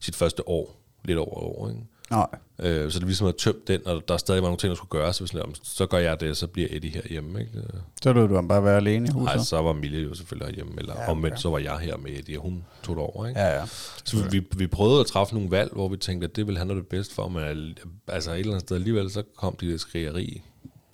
sit 0.00 0.16
første 0.16 0.48
år, 0.48 0.80
lidt 1.04 1.18
over 1.18 1.38
et 1.38 1.44
år. 1.44 1.68
Ikke? 1.68 1.80
Nej. 2.10 2.26
Øh, 2.58 2.90
så 2.92 2.98
det 2.98 3.06
ligesom 3.06 3.26
at 3.26 3.36
tømme 3.36 3.60
den, 3.66 3.86
og 3.86 4.02
der 4.08 4.14
er 4.14 4.18
stadig 4.18 4.42
var 4.42 4.48
nogle 4.48 4.58
ting, 4.58 4.68
der 4.70 4.74
skulle 4.76 4.90
gøres. 4.90 5.16
Så, 5.16 5.26
sådan, 5.26 5.54
så 5.62 5.86
gør 5.86 5.98
jeg 5.98 6.20
det, 6.20 6.36
så 6.36 6.46
bliver 6.46 6.68
Eddie 6.70 6.90
herhjemme. 6.90 7.40
Ikke? 7.40 7.52
Øh, 7.58 7.64
Så 8.02 8.12
lød 8.12 8.28
du 8.28 8.34
ham 8.34 8.48
bare 8.48 8.64
være 8.64 8.76
alene 8.76 9.08
i 9.08 9.10
huset? 9.12 9.34
Nej, 9.36 9.44
så 9.44 9.62
var 9.62 9.72
Mille 9.72 9.98
jo 9.98 10.14
selvfølgelig 10.14 10.46
herhjemme, 10.46 10.72
eller 10.80 10.94
Ja, 10.94 11.02
okay. 11.02 11.10
omvendt, 11.10 11.40
så 11.40 11.50
var 11.50 11.58
jeg 11.58 11.78
her 11.78 11.96
med 11.96 12.10
Eddie, 12.10 12.38
og 12.38 12.42
hun 12.42 12.64
tog 12.82 12.96
det 12.96 13.04
over. 13.04 13.26
Ikke? 13.26 13.40
Ja, 13.40 13.58
ja. 13.58 13.66
Så 14.04 14.28
vi, 14.30 14.46
vi 14.56 14.66
prøvede 14.66 15.00
at 15.00 15.06
træffe 15.06 15.34
nogle 15.34 15.50
valg, 15.50 15.72
hvor 15.72 15.88
vi 15.88 15.96
tænkte, 15.96 16.24
at 16.24 16.36
det 16.36 16.46
ville 16.46 16.58
han 16.58 16.70
det 16.70 16.86
bedst 16.86 17.14
for, 17.14 17.28
men 17.28 17.42
al- 17.44 17.76
altså 18.08 18.30
et 18.32 18.38
eller 18.38 18.52
andet 18.52 18.66
sted 18.68 18.76
alligevel, 18.76 19.10
så 19.10 19.22
kom 19.36 19.56
de 19.56 19.70
der 19.72 19.78
skrigeri 19.78 20.42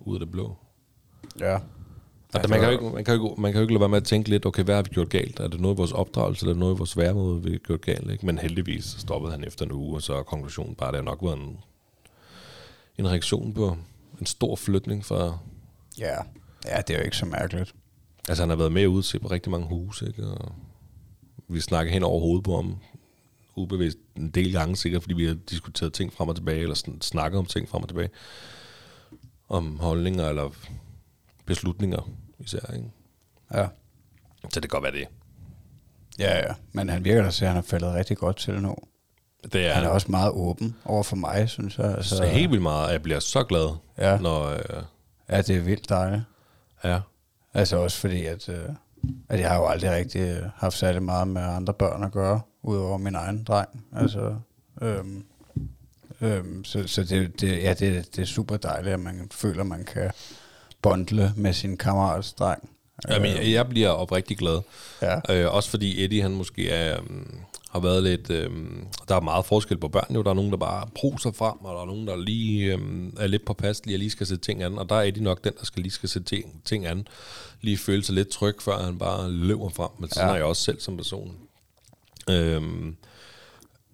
ud 0.00 0.14
af 0.16 0.20
det 0.20 0.30
blå. 0.30 0.56
Ja. 1.40 1.58
Altså, 2.34 2.50
man, 2.50 2.60
kan 2.60 2.68
jo 2.68 2.72
ikke, 2.72 2.84
man, 2.84 3.04
kan 3.04 3.14
jo 3.14 3.30
ikke, 3.30 3.40
man 3.40 3.52
kan 3.52 3.58
jo 3.58 3.62
ikke 3.62 3.74
lade 3.74 3.80
være 3.80 3.88
med 3.88 3.96
at 3.96 4.04
tænke 4.04 4.28
lidt, 4.28 4.46
okay, 4.46 4.62
hvad 4.62 4.74
har 4.74 4.82
vi 4.82 4.88
gjort 4.88 5.08
galt? 5.08 5.40
Er 5.40 5.48
det 5.48 5.60
noget 5.60 5.74
i 5.74 5.76
vores 5.76 5.92
opdragelse, 5.92 6.46
eller 6.46 6.58
noget 6.58 6.74
i 6.74 6.78
vores 6.78 6.96
væremåde, 6.96 7.42
vi 7.42 7.50
har 7.50 7.58
gjort 7.58 7.80
galt? 7.80 8.10
Ikke? 8.10 8.26
Men 8.26 8.38
heldigvis 8.38 8.84
stoppede 8.84 9.32
han 9.32 9.44
efter 9.44 9.64
en 9.64 9.72
uge, 9.72 9.96
og 9.96 10.02
så 10.02 10.14
er 10.14 10.22
konklusionen 10.22 10.74
bare, 10.74 10.88
at 10.88 10.92
det 10.92 10.98
har 10.98 11.04
nok 11.04 11.22
været 11.22 11.38
en, 11.38 11.58
en 12.98 13.08
reaktion 13.08 13.54
på 13.54 13.76
en 14.20 14.26
stor 14.26 14.56
flytning 14.56 15.04
fra... 15.04 15.38
Ja. 15.98 16.16
ja, 16.66 16.80
det 16.86 16.94
er 16.94 16.98
jo 16.98 17.04
ikke 17.04 17.16
så 17.16 17.26
mærkeligt. 17.26 17.74
Altså, 18.28 18.42
han 18.42 18.50
har 18.50 18.56
været 18.56 18.72
med 18.72 18.86
ude 18.86 19.02
til 19.02 19.18
på 19.18 19.28
rigtig 19.28 19.50
mange 19.50 19.66
huse, 19.66 20.06
ikke? 20.06 20.26
Og 20.26 20.52
vi 21.48 21.60
snakker 21.60 21.92
hen 21.92 22.02
over 22.02 22.20
hovedet 22.20 22.44
på 22.44 22.56
ham 22.56 22.76
ubevidst 23.56 23.98
en 24.16 24.30
del 24.30 24.52
gange 24.52 24.76
sikkert, 24.76 25.02
fordi 25.02 25.14
vi 25.14 25.26
har 25.26 25.34
diskuteret 25.34 25.92
ting 25.92 26.12
frem 26.12 26.28
og 26.28 26.36
tilbage, 26.36 26.62
eller 26.62 26.96
snakket 27.00 27.38
om 27.38 27.46
ting 27.46 27.68
frem 27.68 27.82
og 27.82 27.88
tilbage. 27.88 28.10
Om 29.48 29.78
holdninger 29.78 30.28
eller 30.28 30.50
beslutninger 31.50 32.10
især, 32.38 32.72
ikke? 32.74 32.90
Ja. 33.54 33.66
Så 34.50 34.60
det 34.60 34.62
kan 34.62 34.68
godt 34.80 34.82
være 34.82 34.92
det. 34.92 35.08
Ja, 36.18 36.36
ja. 36.38 36.54
Men 36.72 36.88
han 36.88 37.04
virker 37.04 37.22
da 37.22 37.30
til, 37.30 37.44
at 37.44 37.48
han 37.48 37.54
har 37.56 37.62
faldet 37.62 37.94
rigtig 37.94 38.16
godt 38.16 38.36
til 38.36 38.54
nu. 38.62 38.76
Det 39.52 39.66
er 39.66 39.72
Han 39.74 39.84
er 39.84 39.88
også 39.88 40.10
meget 40.10 40.32
åben 40.32 40.76
over 40.84 41.02
for 41.02 41.16
mig, 41.16 41.48
synes 41.48 41.78
jeg. 41.78 41.94
Altså, 41.96 42.16
så 42.16 42.24
helt 42.24 42.50
vildt 42.50 42.62
meget, 42.62 42.92
jeg 42.92 43.02
bliver 43.02 43.20
så 43.20 43.44
glad, 43.44 43.76
Ja. 43.98 44.18
når... 44.18 44.46
Øh, 44.48 44.82
Ja, 45.28 45.42
det 45.42 45.56
er 45.56 45.60
vildt 45.60 45.88
dejligt. 45.88 46.22
ja. 46.84 47.00
Altså 47.54 47.76
også 47.76 47.98
fordi, 47.98 48.24
at, 48.26 48.48
øh, 48.48 48.68
at 49.28 49.40
jeg 49.40 49.48
har 49.50 49.56
jo 49.56 49.66
aldrig 49.66 49.90
rigtig 49.90 50.20
øh, 50.20 50.42
haft 50.54 50.76
særlig 50.76 51.02
meget 51.02 51.28
med 51.28 51.42
andre 51.42 51.74
børn 51.74 52.04
at 52.04 52.12
gøre, 52.12 52.40
udover 52.62 52.98
min 52.98 53.14
egen 53.14 53.44
dreng. 53.44 53.84
Altså, 53.96 54.36
øhm, 54.82 55.24
øhm, 56.20 56.64
så 56.64 56.86
så 56.86 57.04
det, 57.04 57.40
det, 57.40 57.62
ja, 57.62 57.74
det, 57.74 58.16
det 58.16 58.22
er 58.22 58.26
super 58.26 58.56
dejligt, 58.56 58.92
at 58.94 59.00
man 59.00 59.28
føler, 59.32 59.60
at 59.60 59.66
man 59.66 59.84
kan 59.84 60.10
bondle 60.82 61.32
med 61.36 61.52
sin 61.52 61.76
kammerats 61.76 62.32
dreng. 62.32 62.70
Jamen, 63.08 63.36
jeg, 63.36 63.52
jeg 63.52 63.68
bliver 63.68 63.88
oprigtig 63.88 64.38
glad. 64.38 64.60
Ja. 65.02 65.34
Øh, 65.34 65.54
også 65.54 65.70
fordi 65.70 66.04
Eddie, 66.04 66.22
han 66.22 66.30
måske 66.30 66.70
er, 66.70 67.00
um, 67.00 67.40
har 67.70 67.80
været 67.80 68.02
lidt... 68.02 68.30
Um, 68.46 68.86
der 69.08 69.16
er 69.16 69.20
meget 69.20 69.46
forskel 69.46 69.78
på 69.78 69.88
børn 69.88 70.14
jo. 70.14 70.22
Der 70.22 70.30
er 70.30 70.34
nogen, 70.34 70.50
der 70.50 70.56
bare 70.56 70.88
proser 70.94 71.32
frem, 71.32 71.64
og 71.64 71.74
der 71.74 71.80
er 71.82 71.86
nogen, 71.86 72.06
der 72.06 72.16
lige 72.16 72.74
um, 72.74 73.14
er 73.20 73.26
lidt 73.26 73.44
påpasselige 73.44 73.96
og 73.96 73.98
lige 73.98 74.10
skal 74.10 74.26
sætte 74.26 74.44
ting 74.44 74.62
an. 74.62 74.78
Og 74.78 74.88
der 74.88 74.94
er 74.94 75.02
Eddie 75.02 75.22
nok 75.22 75.44
den, 75.44 75.52
der 75.58 75.64
skal 75.64 75.82
lige 75.82 75.92
skal 75.92 76.08
sætte 76.08 76.28
ting, 76.28 76.62
ting 76.64 76.86
an. 76.86 77.06
Lige 77.60 77.78
føle 77.78 78.04
sig 78.04 78.14
lidt 78.14 78.28
tryg, 78.28 78.56
før 78.60 78.82
han 78.82 78.98
bare 78.98 79.30
løber 79.30 79.68
frem. 79.68 79.90
Men 79.98 80.10
sådan 80.10 80.28
Ja. 80.28 80.32
er 80.32 80.36
jeg 80.36 80.44
også 80.44 80.62
selv 80.62 80.80
som 80.80 80.96
person. 80.96 81.34
Øhm, 82.30 82.96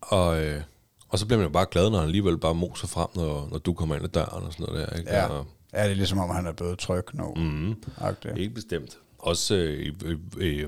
og, 0.00 0.42
øh, 0.42 0.60
og 1.08 1.18
så 1.18 1.26
bliver 1.26 1.38
man 1.38 1.46
jo 1.46 1.52
bare 1.52 1.66
glad, 1.70 1.90
når 1.90 1.98
han 1.98 2.06
alligevel 2.06 2.38
bare 2.38 2.54
moser 2.54 2.86
frem, 2.86 3.08
når, 3.14 3.48
når 3.50 3.58
du 3.58 3.72
kommer 3.72 3.94
ind 3.94 4.04
ad 4.04 4.08
døren 4.08 4.44
og 4.46 4.52
sådan 4.52 4.66
noget 4.66 4.88
der. 4.88 4.96
Ikke? 4.96 5.10
Ja. 5.10 5.26
Og, 5.26 5.46
ja, 5.76 5.84
det 5.84 5.90
er 5.90 5.94
ligesom 5.94 6.18
om, 6.18 6.30
han 6.30 6.46
er 6.46 6.52
blevet 6.52 6.78
tryg 6.78 7.04
nu. 7.12 7.34
mm, 7.36 7.82
Agtigt. 7.98 8.38
Helt 8.38 8.54
bestemt. 8.54 8.98
Også 9.18 9.54
øh, 9.54 9.80
i, 9.80 9.92
i, 10.40 10.46
i, 10.62 10.66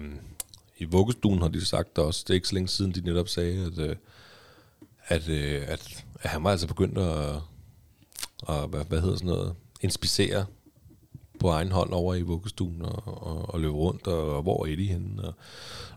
i 0.78 0.84
vuggestuen 0.84 1.38
har 1.42 1.48
de 1.48 1.64
sagt 1.64 1.96
det 1.96 2.04
også. 2.04 2.24
Det 2.26 2.30
er 2.30 2.34
ikke 2.34 2.48
så 2.48 2.54
længe 2.54 2.68
siden, 2.68 2.92
de 2.92 3.00
netop 3.00 3.28
sagde, 3.28 3.64
at, 3.66 3.78
øh, 3.78 3.96
at, 5.06 5.28
øh, 5.28 5.62
at, 5.66 6.04
at 6.22 6.30
han 6.30 6.44
var 6.44 6.50
altså 6.50 6.66
begyndt 6.66 6.98
at, 6.98 7.34
at 8.48 8.68
hvad, 8.68 8.84
hvad 8.88 9.00
hedder 9.00 9.16
sådan 9.16 9.28
noget, 9.28 9.54
inspicere 9.80 10.46
på 11.40 11.48
egen 11.48 11.72
hånd 11.72 11.92
over 11.92 12.14
i 12.14 12.22
vuggestuen 12.22 12.82
og, 12.82 13.02
og, 13.06 13.54
og 13.54 13.60
løbe 13.60 13.74
rundt, 13.74 14.06
og, 14.06 14.36
og 14.36 14.42
hvor 14.42 14.66
er 14.66 14.72
Eddie 14.72 14.86
henne? 14.86 15.24
Og, 15.24 15.34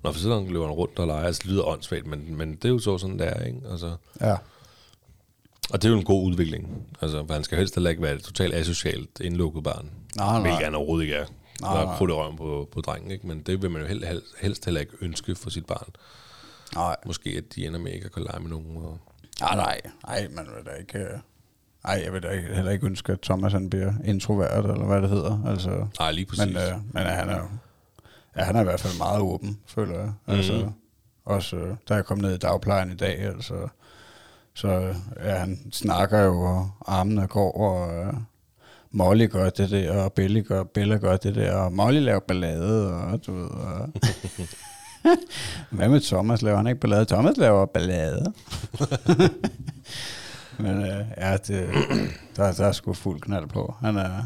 når 0.04 0.12
for 0.12 0.20
sådan 0.20 0.48
løber 0.48 0.66
han 0.66 0.74
rundt 0.76 1.00
og 1.00 1.08
leger, 1.08 1.26
altså, 1.26 1.42
det 1.44 1.52
lyder 1.52 1.64
åndssvagt, 1.64 2.08
men, 2.08 2.36
men 2.38 2.56
det 2.56 2.66
er 2.66 2.70
jo 2.70 2.80
så 2.80 2.98
sådan, 2.98 3.20
det 3.20 3.28
er, 3.28 3.44
ikke? 3.44 3.60
Altså, 3.72 3.96
Ja. 4.22 4.36
Og 5.74 5.82
det 5.82 5.86
er 5.88 5.92
jo 5.92 5.98
en 6.00 6.06
god 6.06 6.24
udvikling. 6.26 6.88
Altså, 7.02 7.26
for 7.28 7.34
han 7.34 7.44
skal 7.44 7.58
helst 7.58 7.76
heller 7.76 7.90
ikke 7.90 8.02
være 8.02 8.14
et 8.16 8.24
totalt 8.24 8.54
asocialt 8.54 9.20
indlukket 9.22 9.64
barn. 9.64 9.90
Nej, 10.18 10.32
nej. 10.32 10.42
Hvilket 10.42 10.64
han 10.64 10.76
overhovedet 10.76 11.04
ikke 11.06 11.16
er. 11.16 11.26
Nej, 11.62 11.84
nej. 11.84 11.94
røven 12.00 12.38
på, 12.38 12.70
på 12.72 12.82
drengen, 12.82 13.12
ikke? 13.12 13.28
Men 13.28 13.40
det 13.40 13.62
vil 13.62 13.72
man 13.72 13.82
jo 13.82 13.88
helst, 13.88 14.06
helst, 14.08 14.26
helst 14.42 14.66
heller 14.66 14.82
ikke 14.82 14.94
ønske 15.02 15.36
for 15.36 15.50
sit 15.50 15.66
barn. 15.66 15.90
Nej, 16.76 16.96
Måske, 17.06 17.30
at 17.30 17.44
de 17.56 17.68
ender 17.68 17.80
med 17.80 17.92
ikke 17.92 18.06
at 18.06 18.12
kunne 18.12 18.26
lege 18.26 18.40
med 18.40 18.50
nogen. 18.50 18.78
Og... 18.78 19.00
nej, 19.42 19.56
nej, 19.56 19.82
nej, 20.08 20.28
man 20.36 20.46
vil 20.46 20.66
da 20.66 20.72
ikke... 20.80 20.98
øh, 21.00 21.20
Nej, 21.86 22.02
jeg 22.06 22.14
vil 22.14 22.24
da 22.24 22.30
ikke, 22.30 22.56
heller 22.56 22.72
ikke 22.72 22.86
ønske, 22.86 23.12
at 23.12 23.22
Thomas 23.22 23.54
han 23.54 23.70
bliver 23.70 23.94
introvert, 24.06 24.66
eller 24.66 24.86
hvad 24.86 25.02
det 25.02 25.10
hedder. 25.10 25.44
Altså, 25.48 25.88
Nej, 26.00 26.12
lige 26.12 26.26
præcis. 26.26 26.46
Men, 26.46 26.56
øh, 26.56 26.74
men 26.94 27.04
han 27.04 27.30
er 27.30 27.38
jo, 27.38 27.44
ja, 28.38 28.44
han 28.44 28.56
er 28.56 28.62
i 28.62 28.64
hvert 28.64 28.80
fald 28.80 28.98
meget 28.98 29.22
åben, 29.22 29.60
føler 29.68 30.00
jeg. 30.00 30.14
Altså, 30.28 30.54
Mhm. 30.54 30.72
også 31.26 31.56
øh, 31.56 31.76
da 31.90 31.94
jeg 31.94 32.06
kom 32.06 32.18
ned 32.18 32.34
i 32.34 32.38
dagplejen 32.38 32.92
i 32.92 32.96
dag, 32.96 33.20
altså, 33.20 33.68
så 34.54 34.68
øh, 34.68 34.96
ja, 35.24 35.36
han 35.36 35.60
snakker 35.72 36.20
jo, 36.20 36.42
og 36.42 36.70
armene 36.86 37.28
går, 37.28 37.52
og 37.52 37.94
øh, 38.06 38.14
Molly 38.92 39.28
gør 39.30 39.50
det 39.50 39.70
der, 39.72 40.04
og 40.04 40.14
Bella 40.14 40.40
gør, 40.40 40.64
Bella 40.64 40.98
gør 40.98 41.18
det 41.18 41.36
der, 41.36 41.56
og 41.56 41.74
Molly 41.74 42.00
laver 42.00 42.20
ballade, 42.20 42.94
og 42.94 43.26
du 43.26 43.34
ved, 43.34 43.50
og 43.50 43.90
Hvad 45.70 45.90
med 45.90 46.02
Thomas? 46.02 46.42
Laver 46.42 46.58
han 46.58 46.68
ikke 46.68 46.80
ballade? 46.80 47.06
Thomas 47.06 47.38
laver 47.38 47.66
ballade. 47.66 48.34
Men 50.60 50.82
øh, 50.86 51.06
ja, 51.18 51.38
det, 51.38 51.70
der, 52.36 52.52
der 52.54 52.66
er 52.66 52.72
sgu 52.72 52.94
fuld 52.94 53.22
knald 53.22 53.48
på. 53.48 53.76
Han 53.82 53.98
er, 53.98 54.24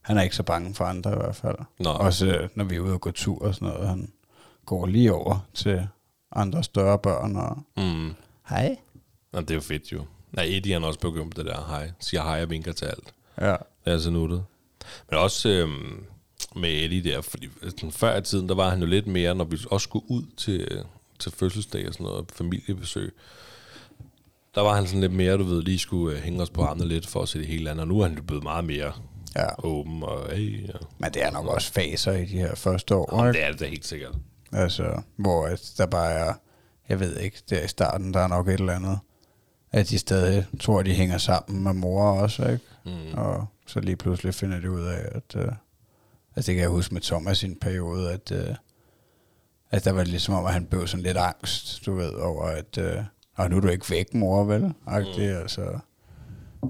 han 0.00 0.18
er 0.18 0.22
ikke 0.22 0.36
så 0.36 0.42
bange 0.42 0.74
for 0.74 0.84
andre 0.84 1.12
i 1.12 1.16
hvert 1.16 1.36
fald. 1.36 1.56
Nå. 1.80 1.90
Også 1.90 2.26
øh, 2.26 2.48
når 2.54 2.64
vi 2.64 2.76
er 2.76 2.80
ude 2.80 2.92
og 2.92 3.00
gå 3.00 3.10
tur 3.10 3.42
og 3.42 3.54
sådan 3.54 3.68
noget. 3.68 3.88
Han 3.88 4.08
går 4.66 4.86
lige 4.86 5.12
over 5.12 5.46
til 5.54 5.88
andre 6.32 6.62
større 6.64 6.98
børn 6.98 7.36
og 7.36 7.58
Mm. 7.76 8.10
hej. 8.48 8.76
Nå, 9.36 9.42
det 9.42 9.50
er 9.50 9.54
jo 9.54 9.60
fedt 9.60 9.92
jo. 9.92 10.04
Nej, 10.32 10.44
Eddie 10.44 10.72
han 10.72 10.82
er 10.82 10.86
også 10.86 11.00
begyndt 11.00 11.34
på 11.34 11.42
det 11.42 11.50
der 11.50 11.66
hej. 11.68 11.90
Siger 12.00 12.22
hej 12.22 12.42
og 12.42 12.50
vinker 12.50 12.72
til 12.72 12.84
alt. 12.84 13.14
Ja, 13.40 13.50
Det 13.50 13.58
er 13.86 13.92
altså 13.92 14.10
nuttet. 14.10 14.44
Men 15.10 15.18
også 15.18 15.48
øhm, 15.48 16.04
med 16.56 16.70
Eddie 16.70 17.04
der, 17.12 17.20
fordi 17.20 17.48
sådan, 17.62 17.92
før 17.92 18.16
i 18.16 18.22
tiden, 18.22 18.48
der 18.48 18.54
var 18.54 18.70
han 18.70 18.80
jo 18.80 18.86
lidt 18.86 19.06
mere, 19.06 19.34
når 19.34 19.44
vi 19.44 19.58
også 19.70 19.84
skulle 19.84 20.10
ud 20.10 20.22
til, 20.36 20.84
til 21.18 21.32
fødselsdag 21.32 21.88
og 21.88 21.92
sådan 21.92 22.06
noget, 22.06 22.24
familiebesøg. 22.32 23.12
Der 24.54 24.60
var 24.60 24.74
han 24.74 24.86
sådan 24.86 25.00
lidt 25.00 25.12
mere, 25.12 25.36
du 25.38 25.42
ved, 25.42 25.62
lige 25.62 25.78
skulle 25.78 26.16
øh, 26.16 26.22
hænge 26.22 26.42
os 26.42 26.50
på 26.50 26.62
armene 26.62 26.88
lidt 26.88 27.06
for 27.06 27.22
at 27.22 27.28
se 27.28 27.38
det 27.38 27.46
hele 27.46 27.70
andet. 27.70 27.80
Og 27.82 27.88
nu 27.88 28.00
er 28.00 28.06
han 28.08 28.16
jo 28.16 28.22
blevet 28.22 28.42
meget 28.42 28.64
mere 28.64 28.92
ja. 29.36 29.64
åben 29.64 30.02
og 30.02 30.30
hey, 30.32 30.66
ja. 30.68 30.72
Men 30.98 31.14
det 31.14 31.24
er 31.24 31.30
nok 31.30 31.46
også 31.46 31.72
faser 31.72 32.12
i 32.12 32.20
de 32.24 32.38
her 32.38 32.54
første 32.54 32.94
år, 32.94 33.16
Jamen, 33.16 33.28
ikke? 33.28 33.38
det 33.40 33.48
er 33.48 33.52
det 33.52 33.68
helt 33.68 33.86
sikkert. 33.86 34.14
Altså, 34.52 35.02
hvor 35.16 35.48
der 35.78 35.86
bare 35.86 36.12
er, 36.12 36.34
jeg 36.88 37.00
ved 37.00 37.16
ikke, 37.18 37.42
der 37.50 37.64
i 37.64 37.68
starten, 37.68 38.14
der 38.14 38.20
er 38.20 38.28
nok 38.28 38.48
et 38.48 38.60
eller 38.60 38.72
andet, 38.72 38.98
at 39.76 39.90
de 39.90 39.98
stadig 39.98 40.46
tror, 40.60 40.80
at 40.80 40.86
de 40.86 40.94
hænger 40.94 41.18
sammen 41.18 41.62
med 41.62 41.72
mor 41.72 42.10
også, 42.10 42.48
ikke? 42.48 42.64
Mm. 42.84 43.18
Og 43.18 43.46
så 43.66 43.80
lige 43.80 43.96
pludselig 43.96 44.34
finder 44.34 44.60
de 44.60 44.70
ud 44.70 44.82
af, 44.82 45.08
at... 45.12 45.36
Øh, 45.36 45.52
altså, 46.36 46.46
det 46.50 46.54
kan 46.54 46.58
jeg 46.58 46.68
huske 46.68 46.94
med 46.94 47.02
Thomas 47.02 47.42
i 47.42 47.46
en 47.46 47.56
periode, 47.60 48.12
at, 48.12 48.32
øh, 48.32 48.54
at 49.70 49.84
der 49.84 49.92
var 49.92 49.98
det 49.98 50.08
ligesom 50.08 50.34
om, 50.34 50.46
at 50.46 50.52
han 50.52 50.66
blev 50.66 50.86
sådan 50.86 51.02
lidt 51.02 51.16
angst, 51.16 51.86
du 51.86 51.94
ved, 51.94 52.12
over 52.12 52.44
at... 52.44 52.78
Øh, 52.78 52.96
og 53.34 53.50
nu 53.50 53.56
er 53.56 53.60
du 53.60 53.68
ikke 53.68 53.90
væk, 53.90 54.14
mor, 54.14 54.44
vel? 54.44 54.74
Agtigt, 54.86 55.32
mm. 55.32 55.40
altså. 55.40 55.78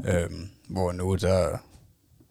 Øhm, 0.05 0.49
hvor 0.69 0.93
nu, 0.93 1.15
der... 1.15 1.59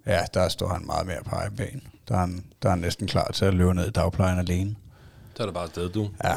Ja, 0.06 0.22
der 0.34 0.50
står 0.50 0.68
han 0.68 0.86
meget 0.86 1.08
mere 1.08 1.24
på 1.26 1.36
egen. 1.36 1.82
Der 2.08 2.16
er 2.16 2.20
han, 2.20 2.46
der 2.62 2.70
er 2.70 2.72
han 2.72 2.80
næsten 2.80 3.08
klar 3.08 3.32
til 3.32 3.46
at 3.46 3.54
løbe 3.54 3.74
ned 3.74 3.88
i 3.88 3.92
dagplejen 3.92 4.40
alene. 4.40 4.76
Så 5.36 5.44
er 5.44 5.48
det 5.48 5.54
bare 5.54 5.64
afsted, 5.64 5.90
du. 5.90 6.10
Ja, 6.24 6.36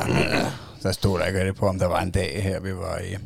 der 0.82 0.92
stod 0.92 1.18
der 1.18 1.24
ikke 1.24 1.38
rigtig 1.38 1.54
på, 1.54 1.66
om 1.66 1.78
der 1.78 1.86
var 1.86 2.00
en 2.00 2.10
dag 2.10 2.42
her, 2.42 2.60
vi 2.60 2.74
var 2.74 2.98
i, 2.98 3.16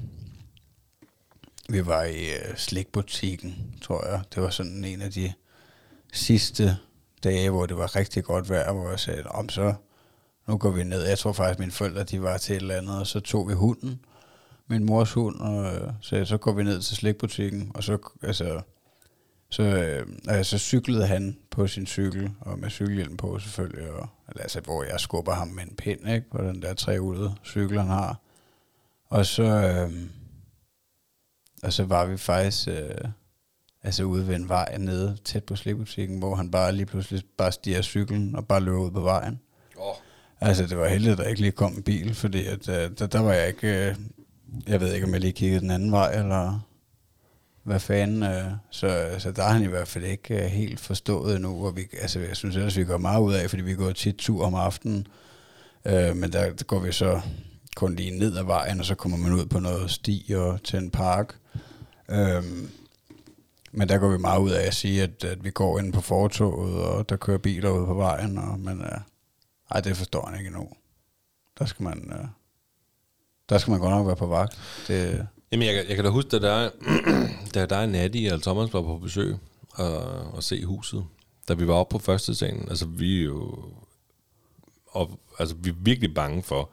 vi 1.72 1.86
var 1.86 2.02
i 2.02 2.24
øh, 2.24 2.56
slikbutikken, 2.56 3.74
tror 3.82 4.06
jeg. 4.06 4.22
Det 4.34 4.42
var 4.42 4.50
sådan 4.50 4.84
en 4.84 5.02
af 5.02 5.10
de 5.10 5.32
sidste 6.12 6.76
dage, 7.24 7.50
hvor 7.50 7.66
det 7.66 7.76
var 7.76 7.96
rigtig 7.96 8.24
godt 8.24 8.48
vejr, 8.48 8.72
hvor 8.72 8.90
jeg 8.90 9.00
sagde, 9.00 9.22
om 9.26 9.48
så, 9.48 9.74
nu 10.48 10.56
går 10.56 10.70
vi 10.70 10.84
ned. 10.84 11.02
Jeg 11.02 11.18
tror 11.18 11.32
faktisk, 11.32 11.58
mine 11.58 11.72
forældre, 11.72 12.04
de 12.04 12.22
var 12.22 12.38
til 12.38 12.56
et 12.56 12.60
eller 12.60 12.76
andet, 12.76 12.98
og 12.98 13.06
så 13.06 13.20
tog 13.20 13.48
vi 13.48 13.54
hunden, 13.54 14.00
min 14.66 14.84
mors 14.84 15.12
hund, 15.12 15.40
og 15.40 15.74
øh, 15.74 15.92
så, 16.00 16.24
så 16.24 16.36
går 16.36 16.52
vi 16.52 16.62
ned 16.62 16.80
til 16.80 16.96
slikbutikken, 16.96 17.72
og 17.74 17.84
så, 17.84 17.98
altså, 18.22 18.60
så, 19.48 19.62
øh, 19.62 20.06
altså, 20.28 20.58
cyklede 20.58 21.06
han 21.06 21.38
på 21.50 21.66
sin 21.66 21.86
cykel, 21.86 22.30
og 22.40 22.58
med 22.58 22.70
cykelhjelm 22.70 23.16
på 23.16 23.38
selvfølgelig, 23.38 23.90
og, 23.90 24.08
altså, 24.36 24.60
hvor 24.60 24.82
jeg 24.84 25.00
skubber 25.00 25.32
ham 25.32 25.48
med 25.48 25.62
en 25.62 25.76
pind, 25.76 26.08
ikke, 26.08 26.30
på 26.30 26.38
den 26.38 26.62
der 26.62 26.74
trehjulede 26.74 27.34
cykel, 27.44 27.78
han 27.78 27.88
har. 27.88 28.16
Og 29.08 29.26
så, 29.26 29.42
øh, 29.42 29.92
og 31.62 31.72
så 31.72 31.84
var 31.84 32.06
vi 32.06 32.16
faktisk 32.16 32.68
øh, 32.68 33.08
altså 33.82 34.04
ude 34.04 34.28
ved 34.28 34.34
en 34.34 34.48
vej 34.48 34.76
nede 34.78 35.16
tæt 35.24 35.44
på 35.44 35.56
slikbutikken, 35.56 36.18
hvor 36.18 36.34
han 36.34 36.50
bare 36.50 36.72
lige 36.72 36.86
pludselig 36.86 37.22
bare 37.38 37.52
stiger 37.52 37.82
cyklen 37.82 38.36
og 38.36 38.46
bare 38.46 38.60
løber 38.60 38.80
ud 38.80 38.90
på 38.90 39.00
vejen. 39.00 39.40
Oh. 39.76 39.94
Altså, 40.40 40.66
det 40.66 40.78
var 40.78 40.88
heldigt, 40.88 41.12
at 41.12 41.18
der 41.18 41.24
ikke 41.24 41.40
lige 41.40 41.52
kom 41.52 41.72
en 41.72 41.82
bil, 41.82 42.14
fordi 42.14 42.46
at, 42.46 42.68
øh, 42.68 42.90
der, 42.98 43.06
der 43.06 43.20
var 43.20 43.32
jeg 43.32 43.48
ikke... 43.48 43.88
Øh, 43.88 43.96
jeg 44.66 44.80
ved 44.80 44.94
ikke, 44.94 45.06
om 45.06 45.12
jeg 45.12 45.20
lige 45.20 45.32
kiggede 45.32 45.60
den 45.60 45.70
anden 45.70 45.92
vej, 45.92 46.12
eller... 46.14 46.60
hvad 47.62 47.80
fanden, 47.80 48.22
øh, 48.22 48.52
så, 48.70 49.14
så 49.18 49.32
der 49.32 49.42
har 49.42 49.52
han 49.52 49.62
i 49.62 49.66
hvert 49.66 49.88
fald 49.88 50.04
ikke 50.04 50.44
øh, 50.44 50.50
helt 50.50 50.80
forstået 50.80 51.36
endnu, 51.36 51.66
og 51.66 51.76
vi, 51.76 51.82
altså, 52.00 52.20
jeg 52.20 52.36
synes 52.36 52.56
ellers, 52.56 52.76
vi 52.76 52.84
går 52.84 52.98
meget 52.98 53.20
ud 53.22 53.34
af, 53.34 53.50
fordi 53.50 53.62
vi 53.62 53.74
går 53.74 53.92
tit 53.92 54.16
tur 54.16 54.44
om 54.44 54.54
aftenen, 54.54 55.06
øh, 55.84 56.16
men 56.16 56.32
der, 56.32 56.52
der 56.52 56.64
går 56.64 56.80
vi 56.80 56.92
så 56.92 57.20
kun 57.76 57.94
lige 57.94 58.18
ned 58.18 58.36
ad 58.36 58.44
vejen, 58.44 58.80
og 58.80 58.86
så 58.86 58.94
kommer 58.94 59.18
man 59.18 59.32
ud 59.32 59.46
på 59.46 59.58
noget 59.58 59.90
sti 59.90 60.32
og 60.36 60.62
til 60.62 60.78
en 60.78 60.90
park. 60.90 61.36
Øhm, 62.10 62.70
men 63.72 63.88
der 63.88 63.98
går 63.98 64.10
vi 64.10 64.18
meget 64.18 64.40
ud 64.40 64.50
af 64.50 64.66
at 64.66 64.74
sige, 64.74 65.02
at, 65.02 65.24
at 65.24 65.44
vi 65.44 65.50
går 65.50 65.78
ind 65.78 65.92
på 65.92 66.00
fortoget, 66.00 66.84
og 66.84 67.08
der 67.08 67.16
kører 67.16 67.38
biler 67.38 67.70
ud 67.70 67.86
på 67.86 67.94
vejen, 67.94 68.38
og, 68.38 68.60
men 68.60 68.80
øh, 68.80 68.98
ej, 69.70 69.80
det 69.80 69.96
forstår 69.96 70.26
han 70.26 70.38
ikke 70.38 70.48
endnu. 70.48 70.68
Der 71.58 71.64
skal 71.64 71.84
man, 71.84 72.12
øh, 72.12 72.26
der 73.48 73.58
skal 73.58 73.70
man 73.70 73.80
godt 73.80 73.90
nok 73.90 74.06
være 74.06 74.16
på 74.16 74.26
vagt. 74.26 74.58
Det, 74.88 75.26
Jamen, 75.52 75.66
jeg, 75.66 75.84
jeg 75.88 75.96
kan 75.96 76.04
da 76.04 76.10
huske, 76.10 76.30
da 76.30 76.38
der, 76.38 76.70
da 77.54 77.66
der 77.66 77.76
er 77.76 77.86
Natti 77.86 78.26
og 78.26 78.32
altså, 78.32 78.50
Thomas 78.50 78.72
var 78.72 78.82
på 78.82 78.98
besøg 78.98 79.36
og, 79.74 79.98
og 80.34 80.42
se 80.42 80.64
huset, 80.64 81.04
da 81.48 81.54
vi 81.54 81.68
var 81.68 81.74
oppe 81.74 81.92
på 81.92 81.98
første 81.98 82.34
salen, 82.34 82.68
altså 82.68 82.86
vi 82.86 83.20
er 83.20 83.24
jo 83.24 83.64
og, 84.86 85.20
altså, 85.38 85.54
vi 85.54 85.70
er 85.70 85.74
virkelig 85.78 86.14
bange 86.14 86.42
for, 86.42 86.70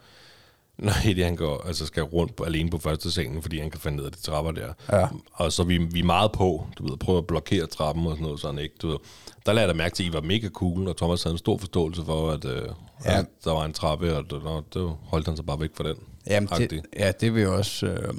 når 0.85 1.09
Eddie 1.09 1.23
han 1.23 1.35
går, 1.35 1.63
altså 1.67 1.85
skal 1.85 2.03
rundt 2.03 2.35
på, 2.35 2.43
alene 2.43 2.69
på 2.69 2.77
første 2.77 3.11
scenen, 3.11 3.41
fordi 3.41 3.59
han 3.59 3.71
kan 3.71 3.79
finde 3.79 3.97
ned 3.97 4.05
af 4.05 4.11
de 4.11 4.21
trapper 4.21 4.51
der. 4.51 4.73
Ja. 4.91 5.07
Og 5.33 5.51
så 5.51 5.63
vi, 5.63 5.77
vi 5.77 5.99
er 5.99 6.03
meget 6.03 6.31
på, 6.31 6.67
du 6.77 6.89
ved, 6.89 6.97
prøve 6.97 7.17
at 7.17 7.27
blokere 7.27 7.65
trappen 7.67 8.05
og 8.05 8.11
sådan 8.11 8.23
noget, 8.23 8.39
sådan 8.39 8.59
ikke, 8.59 8.75
du 8.81 8.87
ved. 8.87 8.97
Der 9.45 9.53
lagde 9.53 9.67
jeg 9.67 9.75
da 9.75 9.77
mærke 9.77 9.95
til, 9.95 10.03
at 10.03 10.09
I 10.09 10.13
var 10.13 10.21
mega 10.21 10.49
cool, 10.49 10.87
og 10.87 10.97
Thomas 10.97 11.23
havde 11.23 11.33
en 11.33 11.37
stor 11.37 11.57
forståelse 11.57 12.05
for, 12.05 12.31
at 12.31 12.45
øh, 12.45 12.69
Ja. 13.05 13.17
ja. 13.17 13.23
der 13.43 13.51
var 13.51 13.65
en 13.65 13.73
trappe, 13.73 14.17
og 14.17 14.29
der, 14.29 14.39
der, 14.39 14.63
der 14.73 14.99
holdt 15.03 15.27
han 15.27 15.35
sig 15.35 15.45
bare 15.45 15.59
væk 15.59 15.69
fra 15.75 15.83
den. 15.83 15.95
Jamen, 16.27 16.49
det, 16.49 16.81
ja, 16.99 17.11
det 17.11 17.35
vil 17.35 17.47
også... 17.47 17.85
Øh, 17.85 18.13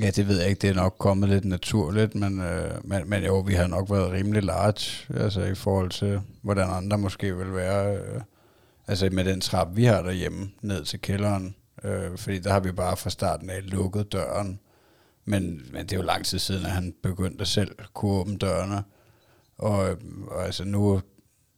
ja, 0.00 0.10
det 0.10 0.28
ved 0.28 0.40
jeg 0.40 0.48
ikke. 0.48 0.60
Det 0.60 0.70
er 0.70 0.74
nok 0.74 0.96
kommet 0.98 1.28
lidt 1.28 1.44
naturligt, 1.44 2.14
men, 2.14 2.40
øh, 2.40 2.70
men, 2.84 3.10
men 3.10 3.24
jo, 3.24 3.38
vi 3.38 3.54
har 3.54 3.66
nok 3.66 3.90
været 3.90 4.12
rimelig 4.12 4.42
large, 4.42 5.14
altså 5.22 5.42
i 5.42 5.54
forhold 5.54 5.90
til, 5.90 6.20
hvordan 6.42 6.70
andre 6.70 6.98
måske 6.98 7.36
vil 7.36 7.54
være. 7.54 7.96
Øh, 7.96 8.20
altså 8.92 9.08
med 9.12 9.24
den 9.24 9.40
trap, 9.40 9.68
vi 9.76 9.84
har 9.84 10.02
derhjemme, 10.02 10.50
ned 10.62 10.84
til 10.84 11.00
kælderen. 11.00 11.54
Øh, 11.84 12.18
fordi 12.18 12.38
der 12.38 12.52
har 12.52 12.60
vi 12.60 12.72
bare 12.72 12.96
fra 12.96 13.10
starten 13.10 13.50
af 13.50 13.70
lukket 13.70 14.12
døren. 14.12 14.60
Men, 15.24 15.62
men 15.72 15.82
det 15.82 15.92
er 15.92 15.96
jo 15.96 16.02
lang 16.02 16.24
tid 16.24 16.38
siden, 16.38 16.66
at 16.66 16.72
han 16.72 16.94
begyndte 17.02 17.60
at 17.60 17.94
kunne 17.94 18.12
åbne 18.12 18.38
dørene. 18.38 18.82
Og, 19.58 19.90
øh, 19.90 19.96
og 20.26 20.44
altså 20.44 20.64
nu, 20.64 21.00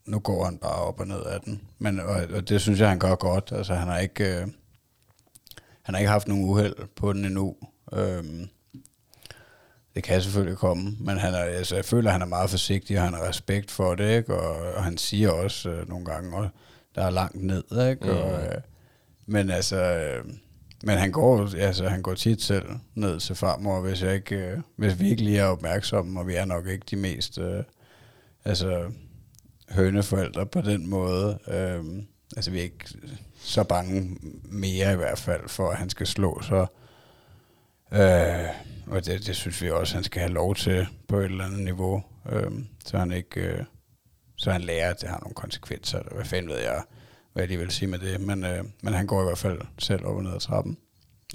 nu 0.06 0.18
går 0.18 0.44
han 0.44 0.58
bare 0.58 0.82
op 0.82 1.00
og 1.00 1.06
ned 1.06 1.22
af 1.22 1.40
den. 1.40 1.62
Men, 1.78 2.00
og, 2.00 2.22
og 2.34 2.48
det 2.48 2.60
synes 2.60 2.80
jeg, 2.80 2.88
han 2.88 2.98
gør 2.98 3.14
godt. 3.14 3.52
Altså 3.52 3.74
han 3.74 3.88
har 3.88 3.98
ikke, 3.98 4.24
øh, 4.24 4.46
han 5.82 5.94
har 5.94 5.98
ikke 5.98 6.10
haft 6.10 6.28
nogen 6.28 6.44
uheld 6.44 6.74
på 6.96 7.12
den 7.12 7.24
endnu. 7.24 7.56
Øhm, 7.92 8.48
det 9.94 10.02
kan 10.02 10.22
selvfølgelig 10.22 10.58
komme, 10.58 10.96
men 11.00 11.18
han 11.18 11.34
er, 11.34 11.38
altså, 11.38 11.74
jeg 11.74 11.84
føler, 11.84 12.08
at 12.08 12.12
han 12.12 12.22
er 12.22 12.26
meget 12.26 12.50
forsigtig, 12.50 12.98
og 12.98 13.04
han 13.04 13.14
har 13.14 13.28
respekt 13.28 13.70
for 13.70 13.94
det, 13.94 14.16
ikke? 14.16 14.34
Og, 14.34 14.72
og 14.74 14.84
han 14.84 14.98
siger 14.98 15.30
også 15.30 15.70
øh, 15.70 15.88
nogle 15.88 16.04
gange, 16.04 16.36
og, 16.36 16.48
der 16.94 17.04
er 17.04 17.10
langt 17.10 17.42
ned, 17.42 17.90
ikke? 17.90 18.04
Mm. 18.04 18.10
Og, 18.10 18.42
øh, 18.42 18.60
men 19.26 19.50
altså, 19.50 19.76
øh, 19.76 20.24
men 20.84 20.98
han 20.98 21.12
går, 21.12 21.56
altså, 21.56 21.88
han 21.88 22.02
går 22.02 22.14
tit 22.14 22.42
selv 22.42 22.66
ned 22.94 23.20
til 23.20 23.34
farmor, 23.34 23.80
hvis, 23.80 24.02
jeg 24.02 24.14
ikke, 24.14 24.36
øh, 24.36 24.58
hvis 24.76 25.00
vi 25.00 25.10
ikke 25.10 25.22
lige 25.22 25.38
er 25.38 25.44
opmærksomme, 25.44 26.20
og 26.20 26.26
vi 26.26 26.34
er 26.34 26.44
nok 26.44 26.66
ikke 26.66 26.86
de 26.90 26.96
mest 26.96 27.38
øh, 27.38 27.62
altså, 28.44 28.90
høneforældre 29.70 30.46
på 30.46 30.60
den 30.60 30.86
måde. 30.86 31.38
Øh, 31.48 31.84
altså, 32.36 32.50
vi 32.50 32.58
er 32.58 32.62
ikke 32.62 32.88
så 33.38 33.64
bange 33.64 34.16
mere 34.44 34.92
i 34.92 34.96
hvert 34.96 35.18
fald, 35.18 35.48
for 35.48 35.70
at 35.70 35.76
han 35.76 35.90
skal 35.90 36.06
slå 36.06 36.42
sig. 36.42 36.66
Øh, 37.92 38.48
og 38.86 39.06
det, 39.06 39.26
det 39.26 39.36
synes 39.36 39.62
vi 39.62 39.70
også, 39.70 39.94
han 39.94 40.04
skal 40.04 40.20
have 40.20 40.32
lov 40.32 40.54
til 40.54 40.86
på 41.08 41.18
et 41.18 41.24
eller 41.24 41.44
andet 41.44 41.64
niveau, 41.64 42.02
øh, 42.32 42.50
så 42.86 42.98
han 42.98 43.12
ikke... 43.12 43.40
Øh, 43.40 43.64
så 44.36 44.50
han 44.52 44.60
lærer, 44.60 44.90
at 44.90 45.00
det 45.00 45.08
har 45.08 45.18
nogle 45.20 45.34
konsekvenser, 45.34 45.98
eller 45.98 46.14
hvad 46.14 46.24
fanden 46.24 46.50
ved 46.50 46.58
jeg, 46.58 46.82
hvad 47.32 47.48
de 47.48 47.56
vil 47.58 47.70
sige 47.70 47.88
med 47.88 47.98
det. 47.98 48.20
Men, 48.20 48.44
øh, 48.44 48.64
men 48.82 48.94
han 48.94 49.06
går 49.06 49.20
i 49.20 49.24
hvert 49.24 49.38
fald 49.38 49.60
selv 49.78 50.04
op 50.06 50.16
og 50.16 50.22
ned 50.22 50.34
ad 50.34 50.40
trappen. 50.40 50.76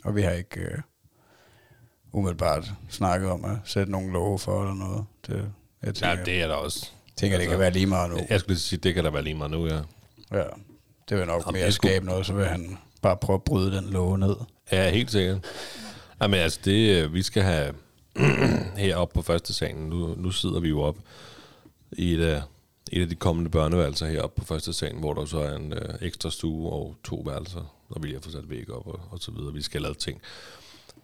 Og 0.04 0.16
vi 0.16 0.22
har 0.22 0.32
ikke 0.32 0.60
øh, 0.62 0.78
umiddelbart 2.14 2.72
snakket 2.90 3.30
om 3.30 3.46
at 3.46 3.58
sætte 3.66 3.92
nogle 3.92 4.12
love 4.14 4.40
for 4.40 4.62
eller 4.62 4.74
noget. 4.76 5.06
Det, 5.28 5.52
jeg 5.84 5.96
tænker, 5.96 6.18
Ja, 6.18 6.24
det 6.26 6.42
er 6.42 6.48
der 6.48 6.56
også. 6.56 6.90
tænker 7.16 7.38
det 7.38 7.42
altså- 7.44 7.50
kan 7.52 7.60
være 7.60 7.72
lige 7.72 7.86
meget 7.86 8.10
nu. 8.12 8.18
Jeg 8.30 8.40
skulle 8.40 8.60
sige, 8.60 8.80
det 8.80 8.94
kan 8.94 9.04
da 9.04 9.10
være 9.10 9.24
lige 9.24 9.36
meget 9.36 9.52
nu, 9.52 9.68
ja. 9.68 9.82
Ja, 10.32 10.44
det 11.10 11.18
vil 11.18 11.26
nok 11.28 11.42
Jamen, 11.46 11.54
mere 11.60 11.66
det 11.66 11.74
skulle- 11.74 11.92
skabe 11.94 12.06
noget, 12.06 12.26
så 12.26 12.34
vil 12.34 12.46
han 12.46 12.78
bare 13.02 13.18
prøve 13.18 13.36
at 13.36 13.44
bryde 13.44 13.76
den 13.78 13.86
love 13.90 14.18
ned. 14.18 14.36
Ja, 14.72 14.90
helt 14.90 15.12
sikkert. 15.12 15.46
Jamen 16.22 16.40
altså, 16.40 16.60
det 16.66 17.04
øh, 17.04 17.14
vi 17.14 17.22
skal 17.22 17.44
have 17.44 17.74
heroppe 18.78 19.14
på 19.14 19.22
første 19.22 19.54
salen, 19.54 19.90
nu, 19.90 20.16
nu 20.18 20.32
sidder 20.32 20.60
vi 20.60 20.70
jo 20.70 20.82
op 20.82 20.98
i 21.92 22.14
et 22.14 22.22
af, 22.24 22.42
et 22.91 23.02
af 23.02 23.10
de 23.10 23.15
kommende 23.15 23.49
børneværelser 23.49 24.08
heroppe 24.08 24.41
på 24.41 24.45
første 24.45 24.73
salen, 24.73 24.99
hvor 24.99 25.13
der 25.13 25.25
så 25.25 25.39
er 25.39 25.56
en 25.56 25.73
øh, 25.73 25.95
ekstra 26.02 26.30
stue 26.30 26.69
og 26.69 26.95
to 27.04 27.23
værelser, 27.25 27.75
og 27.89 28.04
vi 28.04 28.08
lige 28.08 28.15
har 28.15 28.21
fået 28.21 28.34
sat 28.34 28.49
væg 28.49 28.71
op 28.71 28.88
og, 28.88 28.99
og 29.12 29.19
så 29.19 29.32
videre. 29.32 29.54
Vi 29.54 29.62
skal 29.62 29.82
lave 29.82 29.93
ting. 29.93 30.21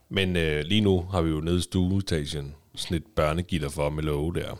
Men 0.09 0.35
øh, 0.35 0.63
lige 0.63 0.81
nu 0.81 1.01
har 1.11 1.21
vi 1.21 1.29
jo 1.29 1.39
nede 1.39 1.57
i 1.57 1.61
stueetagen 1.61 2.55
sådan 2.75 2.97
et 2.97 3.03
børnegitter 3.15 3.69
for 3.69 3.89
med 3.89 4.03
låge 4.03 4.35
der. 4.35 4.55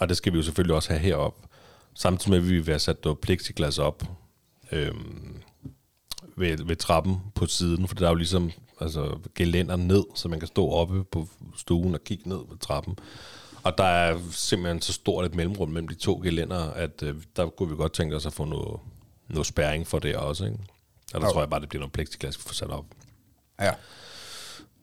Og 0.00 0.08
det 0.08 0.16
skal 0.16 0.32
vi 0.32 0.38
jo 0.38 0.42
selvfølgelig 0.42 0.76
også 0.76 0.88
have 0.88 1.00
heroppe. 1.00 1.48
Samtidig 1.94 2.30
med, 2.30 2.38
at 2.38 2.48
vi 2.48 2.54
vil 2.54 2.64
have 2.64 2.78
sat 2.78 3.04
noget 3.04 3.18
plexiglas 3.18 3.78
op 3.78 4.02
øh, 4.72 4.94
ved, 6.36 6.56
ved 6.66 6.76
trappen 6.76 7.16
på 7.34 7.46
siden, 7.46 7.88
for 7.88 7.94
der 7.94 8.06
er 8.06 8.10
jo 8.10 8.14
ligesom 8.14 8.50
altså, 8.80 9.18
gelænder 9.34 9.76
ned, 9.76 10.04
så 10.14 10.28
man 10.28 10.38
kan 10.38 10.48
stå 10.48 10.68
oppe 10.68 11.04
på 11.04 11.28
stuen 11.56 11.94
og 11.94 12.04
kigge 12.04 12.28
ned 12.28 12.38
på 12.48 12.56
trappen. 12.60 12.98
Og 13.62 13.78
der 13.78 13.84
er 13.84 14.18
simpelthen 14.32 14.80
så 14.82 14.92
stort 14.92 15.24
et 15.24 15.34
mellemrum 15.34 15.68
mellem 15.68 15.88
de 15.88 15.94
to 15.94 16.20
gelænder, 16.24 16.70
at 16.70 17.02
øh, 17.02 17.14
der 17.36 17.48
kunne 17.48 17.68
vi 17.70 17.76
godt 17.76 17.92
tænke 17.92 18.16
os 18.16 18.26
at 18.26 18.32
få 18.32 18.44
noget, 18.44 18.80
noget 19.28 19.46
spærring 19.46 19.86
for 19.86 19.98
det 19.98 20.16
også. 20.16 20.44
Ikke? 20.44 20.58
Og 21.14 21.20
der 21.20 21.26
Jo. 21.26 21.32
tror 21.32 21.40
jeg 21.40 21.50
bare, 21.50 21.60
det 21.60 21.68
bliver 21.68 21.80
noget 21.80 21.92
plexiglas, 21.92 22.38
vi 22.38 22.42
får 22.46 22.52
sat 22.54 22.70
op. 22.70 22.84
Ja. 23.60 23.72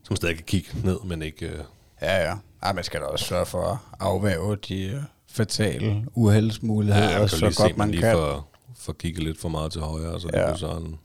Som 0.03 0.15
stadig 0.15 0.35
kan 0.35 0.45
kigge 0.45 0.69
ned, 0.83 0.99
men 1.05 1.21
ikke... 1.21 1.45
Øh, 1.47 1.59
Ja, 2.01 2.29
ja. 2.29 2.35
Ej, 2.63 2.73
man 2.73 2.83
skal 2.83 2.99
da 3.01 3.05
også 3.05 3.25
sørge 3.25 3.45
for 3.45 3.61
at 3.63 3.77
afværge 3.99 4.55
de 4.55 4.83
øh, 4.83 5.01
fatale 5.27 6.05
uheldsmuligheder, 6.13 7.11
ja, 7.11 7.19
man 7.19 7.29
så 7.29 7.39
lige 7.39 7.53
se, 7.53 7.61
godt 7.61 7.77
man 7.77 7.91
lige 7.91 8.01
kan. 8.01 8.13
får, 8.13 8.51
får 8.77 8.93
kigget 8.93 9.23
lidt 9.23 9.39
for 9.39 9.49
meget 9.49 9.71
til 9.71 9.81
højre, 9.81 10.19
så 10.19 10.27
det 10.27 10.33
Ja. 10.33 10.43
bliver 10.45 10.55
sådan... 10.57 10.95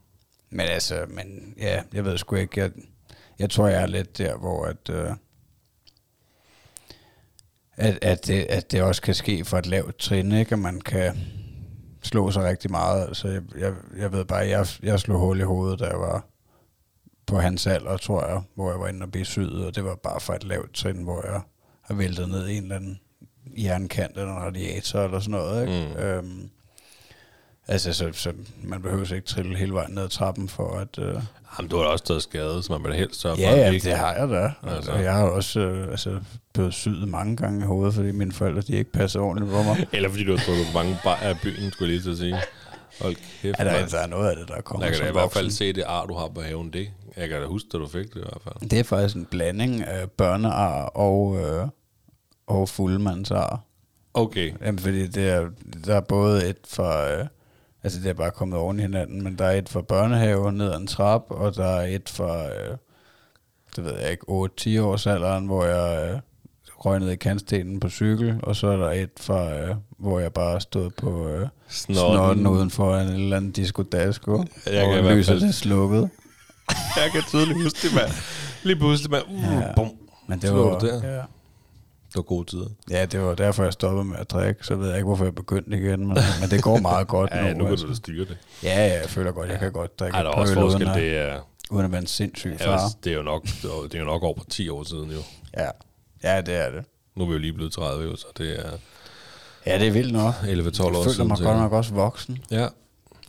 Men 0.51 0.61
altså, 0.61 1.05
men 1.09 1.55
ja, 1.59 1.83
jeg 1.93 2.05
ved 2.05 2.19
sgu 2.19 2.37
ikke. 2.37 2.61
Jeg, 2.61 2.71
jeg 3.39 3.51
tror, 3.51 3.67
jeg 3.69 3.83
er 3.83 3.87
lidt 3.87 4.19
der, 4.19 4.37
hvor 4.37 4.65
at, 4.65 4.91
øh, 4.91 5.11
at, 7.83 7.99
at, 8.03 8.27
det, 8.27 8.47
at 8.49 8.73
det 8.73 8.83
også 8.83 9.03
kan 9.03 9.15
ske 9.15 9.45
for 9.45 9.59
et 9.59 9.67
lavt 9.67 9.99
trin, 9.99 10.33
ikke? 10.33 10.53
At 10.53 10.59
man 10.59 10.81
kan 10.81 11.19
slå 12.03 12.31
sig 12.31 12.45
rigtig 12.45 12.71
meget. 12.71 13.07
Altså, 13.09 13.29
jeg, 13.29 13.43
jeg, 13.59 13.75
jeg 13.99 14.13
ved 14.13 14.25
bare, 14.25 14.49
jeg, 14.49 14.67
jeg 14.83 15.01
slog 15.01 15.19
hul 15.19 15.41
i 15.41 15.43
hovedet, 15.43 15.81
da 15.81 15.85
jeg 15.85 16.01
var 16.01 16.27
på 17.27 17.39
hans 17.39 17.67
alder, 17.67 17.97
tror 17.97 18.27
jeg, 18.27 18.43
hvor 18.55 18.71
jeg 18.71 18.81
var 18.81 18.89
inde 18.89 19.03
og 19.03 19.11
blive 19.13 19.25
syet, 19.25 19.67
og 19.67 19.75
det 19.75 19.85
var 19.85 19.95
bare 19.95 20.21
for 20.21 20.33
et 20.33 20.45
lavt 20.45 20.75
trin, 20.75 21.03
hvor 21.03 21.27
jeg 21.27 21.41
har 21.83 21.95
væltet 21.95 22.29
ned 22.29 22.49
i 22.49 22.57
en 22.57 22.63
eller 22.63 22.77
anden 22.77 23.01
jernkant 23.59 24.17
eller 24.17 24.37
en 24.37 24.43
radiator 24.43 25.01
eller 25.01 25.21
sådan 25.21 25.31
noget, 25.31 25.63
ikke? 25.63 25.89
Mm. 25.95 26.03
Øhm, 26.03 26.51
altså, 27.69 27.93
så, 27.93 28.11
så 28.13 28.33
man 28.63 28.83
behøver 28.83 29.15
ikke 29.15 29.27
trille 29.27 29.57
hele 29.57 29.73
vejen 29.73 29.95
ned 29.95 30.03
ad 30.03 30.09
trappen 30.09 30.49
for 30.49 30.79
at... 30.79 30.99
Øh, 30.99 31.23
Jamen, 31.59 31.71
du 31.71 31.77
har 31.77 31.85
da 31.85 31.89
også 31.91 32.05
taget 32.05 32.23
skade, 32.23 32.63
så 32.63 32.73
man 32.73 32.83
vil 32.83 32.93
da 32.93 32.97
helst 32.97 33.21
sørge 33.21 33.37
for, 33.37 33.43
ja, 33.43 33.53
at 33.53 33.59
ja, 33.59 33.71
ikke... 33.71 33.89
det 33.89 33.97
har 33.97 34.15
jeg 34.15 34.29
da. 34.29 34.53
Altså. 34.75 34.93
Jeg 34.93 35.13
har 35.13 35.25
også 35.25 35.61
øh, 35.61 35.91
altså, 35.91 36.21
blevet 36.55 36.75
syet 36.75 37.09
mange 37.09 37.37
gange 37.37 37.65
i 37.65 37.67
hovedet, 37.67 37.95
fordi 37.95 38.13
mine 38.13 38.33
forældre 38.33 38.61
de 38.61 38.77
ikke 38.77 38.93
passer 38.93 39.21
ordentligt 39.21 39.53
på 39.53 39.63
mig. 39.63 39.87
Eller 39.93 40.09
fordi 40.09 40.25
du 40.25 40.37
har 40.37 40.45
drukket 40.47 40.67
mange 40.75 40.99
bajer 41.05 41.29
af 41.29 41.41
byen, 41.43 41.71
skulle 41.71 41.93
jeg 41.93 42.01
lige 42.01 42.03
til 42.03 42.11
at 42.11 42.19
sige. 42.19 42.37
Hold 43.01 43.17
kæft, 43.43 43.59
Ja, 43.59 43.65
der, 43.65 43.87
der 43.87 43.99
er 43.99 44.07
noget 44.07 44.31
af 44.31 44.37
det, 44.37 44.49
der 44.49 44.61
kommer 44.61 44.87
Jeg 44.87 44.95
kan 44.95 45.03
da 45.03 45.09
i 45.09 45.13
hvert 45.13 45.33
fald 45.33 45.51
se 45.51 45.73
det 45.73 45.85
ar, 45.87 46.07
du 46.07 46.15
har 46.15 46.29
på 46.29 46.41
haven. 46.41 46.73
Det. 46.73 46.89
Jeg 47.17 47.29
kan 47.29 47.41
da 47.41 47.47
huske, 47.47 47.67
at 47.75 47.81
du 47.81 47.89
fik 47.89 48.15
det 48.15 48.17
i 48.17 48.23
hvert 48.23 48.43
fald. 48.45 48.71
Det 48.71 48.79
er 48.79 48.85
faktisk 48.85 49.17
en 49.17 49.25
blanding 49.25 49.85
af 49.85 50.11
børnear 50.11 50.85
og, 50.85 51.41
øh, 51.41 51.69
og 52.47 52.69
fuldmandsar. 52.69 53.61
Okay. 54.15 54.53
Jamen, 54.65 54.79
fordi 54.79 55.07
det 55.07 55.29
er, 55.29 55.49
der 55.87 55.95
er 55.95 56.01
både 56.01 56.49
et 56.49 56.57
for... 56.65 57.21
Øh, 57.21 57.27
altså, 57.85 58.01
det 58.01 58.11
er 58.11 58.15
bare 58.15 58.31
kommet 58.31 58.59
oven 58.59 58.79
i 58.79 58.83
hinanden, 58.83 59.23
men 59.25 59.39
der 59.39 59.45
er 59.45 59.59
et 59.59 59.69
for 59.69 59.81
børnehave 59.81 60.53
ned 60.53 60.73
ad 60.73 60.77
en 60.77 60.87
trap, 60.87 61.23
og 61.29 61.57
der 61.57 61.65
er 61.67 61.87
et 61.87 62.09
for... 62.09 62.45
Øh, 62.45 62.77
det 63.77 63.85
ved 63.85 63.99
jeg 64.01 64.11
ikke, 64.11 64.25
8-10 64.79 64.81
års 64.83 65.07
alderen, 65.07 65.47
hvor 65.47 65.65
jeg 65.65 66.11
øh, 66.15 66.21
røg 66.77 67.01
ned 67.01 67.11
i 67.11 67.17
kantstenen 67.17 67.81
på 67.81 67.89
cykel, 67.89 68.41
og 68.43 68.57
så 68.57 68.67
er 68.67 68.77
der 68.77 68.91
et 68.91 69.11
for, 69.21 69.45
øh, 69.71 69.77
hvor 69.99 70.19
jeg 70.21 70.33
bare 70.33 70.61
stod 70.61 70.91
på 70.91 71.29
øh, 71.29 71.49
Snotten. 71.69 72.15
snotten 72.17 72.47
uden 72.47 72.71
for 72.71 72.97
en 72.97 73.09
eller 73.09 73.37
anden 73.37 73.51
disco-dasko, 73.53 74.45
Jeg 74.67 75.05
og 75.05 75.17
lyset 75.17 75.43
er 75.43 75.51
slukket. 75.53 76.11
Jeg 76.97 77.11
kan 77.13 77.23
tydeligt 77.29 77.63
huske 77.63 77.89
det, 77.89 77.95
mand. 77.95 78.11
Lige 78.63 78.77
pludselig, 78.77 79.11
mand. 79.11 79.25
Uh, 79.29 79.43
Ja. 79.43 79.75
bum. 79.77 79.91
Men 80.29 80.39
det 80.39 80.53
var, 80.55 80.79
der. 80.79 81.15
Ja, 81.17 81.23
Det 82.13 82.17
var 82.17 82.23
gode 82.23 82.51
tider. 82.51 82.67
ja, 82.91 83.05
det 83.05 83.21
var 83.21 83.35
derfor, 83.35 83.63
jeg 83.65 83.73
stoppede 83.73 84.05
med 84.05 84.17
at 84.19 84.31
drikke, 84.31 84.67
så 84.67 84.75
ved 84.75 84.89
jeg 84.89 84.97
ikke, 84.97 85.05
hvorfor 85.07 85.25
jeg 85.25 85.35
begyndte 85.35 85.77
igen, 85.79 86.01
men, 86.07 86.09
men 86.41 86.51
det 86.51 86.63
går 86.63 86.79
meget 86.79 87.09
godt 87.09 87.31
Ja, 87.35 87.43
nu. 87.53 87.59
nu 87.59 87.65
kan 87.65 87.71
altså. 87.71 87.87
du 87.87 87.95
styre 87.95 88.25
det. 88.25 88.37
Ja, 88.63 88.87
ja, 88.87 89.01
jeg 89.01 89.09
føler 89.11 89.33
godt, 89.33 89.51
jeg 89.51 89.59
kan 89.59 89.73
godt 89.73 90.01
drikke 90.01 90.17
Ej, 90.17 90.23
der 90.23 90.31
er 90.31 90.35
også 90.35 90.53
øl 90.53 90.59
uden 90.59 90.71
forskel. 90.71 90.89
at, 90.89 90.95
Det 90.97 91.19
er, 91.19 91.41
uden 91.71 91.85
at 91.85 91.93
være 91.93 92.01
en 92.01 92.07
sindssyg 92.07 92.57
ja, 92.61 92.67
far. 92.77 92.81
det 93.05 93.13
er 93.13 93.17
jo 93.17 93.23
nok, 93.23 93.45
det 93.63 93.95
er 93.95 93.99
jo 93.99 94.05
nok 94.05 94.23
over 94.23 94.39
10 94.51 94.69
år 94.69 94.85
siden, 94.85 95.11
jo. 95.11 95.19
Ja, 95.57 95.69
Ja, 96.25 96.41
det 96.41 96.55
er 96.55 96.71
det. 96.71 96.85
Nu 97.17 97.23
er 97.25 97.29
vi 97.29 97.33
jo 97.33 97.39
lige 97.39 97.53
blevet 97.53 97.73
30, 97.73 98.05
jo, 98.11 98.17
så 98.17 98.27
det 98.39 98.59
er 98.67 98.71
Ja, 99.67 99.79
det 99.79 99.89
er 99.89 99.93
vildt 99.93 100.13
nok. 100.13 100.35
11-12 100.35 100.47
Jeg 100.47 100.55
år 100.97 101.03
føler 101.03 101.13
siden. 101.15 101.29
mig 101.29 101.37
så- 101.39 101.45
godt 101.45 101.59
nok 101.59 101.73
også 101.73 101.95
voksen. 101.95 102.39
Ja, 102.51 102.67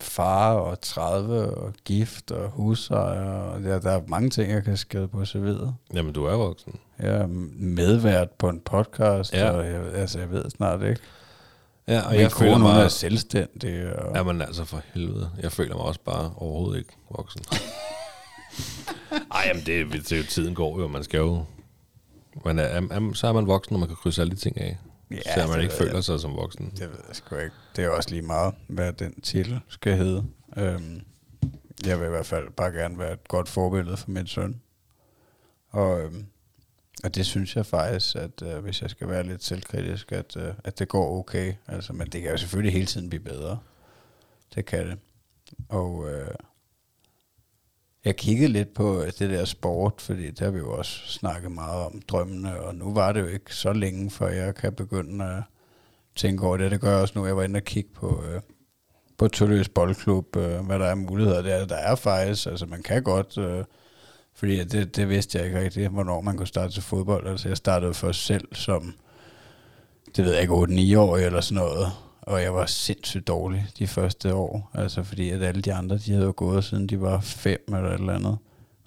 Far 0.03 0.53
og 0.53 0.81
30 0.81 1.55
og 1.55 1.73
gift 1.85 2.31
og 2.31 2.49
husejer. 2.49 3.31
Og 3.39 3.63
der, 3.63 3.79
der 3.79 3.91
er 3.91 4.01
mange 4.07 4.29
ting, 4.29 4.51
jeg 4.51 4.63
kan 4.63 4.77
skrive 4.77 5.07
på 5.07 5.25
så 5.25 5.39
videre. 5.39 5.75
jamen 5.93 6.13
du 6.13 6.25
er 6.25 6.35
voksen. 6.35 6.75
Jeg 6.99 7.09
er 7.15 7.27
medvært 7.55 8.31
på 8.31 8.49
en 8.49 8.59
podcast, 8.65 9.33
Ja. 9.33 9.51
og 9.51 9.65
jeg, 9.65 9.81
altså, 9.93 10.19
jeg 10.19 10.31
ved 10.31 10.49
snart 10.49 10.81
ikke. 10.81 11.01
Ja, 11.87 12.01
og 12.05 12.11
Min 12.11 12.19
jeg 12.21 12.31
føler 12.31 12.51
kone, 12.51 12.63
mig... 12.63 12.83
er 12.83 12.87
selvstændig. 12.87 13.95
Og, 13.95 14.15
Jamen 14.15 14.41
altså 14.41 14.65
for 14.65 14.81
helvede. 14.93 15.29
Jeg 15.41 15.51
føler 15.51 15.75
mig 15.75 15.85
også 15.85 15.99
bare 16.05 16.33
overhovedet 16.37 16.79
ikke 16.79 16.93
voksen. 17.17 17.41
Ej, 19.11 19.43
jamen 19.47 19.63
det, 19.65 20.09
det 20.09 20.27
tiden 20.29 20.55
går 20.55 20.79
jo. 20.79 20.87
Man 20.87 21.03
skal 21.03 21.17
jo... 21.17 21.43
Man 22.45 22.59
er, 22.59 22.77
am, 22.77 22.91
am, 22.93 23.13
så 23.13 23.27
er 23.27 23.33
man 23.33 23.47
voksen, 23.47 23.73
når 23.73 23.79
man 23.79 23.87
kan 23.87 23.97
krydse 23.97 24.21
alle 24.21 24.31
de 24.31 24.35
ting 24.35 24.61
af. 24.61 24.77
Ja, 25.25 25.35
så 25.35 25.47
man 25.47 25.57
det 25.57 25.63
ikke 25.63 25.71
ved 25.71 25.77
føler 25.77 25.93
jeg. 25.93 26.03
sig 26.03 26.19
som 26.19 26.35
voksen. 26.35 26.71
Det 26.71 26.89
ved 26.91 26.99
jeg 27.07 27.15
sgu 27.15 27.35
ikke. 27.35 27.55
Det 27.75 27.83
er 27.83 27.89
også 27.89 28.09
lige 28.09 28.21
meget, 28.21 28.55
hvad 28.67 28.93
den 28.93 29.21
titel 29.21 29.59
skal 29.67 29.97
hedde. 29.97 30.23
Øhm, 30.57 31.01
jeg 31.85 31.99
vil 31.99 32.05
i 32.05 32.09
hvert 32.09 32.25
fald 32.25 32.49
bare 32.51 32.71
gerne 32.71 32.99
være 32.99 33.13
et 33.13 33.27
godt 33.27 33.49
forbillede 33.49 33.97
for 33.97 34.11
min 34.11 34.27
søn. 34.27 34.61
Og, 35.69 36.01
øhm, 36.01 36.25
og 37.03 37.15
det 37.15 37.25
synes 37.25 37.55
jeg 37.55 37.65
faktisk, 37.65 38.15
at 38.15 38.41
øh, 38.43 38.57
hvis 38.63 38.81
jeg 38.81 38.89
skal 38.89 39.07
være 39.09 39.23
lidt 39.23 39.43
selvkritisk, 39.43 40.11
at, 40.11 40.37
øh, 40.37 40.53
at 40.63 40.79
det 40.79 40.87
går 40.87 41.19
okay. 41.19 41.53
Altså, 41.67 41.93
men 41.93 42.07
det 42.07 42.21
kan 42.21 42.31
jo 42.31 42.37
selvfølgelig 42.37 42.73
hele 42.73 42.85
tiden 42.85 43.09
blive 43.09 43.23
bedre. 43.23 43.59
Det 44.55 44.65
kan 44.65 44.87
det. 44.87 44.97
Og 45.69 46.11
øh, 46.11 46.27
jeg 48.05 48.15
kiggede 48.15 48.51
lidt 48.51 48.73
på 48.73 49.01
øh, 49.01 49.11
det 49.19 49.29
der 49.29 49.45
sport, 49.45 49.93
fordi 50.01 50.31
der 50.31 50.45
har 50.45 50.51
vi 50.51 50.57
jo 50.57 50.77
også 50.77 50.99
snakket 51.07 51.51
meget 51.51 51.85
om 51.85 52.01
drømmene, 52.07 52.61
og 52.61 52.75
nu 52.75 52.93
var 52.93 53.11
det 53.11 53.21
jo 53.21 53.25
ikke 53.25 53.55
så 53.55 53.73
længe, 53.73 54.11
før 54.11 54.27
jeg 54.27 54.55
kan 54.55 54.73
begynde 54.73 55.25
at 55.25 55.43
tænke 56.15 56.47
over 56.47 56.57
det. 56.57 56.71
Det 56.71 56.81
gør 56.81 56.89
jeg 56.91 57.01
også 57.01 57.19
nu. 57.19 57.25
Jeg 57.25 57.37
var 57.37 57.43
inde 57.43 57.57
og 57.57 57.63
kigge 57.63 57.89
på, 57.93 58.23
øh, 58.27 58.41
på 59.17 59.27
Tølløs 59.27 59.69
Boldklub, 59.69 60.35
øh, 60.35 60.65
hvad 60.65 60.79
der 60.79 60.85
er 60.85 60.95
muligheder 60.95 61.41
der. 61.41 61.65
Der 61.65 61.75
er 61.75 61.95
faktisk, 61.95 62.47
altså 62.47 62.65
man 62.65 62.83
kan 62.83 63.03
godt, 63.03 63.37
øh, 63.37 63.63
fordi 64.35 64.63
det, 64.63 64.95
det 64.95 65.09
vidste 65.09 65.37
jeg 65.37 65.47
ikke 65.47 65.59
rigtigt, 65.59 65.89
hvornår 65.89 66.21
man 66.21 66.37
kunne 66.37 66.47
starte 66.47 66.73
til 66.73 66.83
fodbold. 66.83 67.27
Altså 67.27 67.47
jeg 67.47 67.57
startede 67.57 67.93
først 67.93 68.25
selv 68.25 68.55
som, 68.55 68.93
det 70.15 70.25
ved 70.25 70.33
jeg 70.33 70.41
ikke, 70.41 70.53
8-9 70.53 70.97
år 70.99 71.17
eller 71.17 71.41
sådan 71.41 71.63
noget. 71.63 71.91
Og 72.27 72.41
jeg 72.41 72.53
var 72.53 72.65
sindssygt 72.65 73.27
dårlig 73.27 73.67
de 73.79 73.87
første 73.87 74.33
år. 74.33 74.71
Altså 74.73 75.03
fordi 75.03 75.29
at 75.29 75.43
alle 75.43 75.61
de 75.61 75.73
andre, 75.73 75.97
de 75.97 76.11
havde 76.11 76.25
jo 76.25 76.33
gået 76.35 76.63
siden 76.63 76.87
de 76.87 77.01
var 77.01 77.19
fem 77.19 77.65
eller 77.67 77.89
et 77.89 77.99
eller 77.99 78.13
andet. 78.13 78.37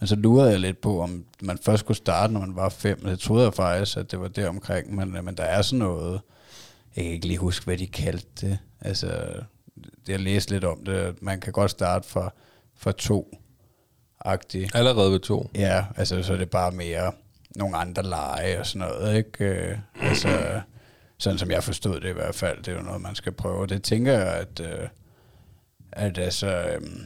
Men 0.00 0.06
så 0.06 0.16
lurede 0.16 0.50
jeg 0.50 0.60
lidt 0.60 0.80
på, 0.80 1.02
om 1.02 1.24
man 1.40 1.58
først 1.58 1.80
skulle 1.80 1.96
starte, 1.96 2.32
når 2.32 2.40
man 2.40 2.56
var 2.56 2.68
fem. 2.68 3.00
Det 3.04 3.18
troede 3.18 3.44
jeg 3.44 3.54
faktisk, 3.54 3.96
at 3.96 4.10
det 4.10 4.20
var 4.20 4.28
der 4.28 4.48
omkring. 4.48 4.94
Men, 4.94 5.24
men 5.24 5.36
der 5.36 5.42
er 5.42 5.62
sådan 5.62 5.78
noget, 5.78 6.20
jeg 6.96 7.04
kan 7.04 7.12
ikke 7.12 7.26
lige 7.26 7.38
huske, 7.38 7.64
hvad 7.64 7.78
de 7.78 7.86
kaldte 7.86 8.46
det. 8.46 8.58
Altså, 8.80 9.26
jeg 10.08 10.20
læste 10.20 10.52
lidt 10.52 10.64
om 10.64 10.84
det. 10.84 11.22
Man 11.22 11.40
kan 11.40 11.52
godt 11.52 11.70
starte 11.70 12.08
fra, 12.08 12.32
fra 12.76 12.92
to 12.92 13.38
agtigt. 14.20 14.74
Allerede 14.74 15.12
ved 15.12 15.20
to. 15.20 15.50
Ja, 15.54 15.84
altså 15.96 16.22
så 16.22 16.32
er 16.32 16.36
det 16.36 16.50
bare 16.50 16.70
mere 16.70 17.12
nogle 17.56 17.76
andre 17.76 18.02
lege 18.02 18.60
og 18.60 18.66
sådan 18.66 18.88
noget, 18.88 19.16
ikke? 19.16 19.44
Øh, 19.44 19.78
altså, 20.00 20.60
sådan 21.18 21.38
som 21.38 21.50
jeg 21.50 21.64
forstod 21.64 22.00
det 22.00 22.08
i 22.08 22.12
hvert 22.12 22.34
fald, 22.34 22.58
det 22.58 22.68
er 22.68 22.76
jo 22.76 22.82
noget, 22.82 23.00
man 23.00 23.14
skal 23.14 23.32
prøve. 23.32 23.66
Det 23.66 23.82
tænker 23.82 24.12
jeg, 24.12 24.26
at, 24.34 24.60
øh, 24.60 24.88
at 25.92 26.18
altså, 26.18 26.46
øhm, 26.46 27.00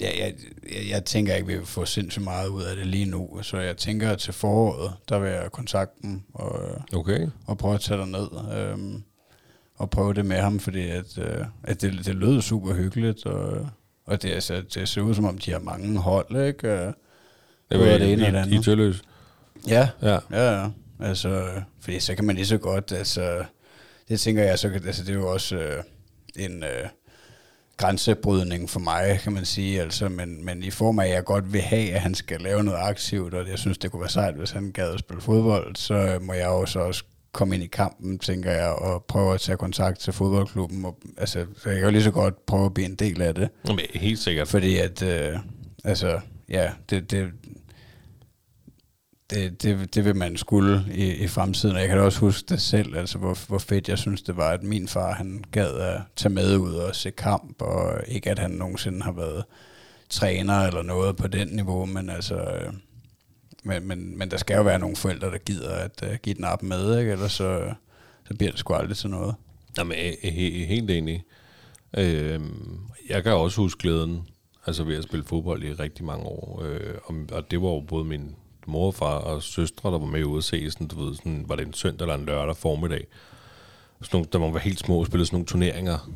ja, 0.00 0.10
jeg, 0.18 0.34
jeg, 0.72 0.90
jeg 0.90 1.04
tænker 1.04 1.34
ikke, 1.34 1.46
vi 1.46 1.56
vil 1.56 1.66
få 1.66 1.84
sindssygt 1.84 2.24
meget 2.24 2.48
ud 2.48 2.62
af 2.62 2.76
det 2.76 2.86
lige 2.86 3.04
nu, 3.04 3.38
så 3.42 3.56
jeg 3.58 3.76
tænker, 3.76 4.10
at 4.10 4.18
til 4.18 4.32
foråret, 4.32 4.92
der 5.08 5.18
vil 5.18 5.30
jeg 5.30 5.52
kontakte 5.52 6.02
dem 6.02 6.22
og, 6.34 6.82
Okay. 6.94 7.28
og 7.46 7.58
prøve 7.58 7.74
at 7.74 7.80
tage 7.80 7.98
dig 8.00 8.08
ned 8.08 8.28
øhm, 8.58 9.02
og 9.74 9.90
prøve 9.90 10.14
det 10.14 10.26
med 10.26 10.36
ham, 10.36 10.58
fordi 10.58 10.88
at, 10.88 11.18
øh, 11.18 11.44
at 11.62 11.82
det, 11.82 12.06
det 12.06 12.14
lød 12.14 12.40
super 12.42 12.74
hyggeligt, 12.74 13.26
og, 13.26 13.68
og 14.06 14.22
det, 14.22 14.30
altså, 14.30 14.62
det 14.74 14.88
ser 14.88 15.00
ud 15.00 15.14
som 15.14 15.24
om, 15.24 15.38
de 15.38 15.50
har 15.52 15.58
mange 15.58 15.98
hold, 15.98 16.46
ikke? 16.46 16.68
Øh, 16.68 16.92
Det 17.70 17.78
var 17.78 17.84
det 17.84 18.12
ene 18.12 18.22
i, 18.22 18.24
i, 18.24 18.28
andet. 18.28 18.52
i 18.52 18.62
Tølløs. 18.62 19.02
Ja, 19.68 19.88
Ja. 20.02 20.18
ja, 20.30 20.60
ja. 20.62 20.68
Altså, 21.00 21.62
fordi 21.80 22.00
så 22.00 22.14
kan 22.14 22.24
man 22.24 22.36
lige 22.36 22.46
så 22.46 22.58
godt, 22.58 22.92
altså, 22.92 23.44
det 24.08 24.20
tænker 24.20 24.42
jeg, 24.42 24.58
så 24.58 24.68
altså, 24.68 25.02
det 25.02 25.10
er 25.10 25.14
jo 25.14 25.32
også 25.32 25.56
øh, 25.56 25.82
en 26.36 26.62
øh, 26.62 26.88
grænsebrydning 27.76 28.70
for 28.70 28.80
mig, 28.80 29.20
kan 29.22 29.32
man 29.32 29.44
sige, 29.44 29.82
altså, 29.82 30.08
men, 30.08 30.44
men 30.44 30.62
i 30.62 30.70
form 30.70 30.98
af, 30.98 31.06
at 31.06 31.14
jeg 31.14 31.24
godt 31.24 31.52
vil 31.52 31.60
have, 31.60 31.92
at 31.92 32.00
han 32.00 32.14
skal 32.14 32.40
lave 32.40 32.64
noget 32.64 32.78
aktivt, 32.82 33.34
og 33.34 33.48
jeg 33.48 33.58
synes, 33.58 33.78
det 33.78 33.90
kunne 33.90 34.00
være 34.00 34.10
sejt, 34.10 34.34
hvis 34.34 34.50
han 34.50 34.72
gad 34.72 34.92
at 34.92 35.00
spille 35.00 35.20
fodbold, 35.22 35.76
så 35.76 36.18
må 36.20 36.32
jeg 36.32 36.46
jo 36.46 36.66
så 36.66 36.78
også 36.78 37.04
komme 37.32 37.54
ind 37.54 37.64
i 37.64 37.66
kampen, 37.66 38.18
tænker 38.18 38.50
jeg, 38.52 38.68
og 38.68 39.04
prøve 39.04 39.34
at 39.34 39.40
tage 39.40 39.58
kontakt 39.58 39.98
til 39.98 40.12
fodboldklubben, 40.12 40.84
og, 40.84 40.98
altså, 41.16 41.46
så 41.56 41.68
jeg 41.68 41.78
kan 41.78 41.84
jo 41.84 41.90
lige 41.90 42.02
så 42.02 42.10
godt 42.10 42.46
prøve 42.46 42.64
at 42.64 42.74
blive 42.74 42.86
en 42.88 42.94
del 42.94 43.22
af 43.22 43.34
det. 43.34 43.48
Jamen, 43.68 43.84
helt 43.94 44.18
sikkert. 44.18 44.48
Fordi 44.48 44.76
at, 44.76 45.02
øh, 45.02 45.38
altså, 45.84 46.20
ja, 46.48 46.70
det, 46.90 47.10
det, 47.10 47.30
det, 49.30 49.62
det, 49.62 49.94
det 49.94 50.04
vil 50.04 50.16
man 50.16 50.36
skulle 50.36 50.84
i, 50.94 51.12
i 51.12 51.28
fremtiden. 51.28 51.74
Og 51.74 51.80
jeg 51.80 51.88
kan 51.88 51.98
da 51.98 52.04
også 52.04 52.20
huske 52.20 52.46
det 52.48 52.60
selv, 52.60 52.96
altså 52.96 53.18
hvor, 53.18 53.38
hvor 53.48 53.58
fedt 53.58 53.88
jeg 53.88 53.98
synes 53.98 54.22
det 54.22 54.36
var, 54.36 54.50
at 54.50 54.62
min 54.62 54.88
far 54.88 55.12
han 55.14 55.44
gad 55.52 55.74
at 55.74 56.00
tage 56.16 56.34
med 56.34 56.56
ud 56.56 56.74
og 56.74 56.96
se 56.96 57.10
kamp, 57.10 57.62
og 57.62 58.00
ikke 58.08 58.30
at 58.30 58.38
han 58.38 58.50
nogensinde 58.50 59.02
har 59.02 59.12
været 59.12 59.44
træner 60.10 60.60
eller 60.60 60.82
noget 60.82 61.16
på 61.16 61.26
den 61.26 61.48
niveau, 61.48 61.84
men 61.86 62.10
altså... 62.10 62.34
Øh, 62.34 62.72
men, 63.64 63.88
men, 63.88 64.18
men 64.18 64.30
der 64.30 64.36
skal 64.36 64.56
jo 64.56 64.62
være 64.62 64.78
nogle 64.78 64.96
forældre, 64.96 65.30
der 65.30 65.38
gider 65.38 65.70
at 65.74 66.02
uh, 66.02 66.14
give 66.22 66.34
den 66.34 66.44
op 66.44 66.62
med, 66.62 66.98
ikke? 66.98 67.12
ellers 67.12 67.32
så, 67.32 67.74
så 68.28 68.34
bliver 68.34 68.50
det 68.50 68.58
sgu 68.60 68.74
aldrig 68.74 68.96
til 68.96 69.10
noget. 69.10 69.34
Jamen, 69.78 69.98
he- 69.98 70.66
helt 70.66 70.90
enig. 70.90 71.24
Øh, 71.98 72.40
jeg 73.08 73.22
kan 73.22 73.32
også 73.32 73.60
huske 73.60 73.78
glæden 73.82 74.22
altså 74.66 74.84
ved 74.84 74.96
at 74.96 75.04
spille 75.04 75.24
fodbold 75.24 75.64
i 75.64 75.72
rigtig 75.72 76.04
mange 76.04 76.24
år. 76.24 76.62
Øh, 76.64 76.94
og, 77.04 77.14
og 77.32 77.50
det 77.50 77.62
var 77.62 77.68
jo 77.68 77.80
både 77.88 78.04
min 78.04 78.36
mor 78.66 78.86
og 78.86 78.94
far 78.94 79.18
og 79.18 79.42
søstre, 79.42 79.92
der 79.92 79.98
var 79.98 80.06
med 80.06 80.24
ude 80.24 80.38
at 80.38 80.44
se, 80.44 80.70
sådan, 80.70 80.86
du 80.86 81.04
ved, 81.04 81.14
sådan, 81.14 81.44
var 81.48 81.56
det 81.56 81.66
en 81.66 81.74
søndag 81.74 82.04
eller 82.04 82.14
en 82.14 82.24
lørdag 82.26 82.56
formiddag. 82.56 83.06
Sådan 84.02 84.16
nogle, 84.16 84.28
da 84.32 84.38
man 84.38 84.52
var 84.52 84.58
helt 84.58 84.78
små 84.78 84.98
og 84.98 85.06
spillede 85.06 85.26
sådan 85.26 85.36
nogle 85.36 85.46
turneringer 85.46 86.10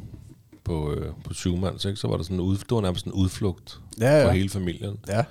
på, 0.65 0.93
øh, 0.93 1.13
på 1.25 1.35
syvmands, 1.35 1.85
ikke? 1.85 1.97
så 1.97 2.09
var 2.09 2.17
der 2.17 2.25
sådan 2.25 2.37
en 2.37 2.41
ud, 2.41 2.57
det 2.57 2.71
var 2.71 2.81
nærmest 2.81 3.07
en 3.07 3.13
udflugt 3.13 3.81
Ja, 4.01 4.19
ja. 4.19 4.27
for 4.27 4.31
hele 4.31 4.49
familien. 4.49 4.97
Ja. 5.09 5.25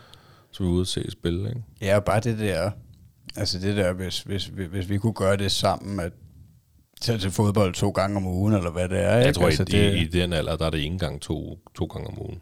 Så 0.52 0.64
vi 0.64 0.70
ude 0.70 0.82
at 0.82 0.88
se 0.88 1.12
spille, 1.12 1.50
ikke? 1.50 1.62
Ja, 1.82 1.96
og 1.96 2.04
bare 2.04 2.20
det 2.20 2.40
der, 2.40 2.72
altså 3.36 3.60
det 3.60 3.78
der, 3.78 3.94
hvis, 3.94 4.22
hvis, 4.22 4.46
hvis, 4.46 4.68
hvis 4.68 4.90
vi 4.90 4.98
kunne 4.98 5.14
gøre 5.14 5.38
det 5.38 5.52
sammen, 5.52 6.00
at 6.00 6.12
tage 7.02 7.18
til 7.18 7.32
fodbold 7.32 7.74
to 7.74 7.90
gange 7.90 8.18
om 8.18 8.28
ugen, 8.28 8.54
eller 8.54 8.72
hvad 8.72 8.90
det 8.90 9.00
er. 9.00 9.16
Jeg 9.16 9.28
ikke? 9.28 9.40
tror, 9.40 9.46
altså, 9.46 9.64
i, 9.64 9.66
det, 9.66 9.98
i 9.98 10.08
den 10.08 10.34
alder, 10.34 10.56
der 10.56 10.66
er 10.66 10.70
det 10.70 10.78
ikke 10.78 10.88
engang 10.88 11.22
to, 11.22 11.60
to 11.76 11.86
gange 11.86 12.08
om 12.08 12.22
ugen. 12.22 12.40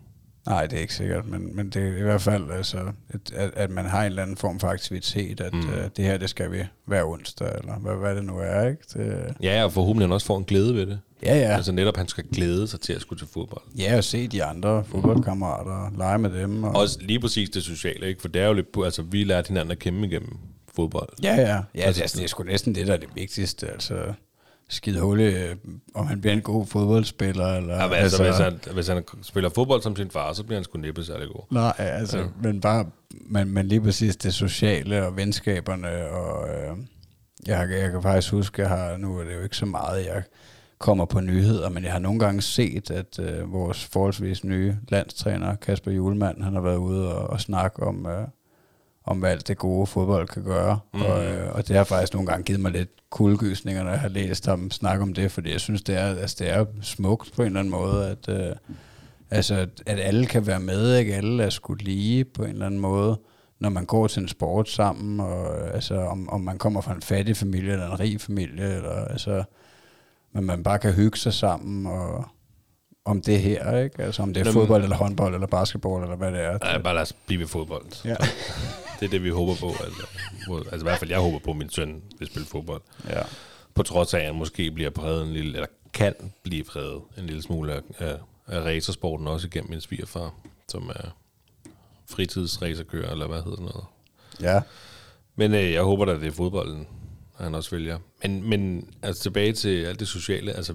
Nej, 0.47 0.65
det 0.67 0.77
er 0.77 0.81
ikke 0.81 0.93
sikkert, 0.93 1.25
men, 1.27 1.55
men 1.55 1.69
det 1.69 1.83
er 1.83 1.97
i 1.97 2.01
hvert 2.01 2.21
fald, 2.21 2.51
altså, 2.51 2.77
at, 3.09 3.31
at, 3.35 3.51
at 3.55 3.69
man 3.71 3.85
har 3.85 3.99
en 4.01 4.05
eller 4.05 4.21
anden 4.21 4.37
form 4.37 4.59
for 4.59 4.67
aktivitet, 4.67 5.41
at 5.41 5.53
Mm. 5.53 5.59
uh, 5.59 5.65
det 5.97 6.05
her, 6.05 6.17
det 6.17 6.29
skal 6.29 6.51
vi 6.51 6.63
hver 6.85 7.03
onsdag, 7.03 7.51
eller 7.59 7.73
hvad, 7.75 7.95
hvad 7.95 8.15
det 8.15 8.25
nu 8.25 8.37
er, 8.37 8.67
ikke? 8.67 8.81
Det, 8.93 9.33
Ja, 9.43 9.63
og 9.63 9.73
forhåbentlig 9.73 10.07
han 10.07 10.13
også 10.13 10.27
får 10.27 10.37
en 10.37 10.43
glæde 10.43 10.73
ved 10.75 10.85
det. 10.85 10.99
ja, 11.23 11.35
ja. 11.37 11.55
Altså 11.55 11.71
netop, 11.71 11.97
han 11.97 12.07
skal 12.07 12.23
glæde 12.33 12.67
sig 12.67 12.79
til 12.79 12.93
at 12.93 13.01
skulle 13.01 13.19
til 13.19 13.27
fodbold. 13.33 13.63
Ja, 13.77 13.97
og 13.97 14.03
se 14.03 14.27
de 14.27 14.43
andre 14.43 14.83
fodboldkammerater, 14.83 15.71
og 15.71 15.91
lege 15.97 16.17
med 16.17 16.29
dem. 16.41 16.63
Og, 16.63 16.75
Også 16.75 16.97
lige 17.01 17.19
præcis 17.19 17.49
det 17.49 17.63
sociale, 17.63 18.07
ikke? 18.07 18.21
For 18.21 18.27
det 18.27 18.41
er 18.41 18.47
jo 18.47 18.53
lidt, 18.53 18.67
altså 18.83 19.01
vi 19.01 19.23
lærte 19.23 19.47
hinanden 19.47 19.71
at 19.71 19.79
kæmpe 19.79 20.07
igennem 20.07 20.37
fodbold. 20.75 21.09
Ja, 21.23 21.35
ja. 21.35 21.41
Ja, 21.47 21.55
det, 21.75 21.83
Altså, 21.83 22.01
altså, 22.01 22.17
det 22.17 22.23
er 22.23 22.27
sgu 22.27 22.43
næsten 22.43 22.75
det, 22.75 22.87
der 22.87 22.93
er 22.93 22.97
det 22.97 23.09
vigtigste. 23.15 23.67
Altså, 23.67 24.13
skide 24.69 24.99
hul 25.01 25.19
øh, 25.19 25.55
om 25.95 26.07
han 26.07 26.21
bliver 26.21 26.33
en 26.33 26.41
god 26.41 26.65
fodboldspiller. 26.65 27.45
Eller, 27.47 27.75
Ja, 27.75 27.87
men 27.87 27.95
altså, 27.97 28.23
hvis, 28.23 28.37
han, 28.37 28.59
hvis 28.73 28.87
han 28.87 29.03
spiller 29.21 29.49
fodbold 29.49 29.81
som 29.81 29.95
sin 29.95 30.09
far, 30.11 30.33
så 30.33 30.43
bliver 30.43 30.57
han 30.57 30.63
sgu 30.63 30.77
næppe 30.79 31.03
særlig 31.03 31.27
god. 31.27 31.41
Nej, 31.51 31.73
altså, 31.77 32.17
Ja. 32.17 32.25
men 32.43 32.61
bare, 32.61 32.85
men, 33.25 33.51
men 33.53 33.67
lige 33.67 33.81
præcis 33.81 34.15
det 34.15 34.33
sociale 34.33 35.05
og 35.07 35.15
venskaberne, 35.17 36.07
og 36.09 36.47
øh, 36.49 36.77
jeg, 37.47 37.69
jeg 37.81 37.91
kan 37.91 38.01
faktisk 38.01 38.31
huske, 38.33 38.61
jeg 38.61 38.69
har, 38.69 38.97
nu 38.97 39.19
er 39.19 39.23
det 39.23 39.33
jo 39.35 39.41
ikke 39.43 39.57
så 39.57 39.65
meget, 39.65 40.05
jeg 40.05 40.23
kommer 40.79 41.05
på 41.05 41.19
nyheder, 41.21 41.69
men 41.69 41.83
jeg 41.83 41.91
har 41.91 41.99
nogle 41.99 42.19
gange 42.19 42.41
set, 42.41 42.91
at 42.91 43.19
øh, 43.19 43.53
vores 43.53 43.85
forholdsvis 43.85 44.43
nye 44.43 44.75
landstræner, 44.89 45.55
Kasper 45.55 45.91
Julemand, 45.91 46.43
han 46.43 46.53
har 46.53 46.61
været 46.61 46.77
ude 46.77 47.15
og, 47.15 47.29
og 47.29 47.41
snakke 47.41 47.83
om, 47.83 48.05
øh, 48.05 48.27
om 49.07 49.17
hvad 49.19 49.31
alt 49.31 49.47
det 49.47 49.57
gode 49.57 49.87
fodbold 49.87 50.27
kan 50.27 50.43
gøre, 50.43 50.79
Mm. 50.93 51.01
og, 51.01 51.25
øh, 51.25 51.55
og 51.55 51.67
det 51.67 51.75
har 51.75 51.83
faktisk 51.83 52.13
nogle 52.13 52.27
gange 52.27 52.43
givet 52.43 52.59
mig 52.61 52.71
lidt 52.71 52.89
kuldegysninger, 53.09 53.83
når 53.83 53.91
jeg 53.91 53.99
har 53.99 54.09
læst 54.09 54.45
ham 54.45 54.71
snakke 54.71 55.03
om 55.03 55.13
det, 55.13 55.31
fordi 55.31 55.51
jeg 55.51 55.59
synes, 55.61 55.81
det 55.81 55.95
er, 55.95 56.05
altså, 56.07 56.35
det 56.39 56.49
er 56.49 56.65
smukt 56.81 57.31
på 57.35 57.41
en 57.41 57.45
eller 57.45 57.59
anden 57.59 57.71
måde, 57.71 58.07
at, 58.09 58.29
øh, 58.49 58.55
altså, 59.31 59.55
at, 59.55 59.69
at 59.85 59.99
alle 59.99 60.25
kan 60.25 60.47
være 60.47 60.59
med, 60.59 60.97
ikke? 60.97 61.15
Alle 61.15 61.43
er 61.43 61.49
skulle 61.49 61.83
lige 61.83 62.25
på 62.25 62.43
en 62.43 62.49
eller 62.49 62.65
anden 62.65 62.79
måde, 62.79 63.19
når 63.59 63.69
man 63.69 63.85
går 63.85 64.07
til 64.07 64.21
en 64.21 64.27
sport 64.27 64.69
sammen, 64.69 65.19
og 65.19 65.59
øh, 65.59 65.73
altså, 65.73 65.95
om, 65.99 66.29
om 66.29 66.41
man 66.41 66.57
kommer 66.57 66.81
fra 66.81 66.93
en 66.95 67.01
fattig 67.01 67.37
familie 67.37 67.73
eller 67.73 67.91
en 67.91 67.99
rig 67.99 68.21
familie, 68.21 68.75
eller 68.75 69.05
altså, 69.05 69.43
men 70.33 70.45
man 70.45 70.63
bare 70.63 70.79
kan 70.79 70.93
hygge 70.93 71.17
sig 71.17 71.33
sammen, 71.33 71.85
og, 71.85 72.25
om 73.07 73.21
det 73.21 73.41
her, 73.41 73.77
ikke? 73.77 74.03
Altså 74.03 74.23
om 74.23 74.33
det 74.33 74.41
er 74.41 74.45
Jamen- 74.45 74.53
fodbold, 74.61 74.83
eller 74.83 74.95
håndbold, 74.95 75.33
eller 75.33 75.47
basketball, 75.47 76.03
eller 76.03 76.15
hvad 76.15 76.31
det 76.31 76.41
er. 76.43 76.57
Nej, 76.57 76.77
bare 76.81 76.93
lad 76.93 77.01
os 77.01 77.13
blive 77.25 77.39
ved 77.39 77.47
fodbold. 77.47 77.85
Ja. 78.05 78.15
Det 78.99 79.05
er 79.05 79.09
det, 79.09 79.23
vi 79.23 79.29
håber 79.29 79.55
på. 79.59 79.67
Altså, 79.67 80.07
altså 80.71 80.83
i 80.83 80.83
hvert 80.83 80.99
fald, 80.99 81.11
jeg 81.11 81.19
håber 81.19 81.39
på, 81.39 81.51
at 81.51 81.57
min 81.57 81.69
søn 81.69 82.01
vil 82.19 82.27
spille 82.27 82.47
fodbold. 82.47 82.81
ja. 83.09 83.21
På 83.75 83.83
trods 83.83 84.13
af, 84.13 84.19
at 84.19 84.25
han 84.25 84.35
måske 84.35 84.71
bliver 84.71 84.89
præget 84.89 85.23
en 85.27 85.33
lille, 85.33 85.53
eller 85.53 85.67
kan 85.93 86.13
blive 86.43 86.63
præget 86.63 87.01
en 87.17 87.25
lille 87.25 87.41
smule 87.41 87.73
af, 87.73 87.81
af, 87.99 88.17
af 88.47 88.59
racersporten, 88.65 89.27
også 89.27 89.47
igennem 89.47 89.69
min 89.69 89.81
svigerfar, 89.81 90.33
som 90.69 90.89
er 90.95 91.15
fritidsracerkører, 92.09 93.11
eller 93.11 93.27
hvad 93.27 93.41
hedder 93.41 93.59
noget. 93.61 93.83
Ja. 94.41 94.61
Men 95.35 95.53
øh, 95.53 95.71
jeg 95.73 95.81
håber 95.83 96.05
da, 96.05 96.11
at 96.11 96.21
det 96.21 96.27
er 96.27 96.31
fodbolden, 96.31 96.87
han 97.43 97.55
også 97.55 97.69
vælger. 97.71 97.99
Men, 98.23 98.49
men 98.49 98.89
altså 99.01 99.23
tilbage 99.23 99.53
til 99.53 99.83
alt 99.85 99.99
det 99.99 100.07
sociale, 100.07 100.53
altså 100.53 100.73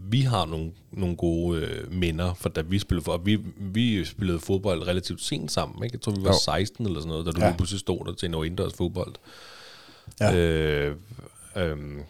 vi 0.00 0.20
har 0.20 0.44
nogle, 0.46 0.72
nogle 0.92 1.16
gode 1.16 1.60
øh, 1.60 1.92
minder, 1.92 2.34
for 2.34 2.48
da 2.48 2.60
vi 2.60 2.78
spillede 2.78 3.04
fodbold, 3.04 3.24
vi, 3.24 3.40
vi 3.56 4.04
spillede 4.04 4.40
fodbold 4.40 4.86
relativt 4.86 5.22
sent 5.22 5.52
sammen, 5.52 5.84
ikke? 5.84 5.94
Jeg 5.94 6.00
tror, 6.00 6.12
vi 6.12 6.24
var 6.24 6.30
Jo. 6.30 6.38
16 6.44 6.86
eller 6.86 7.00
sådan 7.00 7.08
noget, 7.08 7.26
da 7.26 7.30
du 7.30 7.40
Ja. 7.40 7.54
pludselig 7.56 7.80
stod 7.80 8.04
der 8.06 8.14
til 8.14 8.30
noget 8.30 8.46
indendørs 8.46 8.72
fodbold. 8.74 9.14
Ja. 10.20 10.34
Øh, 10.36 10.96
øhm, 11.56 12.00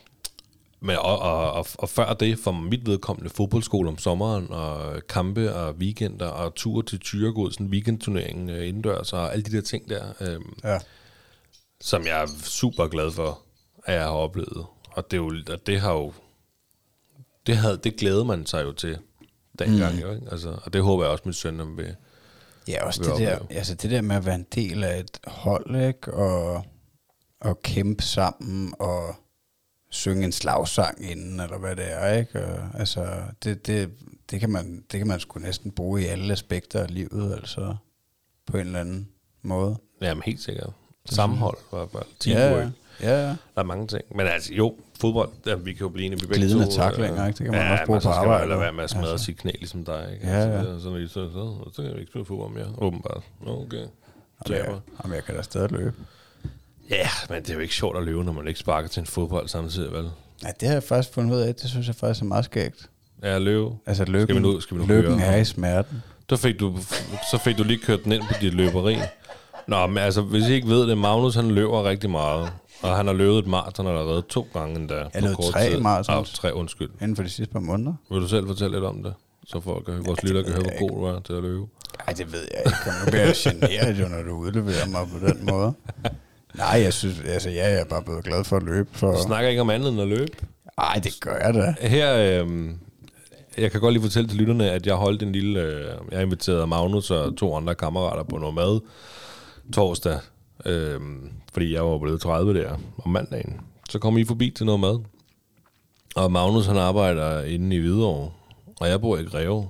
men 0.81 0.97
og, 0.97 1.19
og, 1.19 1.53
og, 1.53 1.67
og 1.75 1.89
før 1.89 2.15
det, 2.15 2.39
for 2.39 2.53
mit 2.53 2.87
vedkommende 2.87 3.31
fodboldskole 3.31 3.89
om 3.89 3.99
sommeren, 3.99 4.47
og 4.51 5.03
kampe 5.09 5.55
og 5.55 5.75
weekender, 5.75 6.27
og 6.27 6.55
ture 6.55 6.83
til 6.83 6.99
Tyregod, 7.01 7.51
sådan 7.53 7.67
en 7.67 7.73
weekendturnering 7.73 8.51
øh, 8.51 8.69
indendørs, 8.69 9.13
og 9.13 9.33
alle 9.33 9.43
de 9.43 9.53
der 9.57 9.61
ting 9.63 9.89
der. 9.91 10.03
Øh, 10.21 10.41
Ja. 10.65 10.79
som 11.81 12.07
jeg 12.07 12.23
er 12.23 12.27
super 12.45 12.87
glad 12.89 13.11
for, 13.11 13.41
at 13.89 13.95
jeg 13.95 14.03
har 14.03 14.11
oplevet. 14.11 14.67
Og 14.91 15.11
det, 15.11 15.17
er 15.17 15.21
jo, 15.21 15.33
og 15.53 15.67
det 15.67 15.81
har 15.81 15.93
jo... 15.93 16.13
Det, 17.47 17.57
havde, 17.57 17.81
det 17.85 17.97
glæder 17.97 18.25
man 18.25 18.47
sig 18.47 18.65
jo 18.65 18.73
til 18.73 18.99
dengang, 19.59 19.95
mm. 19.95 20.01
jo, 20.01 20.13
ikke? 20.13 20.27
Altså, 20.31 20.59
og 20.65 20.73
det 20.73 20.83
håber 20.83 21.05
jeg 21.05 21.13
også, 21.13 21.23
min 21.25 21.33
søn 21.33 21.77
vil. 21.77 21.97
Ja, 22.69 22.85
også 22.87 23.03
vil 23.03 23.11
det 23.11 23.19
der, 23.19 23.37
opleve. 23.37 23.59
altså 23.59 23.75
det 23.75 23.91
der 23.91 24.01
med 24.01 24.17
at 24.17 24.27
være 24.27 24.35
en 24.35 24.47
del 24.55 24.85
af 24.85 25.01
et 25.01 25.21
hold, 25.27 25.77
ikke? 25.87 26.15
Og, 26.15 26.65
og 27.41 27.63
kæmpe 27.63 28.03
sammen, 28.03 28.75
og 28.79 29.15
synge 29.91 30.25
en 30.25 30.33
slagsang 30.33 31.11
inden, 31.11 31.41
eller 31.41 31.59
hvad 31.59 31.77
det 31.77 31.93
er, 31.93 32.13
ikke? 32.13 32.45
Og, 32.45 32.81
altså, 32.81 33.23
det, 33.45 33.67
det, 33.67 33.91
det, 34.31 34.41
kan 34.41 34.51
man, 34.51 34.85
det 34.93 34.99
kan 34.99 35.07
man 35.07 35.21
sgu 35.21 35.39
næsten 35.41 35.71
bruge 35.71 36.03
i 36.03 36.05
alle 36.05 36.33
aspekter 36.33 36.83
af 36.83 36.95
livet, 36.95 37.35
altså, 37.35 37.77
på 38.47 38.57
en 38.57 38.67
eller 38.67 38.81
anden 38.81 39.09
måde. 39.43 39.77
Jamen 40.01 40.23
helt 40.23 40.41
sikkert. 40.41 40.71
Sammenhold, 41.05 41.59
i 41.59 41.77
hvert 41.77 41.91
fald. 41.91 42.05
Ja, 42.27 42.33
Teamwork. 42.33 42.73
Ja, 43.03 43.11
ja. 43.23 43.27
Der 43.29 43.37
er 43.57 43.63
mange 43.63 43.87
ting. 43.87 44.03
Men 44.17 44.27
altså, 44.27 44.55
jo, 44.55 44.75
fodbold, 45.01 45.29
der, 45.45 45.57
vi 45.57 45.73
kan 45.73 45.81
jo 45.81 45.89
blive 45.89 46.07
enige. 46.07 46.27
Glidende 46.27 46.65
to, 46.65 46.71
tacklinger, 46.71 47.27
ikke? 47.27 47.37
Det 47.39 47.45
kan 47.45 47.53
man 47.55 47.61
ja, 47.67 47.73
også 47.73 47.85
bruge 47.87 48.01
så 48.01 48.09
på 48.09 48.13
arbejde. 48.15 48.41
Man 48.41 48.49
lade 48.49 48.61
være 48.61 48.73
med 48.73 48.85
at 48.85 48.91
smadre 48.91 49.11
Altså. 49.11 49.25
sit 49.25 49.37
knæ, 49.39 49.51
ligesom 49.59 49.85
dig. 49.85 50.09
Ikke? 50.15 50.27
Ja, 50.27 50.33
altså, 50.35 50.71
ja. 50.73 50.79
Sådan, 50.81 51.09
så, 51.09 51.15
så, 51.15 51.33
så, 51.33 51.71
så 51.77 51.83
kan 51.83 51.95
vi 51.95 51.99
ikke 52.01 52.11
spille 52.11 52.25
fodbold 52.25 52.53
mere, 52.53 52.67
åbenbart. 52.79 53.23
Nå, 53.47 53.51
Okay. 53.63 53.77
Jamen, 54.49 54.59
jeg, 54.67 54.75
jamen, 55.05 55.15
jeg 55.15 55.25
kan 55.25 55.35
da 55.37 55.43
stadig 55.43 55.71
løbe. 55.73 55.93
Ja, 56.91 57.09
men 57.31 57.43
det 57.43 57.51
er 57.51 57.55
jo 57.55 57.61
ikke 57.61 57.75
sjovt 57.75 57.97
at 57.97 58.03
løbe, 58.03 58.25
når 58.25 58.33
man 58.33 58.49
ikke 58.49 58.61
sparker 58.61 58.89
til 58.89 59.01
en 59.01 59.07
fodbold 59.07 59.49
samtidig, 59.49 59.93
vel? 59.93 60.11
Ja, 60.43 60.49
det 60.61 60.69
har 60.69 60.75
jeg 60.75 60.83
faktisk 60.83 61.15
fundet 61.15 61.35
ud 61.37 61.41
af. 61.41 61.55
Det 61.55 61.71
synes 61.71 61.87
jeg 61.87 61.95
faktisk 61.95 62.23
er 62.23 62.27
meget 62.27 62.45
skægt. 62.45 62.91
Ja, 63.23 63.39
løbe. 63.39 63.71
Altså, 63.87 64.05
lykken, 64.05 64.23
Skal 64.27 64.35
vi 64.37 64.41
nu- 64.41 64.61
skal 64.61 64.77
vi 64.77 64.83
nu 64.83 64.89
lykken 64.89 65.21
høre? 65.21 65.33
er 65.33 65.37
i 65.37 65.45
smerten. 65.45 66.03
Der 66.31 66.37
fik 66.37 66.61
du, 66.61 66.77
så 67.31 67.39
fik 67.45 67.59
du 67.59 67.65
lige 67.65 67.79
kørt 67.79 68.05
den 68.05 68.13
ind 68.13 68.23
på 68.23 68.35
dit 68.41 68.55
løberi. 68.55 68.97
Nå, 69.67 69.87
men 69.87 69.99
altså, 69.99 70.21
hvis 70.23 70.49
I 70.49 70.53
ikke 70.53 70.69
ved 70.69 70.87
det, 70.89 70.99
Magnus 70.99 71.35
han 71.35 71.51
løber 71.51 71.85
rigtig 71.85 72.11
meget. 72.11 72.51
Og 72.83 72.97
han 72.97 73.07
har 73.07 73.15
løbet 73.15 73.39
et 73.39 73.47
maraton 73.47 73.87
allerede 73.87 74.23
to 74.23 74.49
gange 74.53 74.77
endda. 74.77 75.03
på 75.05 75.21
løbet 75.21 75.37
kort 75.37 75.53
tre 75.53 75.71
tid. 75.71 75.81
marathons. 75.81 76.31
Ja, 76.33 76.37
tre, 76.37 76.55
undskyld. 76.55 76.91
Inden 77.01 77.17
for 77.17 77.23
de 77.23 77.29
sidste 77.29 77.53
par 77.53 77.61
måneder. 77.61 77.95
Vil 78.11 78.21
du 78.21 78.29
selv 78.29 78.47
fortælle 78.47 78.77
lidt 78.77 78.85
om 78.85 79.03
det? 79.03 79.15
Så 79.47 79.61
folk 79.61 79.85
kan, 79.85 80.07
vores 80.07 80.23
lytter 80.23 80.43
kan 80.43 80.53
høre, 80.53 80.63
hvor 80.63 80.89
god 80.89 80.91
du 80.91 81.17
er 81.17 81.21
til 81.21 81.33
at 81.33 81.43
løbe. 81.43 81.67
Nej, 82.07 82.15
det 82.15 82.33
ved 82.33 82.49
jeg 82.51 82.63
ikke. 82.67 82.79
Nu 83.05 83.11
bliver 83.11 83.25
jeg 83.25 83.35
generet, 83.37 84.01
jo, 84.01 84.09
når 84.09 84.23
du 84.23 84.31
udleverer 84.31 84.87
mig 84.89 85.09
på 85.13 85.27
den 85.27 85.47
måde. 85.51 85.73
Nej, 86.55 86.81
jeg 86.83 86.93
synes, 86.93 87.21
altså, 87.27 87.51
ja, 87.51 87.71
jeg 87.71 87.81
er 87.81 87.85
bare 87.85 88.03
blevet 88.03 88.25
glad 88.25 88.45
for 88.45 88.57
at 88.57 88.63
løbe. 88.63 88.89
For... 88.93 89.13
Du 89.13 89.23
snakker 89.23 89.51
ikke 89.51 89.61
om 89.61 89.71
andet 89.71 89.93
end 89.93 90.01
at 90.01 90.09
løbe. 90.09 90.33
Nej, 90.79 91.01
det 91.05 91.13
gør 91.21 91.37
jeg 91.37 91.55
da. 91.55 91.75
Her, 91.89 92.15
øh, 92.45 92.71
jeg 93.59 93.71
kan 93.73 93.81
godt 93.81 93.93
lige 93.93 94.03
fortælle 94.03 94.29
til 94.29 94.39
lytterne, 94.39 94.71
at 94.71 94.87
jeg 94.87 94.95
holdt 94.95 95.23
en 95.23 95.33
lille... 95.33 95.61
Øh, 95.61 95.87
jeg 96.13 96.23
inviterede 96.23 96.67
Magnus 96.67 97.11
og 97.11 97.37
to 97.37 97.57
andre 97.57 97.75
kammerater 97.75 98.23
på 98.23 98.39
noget 98.39 98.55
mad 98.55 98.81
torsdag, 99.73 100.19
øh, 100.67 101.01
fordi 101.53 101.75
jeg 101.75 101.85
var 101.85 101.99
blevet 101.99 102.21
30 102.21 102.55
der 102.55 102.77
om 103.05 103.11
mandagen. 103.11 103.61
Så 103.91 103.99
kom 103.99 104.19
I 104.19 104.25
forbi 104.25 104.51
til 104.51 104.67
noget 104.67 104.81
mad. 104.81 104.99
Og 106.17 106.33
Magnus 106.33 106.67
han 106.67 106.77
arbejder 106.77 107.43
inde 107.43 107.77
i 107.77 107.79
Hvidovre, 107.79 108.31
og 108.81 108.89
jeg 108.89 109.01
bor 109.01 109.17
i 109.17 109.23
Greve. 109.23 109.69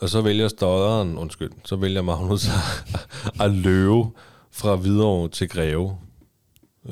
Og 0.00 0.08
så 0.08 0.20
vælger 0.20 0.48
stodderen, 0.48 1.18
undskyld, 1.18 1.50
så 1.64 1.76
vælger 1.76 2.02
Magnus 2.02 2.48
at, 2.48 3.40
at 3.40 3.50
løbe 3.50 4.04
fra 4.50 4.76
Hvidovre 4.76 5.28
til 5.28 5.48
Greve. 5.48 5.96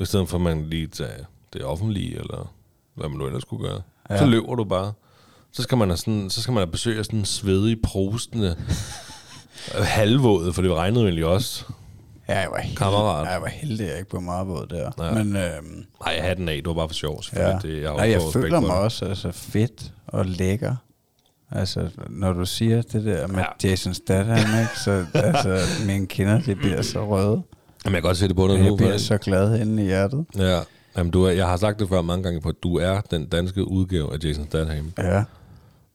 I 0.01 0.05
stedet 0.05 0.29
for 0.29 0.37
at 0.37 0.41
man 0.41 0.65
lige 0.65 0.87
tager 0.87 1.23
det 1.53 1.63
offentlige, 1.63 2.19
eller 2.19 2.53
hvad 2.95 3.09
man 3.09 3.17
nu 3.17 3.25
ellers 3.25 3.41
skulle 3.41 3.69
gøre. 3.69 3.81
Ja. 4.09 4.17
Så 4.17 4.25
løber 4.25 4.55
du 4.55 4.63
bare. 4.63 4.93
Så 5.51 5.63
skal 5.63 5.77
man 5.77 5.89
have, 5.89 5.97
sådan, 5.97 6.29
så 6.29 6.41
skal 6.41 6.51
man 6.53 6.61
have 6.61 6.71
besøg 6.71 6.97
af 6.97 7.05
sådan 7.05 7.19
en 7.19 7.25
svedig, 7.25 7.81
prostende, 7.81 8.55
halvvåde, 9.97 10.53
for 10.53 10.61
det 10.61 10.73
regnede 10.73 11.01
jo 11.01 11.07
egentlig 11.07 11.25
også. 11.25 11.65
Ja, 12.27 12.39
jeg 12.39 12.47
var 12.51 12.57
heldig, 12.59 12.77
Kammerat. 12.77 13.25
Ja, 13.27 13.31
jeg 13.31 13.41
var 13.41 13.47
heldig, 13.47 13.85
at 13.85 13.89
jeg 13.91 13.97
ikke 13.97 14.09
blev 14.09 14.21
meget 14.21 14.47
våd 14.47 14.67
der. 14.69 14.91
Ja. 14.99 15.05
Ja. 15.05 15.23
Men 15.23 15.35
øhm, 15.35 15.85
Nej, 16.05 16.13
jeg 16.15 16.23
havde 16.23 16.35
den 16.35 16.49
af, 16.49 16.55
det 16.55 16.67
var 16.67 16.73
bare 16.73 16.89
for 16.89 16.93
sjov. 16.93 17.15
ja. 17.15 17.21
selvfølgelig. 17.21 17.61
Det, 17.77 17.83
jeg, 17.83 17.93
Nej, 17.95 18.09
jeg 18.09 18.21
føler 18.33 18.59
mig 18.59 18.69
det. 18.69 18.77
også 18.77 19.05
altså, 19.05 19.31
fedt 19.31 19.93
og 20.07 20.25
lækker. 20.25 20.75
Altså, 21.51 21.89
når 22.09 22.33
du 22.33 22.45
siger 22.45 22.81
det 22.81 23.05
der 23.05 23.27
med 23.27 23.35
Ja. 23.35 23.45
ja. 23.63 23.69
Jason 23.69 23.93
Statham, 23.93 24.37
ikke? 24.37 24.79
så 24.85 25.05
altså, 25.13 25.59
mine 25.87 26.07
kinder, 26.07 26.41
de 26.41 26.55
bliver 26.55 26.81
så 26.81 27.07
røde. 27.07 27.41
Jamen, 27.85 27.93
jeg 27.95 28.01
kan 28.01 28.01
godt 28.01 28.17
se 28.17 28.27
det 28.27 28.35
på 28.35 28.47
dig 28.47 28.53
Jeg 28.57 28.63
nu. 28.69 28.75
bliver 28.75 28.91
faktisk. 28.91 29.07
så 29.07 29.17
glad 29.17 29.59
inde 29.61 29.83
i 29.83 29.85
hjertet. 29.85 30.25
Ja. 30.37 30.59
Jamen, 30.97 31.11
du 31.11 31.23
er, 31.23 31.31
jeg 31.31 31.47
har 31.47 31.57
sagt 31.57 31.79
det 31.79 31.89
før 31.89 32.01
mange 32.01 32.23
gange 32.23 32.41
på, 32.41 32.49
at 32.49 32.55
du 32.63 32.75
er 32.77 33.01
den 33.01 33.25
danske 33.25 33.67
udgave 33.67 34.13
af 34.13 34.17
Jason 34.23 34.45
Statham. 34.45 34.93
Ja. 34.97 35.23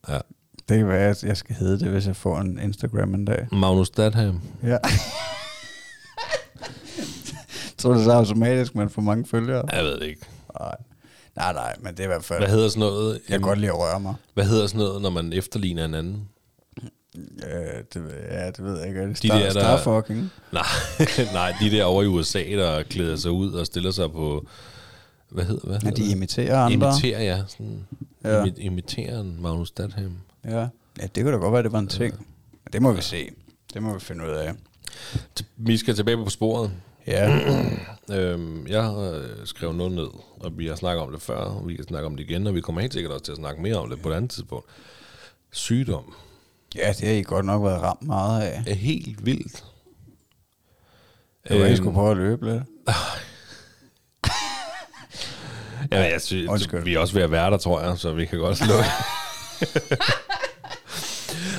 Ja. 0.09 0.18
Det 0.68 0.79
kan 0.79 0.89
være, 0.89 1.09
at 1.11 1.24
jeg 1.24 1.37
skal 1.37 1.55
hedde 1.57 1.79
det, 1.79 1.89
hvis 1.89 2.07
jeg 2.07 2.16
får 2.16 2.39
en 2.39 2.59
Instagram 2.62 3.14
en 3.14 3.24
dag. 3.24 3.47
Magnus 3.53 3.87
Statham. 3.87 4.41
Ja. 4.62 4.76
tror 7.79 7.93
du 7.95 8.05
så 8.05 8.12
automatisk, 8.12 8.74
man 8.74 8.91
får 8.91 9.03
mange 9.03 9.26
følgere? 9.26 9.74
Jeg 9.76 9.85
ved 9.85 10.01
det 10.01 10.07
ikke. 10.07 10.26
Nej. 10.61 10.74
Nej, 11.37 11.53
nej, 11.53 11.76
men 11.81 11.93
det 11.95 12.01
er 12.01 12.05
i 12.05 12.07
hvert 12.07 12.24
fald... 12.24 12.39
Hvad 12.41 12.49
hedder 12.49 12.68
sådan 12.68 12.81
noget? 12.81 13.12
Jeg 13.29 13.33
kan 13.39 13.41
godt 13.41 13.59
lide 13.59 13.70
at 13.72 13.79
røre 13.79 14.01
mig. 14.01 14.14
Hvad 14.35 14.45
hedder 14.45 14.66
sådan 14.66 14.79
noget, 14.79 15.03
når 15.03 15.11
man 15.11 15.33
efterligner 15.33 15.85
en 15.85 15.95
anden? 15.95 16.29
Ja, 17.43 17.79
det, 17.95 18.05
ved- 18.05 18.12
ja, 18.31 18.47
det 18.47 18.64
ved 18.64 18.79
jeg 18.79 18.89
ikke. 18.89 19.01
Er 19.01 19.07
det 19.07 19.22
De 19.22 19.29
star, 19.29 19.39
der, 19.39 19.53
der- 19.53 19.76
Starfucking? 19.79 20.31
Nej, 20.53 20.62
nej, 21.33 21.55
de 21.61 21.70
der 21.70 21.85
over 21.85 22.03
i 22.03 22.07
USA, 22.07 22.39
der 22.43 22.83
klæder 22.83 23.16
sig 23.16 23.31
ud 23.31 23.53
og 23.53 23.66
stiller 23.66 23.91
sig 23.91 24.12
på... 24.12 24.47
Hvad 25.31 25.45
hedder, 25.45 25.66
hvad 25.66 25.79
Ja, 25.83 25.89
hedder 25.89 26.03
de 26.03 26.09
det? 26.09 26.16
imiterer 26.16 26.59
andre. 26.59 26.74
Imiterer, 26.74 27.22
ja. 27.22 27.43
Sådan, 27.49 27.87
Ja. 28.24 28.39
ja. 28.39 28.45
Imiterer 28.57 29.20
en 29.20 29.43
Magnus 29.43 29.68
Statham. 29.68 30.12
Ja. 30.45 30.59
ja, 31.01 31.07
det 31.14 31.22
kunne 31.24 31.33
da 31.33 31.37
godt 31.39 31.53
være, 31.53 31.62
det 31.62 31.72
var 31.72 31.79
en 31.79 31.89
ting. 31.89 32.14
Men 32.64 32.72
det 32.72 32.83
må 32.83 32.93
vi 32.93 33.03
se. 33.03 33.29
Det 33.74 33.83
må 33.83 33.95
vi 33.95 34.01
finde 34.01 34.24
ud 34.24 34.31
af. 34.31 34.53
Vi 35.57 35.76
skal 35.76 35.95
tilbage 35.95 36.16
på 36.16 36.31
sporet. 36.31 36.70
Ja, 37.09 37.30
Øhm, 38.12 38.66
jeg 38.66 38.82
har 38.82 38.98
øh, 38.98 39.22
skrevet 39.44 39.76
noget 39.76 39.92
ned, 39.92 40.06
og 40.40 40.59
vi 40.59 40.66
har 40.66 40.74
snakket 40.76 41.02
om 41.02 41.12
det 41.12 41.22
før, 41.22 41.36
og 41.36 41.68
vi 41.68 41.74
kan 41.74 41.84
snakke 41.84 42.06
om 42.06 42.16
det 42.16 42.24
igen, 42.30 42.46
og 42.46 42.54
vi 42.54 42.61
kommer 42.61 42.80
helt 42.80 42.92
sikkert 42.92 43.12
også 43.12 43.24
til 43.24 43.32
at 43.32 43.38
snakke 43.38 43.62
mere 43.62 43.76
om 43.76 43.90
det 43.90 44.02
på 44.02 44.11
et 44.11 44.14
andet 44.14 44.30
tidspunkt. 44.30 44.66
Sygdom 45.52 46.14
ja 46.76 46.88
det 46.88 47.09
har 47.09 47.14
I 47.14 47.22
godt 47.22 47.46
nok 47.46 47.64
været 47.64 47.82
ramt 47.82 48.02
meget 48.02 48.42
af. 48.42 48.62
er 48.66 48.74
helt 48.74 49.26
vildt. 49.26 49.64
I 51.50 51.54
Øhm, 51.54 51.76
skulle 51.76 51.94
prøve 51.94 52.11
at 52.11 52.16
løbe 52.16 52.52
lidt. 52.52 52.62
Ja, 55.92 56.00
jeg 56.12 56.20
synes, 56.20 56.48
Undskyld. 56.48 56.84
vi 56.84 56.94
er 56.94 56.98
også 56.98 57.14
ved 57.14 57.22
at 57.22 57.30
være 57.30 57.50
der, 57.50 57.56
tror 57.56 57.80
jeg, 57.80 57.98
så 57.98 58.12
vi 58.12 58.26
kan 58.26 58.38
godt 58.38 58.59
slå. 58.59 58.74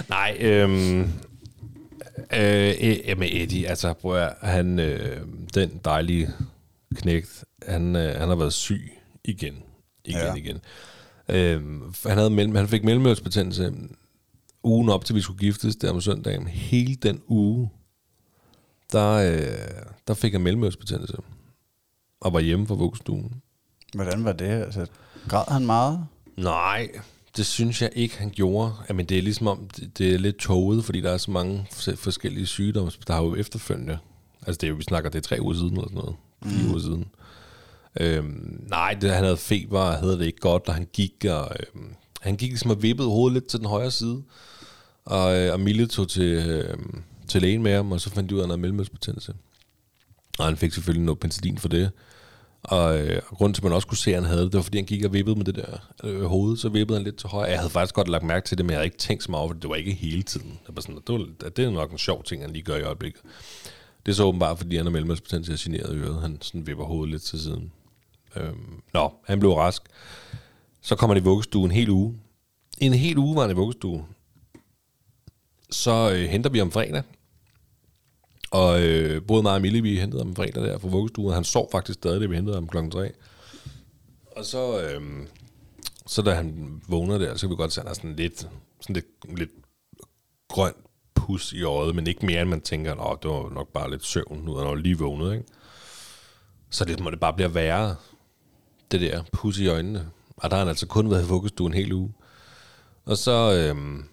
Nej, 0.09 0.37
øhm, 0.39 1.13
øh, 2.33 2.73
øh, 2.81 2.97
jamen 3.07 3.29
Eddie, 3.31 3.67
altså 3.67 3.93
prøv 3.93 4.17
at, 4.17 4.33
han, 4.41 4.79
øh, 4.79 5.21
den 5.53 5.81
dejlige 5.85 6.29
knægt, 6.95 7.45
han, 7.67 7.95
øh, 7.95 8.19
han 8.19 8.29
har 8.29 8.35
været 8.35 8.53
syg 8.53 8.91
igen, 9.23 9.63
igen, 10.05 10.19
ja. 10.19 10.33
Igen. 10.33 10.59
Øhm, 11.29 11.93
han, 12.05 12.17
havde 12.17 12.29
mellem, 12.29 12.55
han 12.55 12.67
fik 12.67 12.83
mellemørsbetændelse 12.83 13.73
ugen 14.63 14.89
op 14.89 15.05
til 15.05 15.15
vi 15.15 15.21
skulle 15.21 15.39
giftes 15.39 15.75
der 15.75 15.91
om 15.91 16.01
søndagen. 16.01 16.47
Hele 16.47 16.95
den 16.95 17.21
uge, 17.27 17.69
der, 18.91 19.11
øh, 19.11 19.83
der 20.07 20.13
fik 20.13 20.31
han 20.31 20.41
mellemørsbetændelse 20.41 21.17
og 22.21 22.33
var 22.33 22.39
hjemme 22.39 22.67
fra 22.67 22.75
vuggestuen. 22.75 23.41
Hvordan 23.95 24.25
var 24.25 24.31
det? 24.31 24.45
Altså, 24.49 24.85
græd 25.27 25.43
han 25.47 25.65
meget? 25.65 26.05
Nej, 26.37 26.89
det 27.39 27.47
synes 27.47 27.81
jeg 27.81 27.89
ikke, 27.95 28.17
han 28.17 28.29
gjorde. 28.29 28.73
Jamen, 28.89 29.05
det 29.05 29.17
er 29.17 29.21
ligesom 29.21 29.47
om, 29.47 29.69
det, 29.77 29.97
det 29.97 30.13
er 30.13 30.17
lidt 30.17 30.37
toget, 30.37 30.85
fordi 30.85 31.01
der 31.01 31.11
er 31.11 31.17
så 31.17 31.31
mange 31.31 31.67
fors- 31.71 31.95
forskellige 31.95 32.45
sygdomme, 32.45 32.91
der 33.07 33.13
har 33.13 33.23
jo 33.23 33.35
efterfølgende. 33.35 33.97
Altså, 34.47 34.57
det 34.61 34.63
er 34.63 34.69
jo, 34.69 34.75
vi 34.75 34.83
snakker, 34.83 35.09
det 35.09 35.17
er 35.17 35.21
tre 35.21 35.37
uger 35.41 35.53
siden 35.53 35.71
eller 35.71 35.83
sådan 35.83 35.97
noget. 35.97 36.15
Fire 36.43 36.63
mm. 36.63 36.69
uger 36.69 36.79
siden. 36.79 37.05
Øhm, 37.99 38.63
nej, 38.69 38.93
det, 38.93 39.11
han 39.11 39.23
havde 39.23 39.37
feber, 39.37 39.79
og 39.79 39.93
havde 39.93 40.19
det 40.19 40.25
ikke 40.25 40.39
godt, 40.39 40.67
og 40.67 40.73
han 40.73 40.87
gik, 40.93 41.25
og 41.29 41.51
øhm, 41.59 41.93
han 42.21 42.35
gik 42.35 42.49
ligesom 42.49 42.71
og 42.71 42.83
vippede 42.83 43.07
hovedet 43.07 43.33
lidt 43.33 43.47
til 43.47 43.59
den 43.59 43.67
højre 43.67 43.91
side, 43.91 44.21
og, 45.05 45.37
øh, 45.37 45.53
og 45.53 45.59
Mille 45.59 45.87
tog 45.87 46.09
til, 46.09 46.49
øh, 46.49 46.77
til 47.27 47.41
lægen 47.41 47.63
med 47.63 47.75
ham, 47.75 47.91
og 47.91 48.01
så 48.01 48.09
fandt 48.09 48.29
de 48.29 48.35
ud 48.35 48.41
af 48.41 48.47
noget 48.47 48.59
mellemødsbetændelse. 48.59 49.33
Og 50.39 50.45
han 50.45 50.57
fik 50.57 50.73
selvfølgelig 50.73 51.05
noget 51.05 51.19
penicillin 51.19 51.57
for 51.57 51.67
det. 51.67 51.91
Og, 52.63 52.99
øh, 52.99 53.21
og 53.27 53.37
grunden 53.37 53.53
til, 53.53 53.61
at 53.61 53.63
man 53.63 53.73
også 53.73 53.87
kunne 53.87 53.97
se, 53.97 54.11
at 54.11 54.15
han 54.15 54.25
havde 54.25 54.41
det, 54.41 54.51
det 54.51 54.57
var, 54.57 54.61
fordi 54.61 54.77
han 54.77 54.85
gik 54.85 55.05
og 55.05 55.13
vippede 55.13 55.35
med 55.35 55.45
det 55.45 55.55
der 55.55 55.91
øh, 56.03 56.23
hoved, 56.25 56.57
så 56.57 56.69
vippede 56.69 56.99
han 56.99 57.03
lidt 57.03 57.15
til 57.15 57.29
højre. 57.29 57.49
Jeg 57.49 57.59
havde 57.59 57.69
faktisk 57.69 57.95
godt 57.95 58.07
lagt 58.07 58.23
mærke 58.23 58.47
til 58.47 58.57
det, 58.57 58.65
men 58.65 58.71
jeg 58.71 58.77
havde 58.77 58.85
ikke 58.85 58.97
tænkt 58.97 59.23
så 59.23 59.31
meget 59.31 59.43
over 59.43 59.53
det. 59.53 59.61
Det 59.61 59.69
var 59.69 59.75
ikke 59.75 59.93
hele 59.93 60.23
tiden. 60.23 60.59
Det 60.67 60.75
var 60.75 60.81
sådan, 60.81 60.95
det, 61.07 61.19
var, 61.41 61.49
det 61.49 61.65
er 61.65 61.69
nok 61.69 61.91
en 61.91 61.97
sjov 61.97 62.23
ting, 62.23 62.41
han 62.41 62.51
lige 62.51 62.63
gør 62.63 62.75
i 62.75 62.81
øjeblikket. 62.81 63.21
Det 64.05 64.11
er 64.11 64.15
så 64.15 64.23
åbenbart, 64.23 64.57
fordi 64.57 64.77
han 64.77 64.87
er 64.87 64.91
mellemødsbetændelse 64.91 65.53
og 65.53 65.57
generet 65.61 65.95
i 65.95 65.99
øret. 65.99 66.21
Han 66.21 66.37
sådan 66.41 66.67
vipper 66.67 66.85
hovedet 66.85 67.11
lidt 67.11 67.23
til 67.23 67.39
siden. 67.39 67.71
Øhm, 68.35 68.81
nå, 68.93 69.13
han 69.27 69.39
blev 69.39 69.53
rask. 69.53 69.83
Så 70.81 70.95
kommer 70.95 71.13
han 71.13 71.23
i 71.23 71.25
vuggestue 71.25 71.65
en 71.65 71.71
hel 71.71 71.89
uge. 71.89 72.19
En 72.77 72.93
hel 72.93 73.17
uge 73.17 73.35
var 73.35 73.41
han 73.41 73.51
i 73.51 73.53
vuggestue. 73.53 74.05
Så 75.71 76.11
øh, 76.11 76.29
henter 76.29 76.49
vi 76.49 76.61
om 76.61 76.71
fredag. 76.71 77.03
Og 78.51 78.81
øh, 78.81 79.21
både 79.27 79.43
mig 79.43 79.53
og 79.53 79.61
Mille, 79.61 79.81
vi 79.81 79.99
hentede 79.99 80.23
ham 80.23 80.35
fredag 80.35 80.63
der 80.63 80.79
fra 80.79 80.87
vuggestuen. 80.87 81.33
Han 81.33 81.43
sov 81.43 81.69
faktisk 81.71 81.99
stadig, 81.99 82.21
da 82.21 82.25
vi 82.25 82.35
hentede 82.35 82.55
ham 82.55 82.67
klokken 82.67 82.91
3. 82.91 83.11
Og 84.37 84.45
så, 84.45 84.81
øh, 84.81 85.01
så 86.07 86.21
da 86.21 86.33
han 86.33 86.81
vågner 86.87 87.17
der, 87.17 87.35
så 87.35 87.41
kan 87.41 87.49
vi 87.49 87.55
godt 87.55 87.73
se, 87.73 87.81
at 87.81 87.87
han 87.87 87.91
er 87.91 87.95
sådan 87.95 88.15
lidt, 88.15 88.47
sådan 88.81 88.93
lidt, 88.93 89.37
lidt 89.37 89.51
grøn 90.47 90.73
pus 91.15 91.53
i 91.53 91.63
øjet, 91.63 91.95
men 91.95 92.07
ikke 92.07 92.25
mere, 92.25 92.41
end 92.41 92.49
man 92.49 92.61
tænker, 92.61 92.95
at 92.95 93.23
det 93.23 93.31
var 93.31 93.49
nok 93.49 93.67
bare 93.73 93.91
lidt 93.91 94.05
søvn, 94.05 94.41
nu 94.45 94.55
er 94.55 94.67
han 94.67 94.81
lige 94.81 94.97
vågnet, 94.97 95.33
ikke? 95.33 95.45
Så 96.69 96.85
det 96.85 96.99
må 96.99 97.09
det 97.09 97.19
bare 97.19 97.33
blive 97.33 97.55
værre, 97.55 97.95
det 98.91 99.01
der 99.01 99.23
pus 99.31 99.59
i 99.59 99.67
øjnene. 99.67 100.09
Og 100.37 100.49
der 100.49 100.55
har 100.55 100.63
han 100.63 100.69
altså 100.69 100.87
kun 100.87 101.09
været 101.09 101.25
i 101.25 101.27
vuggestuen 101.27 101.73
en 101.73 101.77
hel 101.77 101.93
uge. 101.93 102.13
Og 103.05 103.17
så 103.17 103.53
øh, 103.53 104.03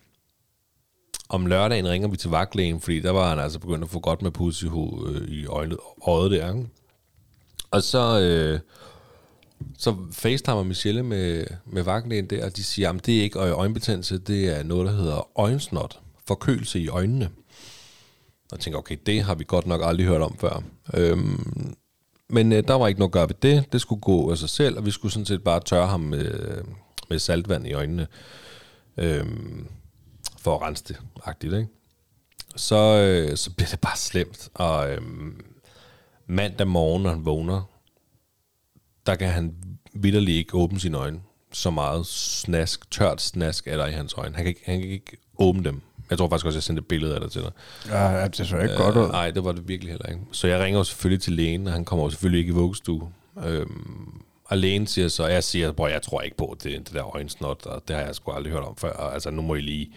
om 1.28 1.46
lørdagen 1.46 1.88
ringer 1.88 2.08
vi 2.08 2.16
til 2.16 2.30
vagtlægen, 2.30 2.80
fordi 2.80 3.00
der 3.00 3.10
var 3.10 3.28
han 3.28 3.38
altså 3.38 3.58
begyndt 3.58 3.84
at 3.84 3.90
få 3.90 4.00
godt 4.00 4.22
med 4.22 4.30
pus 4.30 4.62
i, 4.62 4.66
øh, 4.66 5.28
i 5.28 5.46
øjnet, 5.46 5.78
øjet 6.06 6.30
der. 6.30 6.54
Ikke? 6.54 6.68
Og 7.70 7.82
så, 7.82 8.20
øh, 8.20 8.60
så 9.78 9.96
facetimer 10.12 10.62
Michelle 10.62 11.02
med, 11.02 11.44
med 11.66 11.82
vagtlægen 11.82 12.26
der, 12.26 12.44
og 12.44 12.56
de 12.56 12.64
siger, 12.64 12.92
at 12.92 13.06
det 13.06 13.18
er 13.18 13.22
ikke 13.22 13.38
øjenbetændelse, 13.38 14.18
det 14.18 14.58
er 14.58 14.62
noget, 14.62 14.86
der 14.86 14.92
hedder 14.92 15.38
øjensnot, 15.38 16.00
forkølelse 16.26 16.80
i 16.80 16.88
øjnene. 16.88 17.30
Og 18.44 18.52
jeg 18.52 18.60
tænker, 18.60 18.78
okay, 18.78 18.96
det 19.06 19.22
har 19.22 19.34
vi 19.34 19.44
godt 19.46 19.66
nok 19.66 19.80
aldrig 19.84 20.06
hørt 20.06 20.22
om 20.22 20.38
før. 20.38 20.62
Øhm, 20.94 21.74
men 22.28 22.52
øh, 22.52 22.64
der 22.68 22.74
var 22.74 22.88
ikke 22.88 23.00
noget 23.00 23.10
at 23.10 23.12
gøre 23.12 23.28
ved 23.28 23.36
det. 23.42 23.72
Det 23.72 23.80
skulle 23.80 24.00
gå 24.00 24.30
af 24.30 24.38
sig 24.38 24.48
selv, 24.48 24.78
og 24.78 24.86
vi 24.86 24.90
skulle 24.90 25.12
sådan 25.12 25.26
set 25.26 25.44
bare 25.44 25.60
tørre 25.60 25.86
ham 25.86 26.00
med, 26.00 26.24
øh, 26.24 26.64
med 27.10 27.18
saltvand 27.18 27.66
i 27.66 27.72
øjnene. 27.72 28.06
Øhm, 28.96 29.66
for 30.46 30.56
at 30.56 30.62
rense 30.62 30.84
det, 30.88 30.96
agtigt, 31.24 31.52
ikke? 31.52 31.68
Så, 32.56 32.76
øh, 32.76 33.36
så 33.36 33.50
bliver 33.50 33.68
det 33.68 33.80
bare 33.80 33.96
slemt. 33.96 34.48
Og 34.54 34.90
øhm, 34.90 35.44
mandag 36.26 36.68
morgen, 36.68 37.02
når 37.02 37.10
han 37.10 37.24
vågner, 37.24 37.62
der 39.06 39.14
kan 39.14 39.28
han 39.28 39.54
vidderligt 39.94 40.36
ikke 40.36 40.54
åbne 40.54 40.80
sine 40.80 40.98
øjne. 40.98 41.20
Så 41.52 41.70
meget 41.70 42.06
snask, 42.06 42.90
tørt 42.90 43.22
snask 43.22 43.66
er 43.66 43.76
der 43.76 43.86
i 43.86 43.92
hans 43.92 44.14
øjne. 44.14 44.36
Han 44.36 44.44
kan 44.44 44.48
ikke, 44.48 44.62
han 44.64 44.80
kan 44.80 44.90
ikke 44.90 45.16
åbne 45.38 45.64
dem. 45.64 45.82
Jeg 46.10 46.18
tror 46.18 46.28
faktisk 46.28 46.46
også, 46.46 46.56
jeg 46.56 46.62
sendte 46.62 46.80
et 46.80 46.86
billede 46.86 47.14
af 47.14 47.20
det 47.20 47.32
til 47.32 47.42
dig. 47.42 47.50
Ja, 47.88 48.28
det 48.28 48.48
så 48.48 48.58
ikke 48.58 48.72
øh, 48.72 48.78
godt 48.78 48.96
ud. 48.96 49.08
Nej, 49.08 49.30
det 49.30 49.44
var 49.44 49.52
det 49.52 49.68
virkelig 49.68 49.92
heller 49.92 50.08
ikke. 50.08 50.22
Så 50.32 50.46
jeg 50.46 50.60
ringer 50.60 50.80
jo 50.80 50.84
selvfølgelig 50.84 51.22
til 51.22 51.32
lægen, 51.32 51.66
og 51.66 51.72
han 51.72 51.84
kommer 51.84 52.04
jo 52.04 52.10
selvfølgelig 52.10 52.38
ikke 52.38 52.50
i 52.50 52.54
vuggestue. 52.54 53.12
Øhm, 53.44 54.22
og 54.44 54.58
lægen 54.58 54.86
siger 54.86 55.08
så, 55.08 55.26
jeg 55.26 55.44
siger, 55.44 55.84
at 55.84 55.92
jeg 55.92 56.02
tror 56.02 56.20
ikke 56.20 56.36
på 56.36 56.56
det, 56.62 56.86
det 56.86 56.92
der 56.92 57.16
øjensnot, 57.16 57.66
og 57.66 57.82
det 57.88 57.96
har 57.96 58.02
jeg 58.02 58.14
sgu 58.14 58.32
aldrig 58.32 58.52
hørt 58.52 58.64
om 58.64 58.76
før. 58.76 58.92
Altså, 58.92 59.30
nu 59.30 59.42
må 59.42 59.54
I 59.54 59.60
lige... 59.60 59.92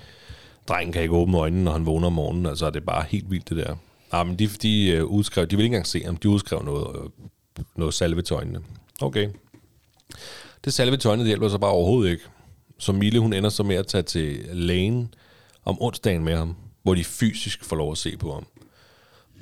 Drengen 0.70 0.94
kan 0.94 1.02
ikke 1.02 1.16
åbne 1.16 1.38
øjnene, 1.38 1.64
når 1.64 1.72
han 1.72 1.86
vågner 1.86 2.08
om 2.08 2.14
morgenen. 2.14 2.46
Altså, 2.46 2.70
det 2.70 2.76
er 2.76 2.86
bare 2.86 3.06
helt 3.10 3.32
vildt, 3.32 3.50
det 3.50 3.58
der. 3.58 3.76
Nej, 4.12 4.24
men 4.24 4.40
de, 4.40 4.48
de 4.48 4.90
øh, 4.90 5.06
udskrev, 5.06 5.46
de 5.46 5.56
vil 5.56 5.64
ikke 5.64 5.74
engang 5.74 5.88
se 5.88 6.04
ham. 6.04 6.18
De 6.18 6.30
udskrev 6.30 6.64
noget, 6.64 6.88
øh, 6.96 7.66
noget 7.76 7.94
salve 7.94 8.22
til 8.22 8.34
øjnene. 8.34 8.60
Okay. 9.02 9.30
Det 10.66 10.74
salve 10.74 10.98
til 10.98 11.08
øjnene, 11.08 11.24
det 11.24 11.30
hjælper 11.30 11.50
så 11.50 11.58
bare 11.58 11.72
overhovedet 11.72 12.12
ikke. 12.12 12.24
Så 12.78 12.92
Mille, 12.92 13.20
hun 13.20 13.34
ender 13.34 13.50
så 13.50 13.64
med 13.64 13.76
at 13.76 13.88
tage 13.88 14.02
til 14.02 14.46
lægen, 14.54 15.14
om 15.66 15.82
onsdagen 15.82 16.24
med 16.24 16.36
ham, 16.36 16.56
hvor 16.84 16.96
de 16.96 17.04
fysisk 17.04 17.66
får 17.66 17.76
lov 17.76 17.92
at 17.92 17.98
se 17.98 18.18
på 18.18 18.34
ham. 18.34 18.46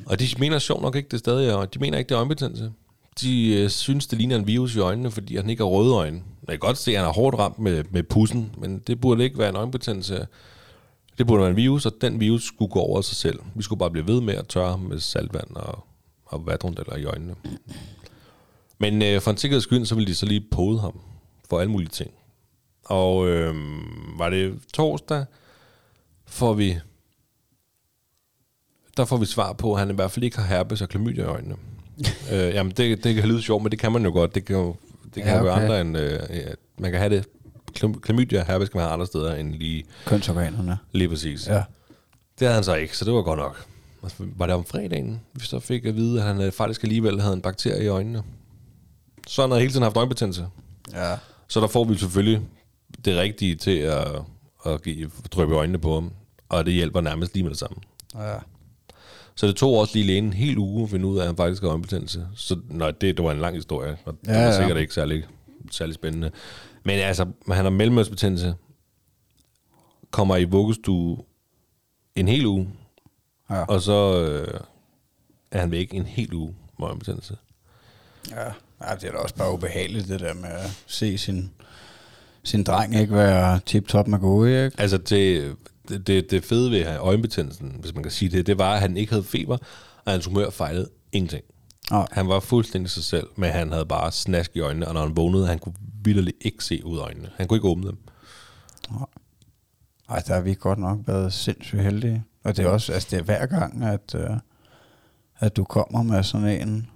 Og 0.06 0.20
de 0.20 0.28
mener 0.40 0.60
sjovt 0.60 0.82
nok 0.82 0.96
ikke, 0.96 1.10
det 1.10 1.20
stadig 1.20 1.56
og 1.56 1.74
de 1.74 1.80
mener 1.80 1.98
ikke, 1.98 2.10
det 2.10 2.16
er 2.16 2.20
øjenbetændelse. 2.20 2.72
De 3.22 3.54
øh, 3.54 3.70
synes, 3.70 4.08
det 4.08 4.18
ligner 4.18 4.36
en 4.36 4.48
virus 4.48 4.76
i 4.76 4.80
øjnene, 4.80 5.12
fordi 5.12 5.36
han 5.36 5.50
ikke 5.50 5.64
har 5.64 5.70
røde 5.70 5.94
øjne. 5.94 6.22
Jeg 6.48 6.54
kan 6.54 6.60
godt 6.60 6.78
se, 6.78 6.92
at 6.92 6.98
han 6.98 7.08
er 7.08 7.14
hårdt 7.14 7.38
ramt 7.38 7.60
med, 7.60 7.84
med 7.92 8.04
pussen, 8.04 8.52
men 8.58 8.80
det 8.80 9.02
burde 9.02 9.24
ikke 9.24 9.38
være 9.38 9.50
en 9.50 9.56
øjenbetændelse. 9.56 10.28
Det 11.18 11.28
burde 11.28 11.42
være 11.42 11.50
en 11.50 11.56
virus, 11.56 11.86
og 11.86 11.94
den 12.02 12.20
virus 12.20 12.44
skulle 12.44 12.72
gå 12.72 12.80
over 12.80 13.02
sig 13.02 13.16
selv. 13.16 13.40
Vi 13.56 13.64
skulle 13.64 13.80
bare 13.80 13.92
blive 13.92 14.08
ved 14.08 14.22
med 14.22 14.34
at 14.34 14.48
tørre 14.48 14.78
med 14.78 15.00
saltvand 15.00 15.56
og, 15.56 15.86
og 16.26 16.48
vadrundeller 16.48 16.96
i 16.96 17.06
øjnene. 17.06 17.36
Men 18.78 19.02
øh, 19.02 19.22
for 19.22 19.32
en 19.32 19.38
sikkerheds 19.38 19.64
skyld, 19.64 19.86
så 19.86 19.96
ville 19.96 20.08
de 20.08 20.16
så 20.16 20.26
lige 20.26 20.46
pode 20.52 20.80
ham 20.80 21.00
for 21.50 21.60
alle 21.60 21.72
mulige 21.72 21.90
ting. 21.90 22.12
Og 22.86 23.28
øh, 23.28 23.56
var 24.18 24.30
det 24.30 24.60
torsdag, 24.74 25.26
får 26.26 26.54
vi 26.54 26.80
der 28.98 29.06
får 29.06 29.18
vi 29.18 29.26
svar 29.26 29.54
på, 29.54 29.74
at 29.74 29.80
han 29.80 29.90
i 29.90 29.94
hvert 29.94 30.12
fald 30.12 30.24
ikke 30.24 30.38
har 30.38 30.46
herpes 30.46 30.82
og 30.82 30.90
klamydia 30.90 31.24
i 31.24 31.28
øjnene. 31.28 31.56
øh, 32.32 32.54
jamen, 32.54 32.74
det, 32.78 33.04
det 33.04 33.16
kan 33.16 33.30
lyde 33.30 33.42
sjovt, 33.42 33.64
men 33.64 33.72
det 33.72 33.80
kan 33.80 33.92
man 33.92 34.06
jo 34.06 34.12
godt. 34.12 34.36
Det 34.36 34.46
kan 34.46 34.56
jo 34.56 34.76
det 35.16 35.24
kan 35.24 35.34
ja, 35.34 35.40
okay. 35.40 35.46
være 35.46 35.62
andre 35.62 35.82
end... 35.82 35.98
Øh, 35.98 36.20
man 36.78 36.92
kan 36.92 37.00
have 37.00 37.16
det... 37.16 37.28
Klamydia 38.02 38.40
og 38.40 38.46
herpes 38.46 38.70
kan 38.70 38.78
man 38.78 38.86
have 38.86 38.94
andre 38.94 39.06
steder 39.06 39.36
end 39.36 39.54
lige... 39.54 39.84
Kønsorganerne. 40.06 40.78
Lige 40.92 41.10
præcis. 41.10 41.48
Ja. 41.48 41.64
Det 42.40 42.48
havde 42.48 42.54
han 42.54 42.64
så 42.64 42.76
ikke, 42.76 42.98
så 42.98 43.06
det 43.06 43.14
var 43.14 43.22
godt 43.22 43.40
nok. 43.40 43.66
Var 44.20 44.46
det 44.46 44.56
om 44.56 44.66
fredagen, 44.66 45.22
vi 45.34 45.46
så 45.46 45.60
fik 45.60 45.86
at 45.86 45.96
vide, 45.96 46.22
at 46.22 46.28
han 46.28 46.42
øh, 46.42 46.52
faktisk 46.52 46.84
alligevel 46.84 47.22
havde 47.22 47.34
en 47.34 47.42
bakterie 47.42 47.84
i 47.84 47.88
øjnene. 47.88 48.24
Så 49.28 49.42
han 49.42 49.52
havde 49.52 49.62
hele 49.62 49.72
tiden 49.72 49.84
haft 49.84 49.98
øjenbetændelse. 49.98 50.48
Ja. 50.94 51.16
Så 51.48 51.60
der 51.60 51.68
får 51.68 51.84
vi 51.84 51.98
selvfølgelig 51.98 52.42
det 53.06 53.18
rigtige 53.18 53.56
til 53.56 53.78
at 53.78 54.08
og 54.60 54.82
give, 54.82 55.12
drøbe 55.32 55.56
øjnene 55.56 55.78
på 55.78 55.94
ham, 55.94 56.12
og 56.50 56.66
det 56.66 56.74
hjælper 56.74 57.02
nærmest 57.02 57.34
lige 57.34 57.44
med 57.44 57.50
det 57.50 57.60
samme. 57.60 57.78
Ja. 58.16 58.36
Så 59.36 59.48
det 59.48 59.56
tog 59.56 59.78
også 59.78 59.94
lige 59.96 60.08
lægen 60.08 60.24
en 60.24 60.34
hel 60.34 60.58
uge 60.58 60.84
at 60.84 60.90
finde 60.90 61.06
ud 61.06 61.18
af, 61.18 61.22
at 61.22 61.28
han 61.28 61.38
faktisk 61.38 61.62
har 61.62 61.70
øjenbetændelse. 61.70 62.28
Så 62.36 62.60
nej, 62.70 62.92
det, 62.92 63.18
det 63.18 63.26
var 63.26 63.32
en 63.32 63.40
lang 63.40 63.56
historie, 63.56 63.98
og 64.06 64.16
det 64.26 64.32
ja, 64.32 64.46
var 64.46 64.52
sikkert 64.52 64.78
ja. 64.78 64.82
ikke 64.82 64.94
særlig, 64.94 65.26
særlig 65.72 65.96
spændende. 65.96 66.32
Men 66.88 67.00
altså, 67.00 67.26
han 67.48 67.64
har 67.64 67.70
mellemørsbetændelse, 67.70 68.56
kommer 70.12 70.38
i 70.38 70.44
vuggestue 70.44 71.18
en 72.16 72.28
hel 72.28 72.46
uge, 72.46 72.70
ja. 73.50 73.64
og 73.64 73.82
så 73.82 74.22
øh, 74.22 74.60
er 75.52 75.60
han 75.60 75.72
væk 75.72 75.94
en 75.94 76.06
hel 76.06 76.34
uge 76.34 76.56
med 76.80 76.88
øjenbetændelse. 76.88 77.38
Ja. 78.32 78.44
ja, 78.82 78.96
det 78.96 79.04
er 79.04 79.12
da 79.12 79.18
også 79.18 79.36
bare 79.36 79.54
ubehageligt, 79.54 80.08
det 80.08 80.20
der 80.20 80.34
med 80.34 80.50
at 80.50 80.84
se 80.88 81.18
sin 81.18 81.52
sin 82.44 82.64
dreng 82.64 82.96
ikke 82.96 83.14
være 83.14 83.60
tip-top 83.66 84.08
med 84.08 84.20
gode, 84.20 84.66
ikke? 84.66 84.82
Altså, 84.82 84.98
det, 84.98 85.56
det, 86.08 86.32
det 86.32 86.44
fede 86.44 86.72
ved 86.72 86.98
øjenbetændelsen, 86.98 87.78
hvis 87.80 87.94
man 87.94 88.04
kan 88.04 88.12
sige 88.12 88.30
det, 88.30 88.48
det 88.48 88.58
var, 88.58 88.74
at 88.74 88.80
han 88.80 88.98
ikke 88.98 89.12
havde 89.12 89.24
feber, 89.24 89.58
og 90.06 90.12
hans 90.12 90.26
humør 90.26 90.50
fejlede 90.50 90.90
ingenting. 91.12 91.44
Nej. 91.92 92.08
Han 92.12 92.28
var 92.28 92.40
fuldstændig 92.40 92.92
sig 92.92 93.04
selv, 93.04 93.28
men 93.36 93.50
han 93.50 93.72
havde 93.72 93.86
bare 93.86 94.12
snask 94.12 94.52
i 94.56 94.60
øjnene, 94.60 94.88
og 94.88 94.94
når 94.94 95.02
han 95.02 95.18
vågnede, 95.18 95.48
han 95.48 95.60
kunne 95.60 95.76
vildt 96.04 96.36
ikke 96.42 96.64
se 96.64 96.86
ud 96.86 96.98
af 96.98 97.02
øjnene. 97.02 97.30
Han 97.36 97.48
kunne 97.48 97.58
ikke 97.58 97.68
åbne 97.68 97.88
dem. 97.88 97.98
Nej, 100.10 100.20
der 100.28 100.34
har 100.34 100.42
vi 100.42 100.54
godt 100.54 100.80
nok 100.80 101.00
været 101.06 101.34
sindssygt 101.34 101.82
heldige. 101.82 102.24
Og 102.44 102.58
det 102.58 102.66
er 102.66 102.70
også, 102.70 102.94
altså 102.94 103.08
det 103.12 103.20
er 103.20 103.24
hver 103.24 103.46
gang, 103.46 103.84
at, 103.84 104.16
uh, 104.16 104.38
at 105.40 105.56
du 105.56 105.64
kommer 105.64 106.04
med 106.04 106.24
sådan 106.24 106.68
en, 106.68 106.90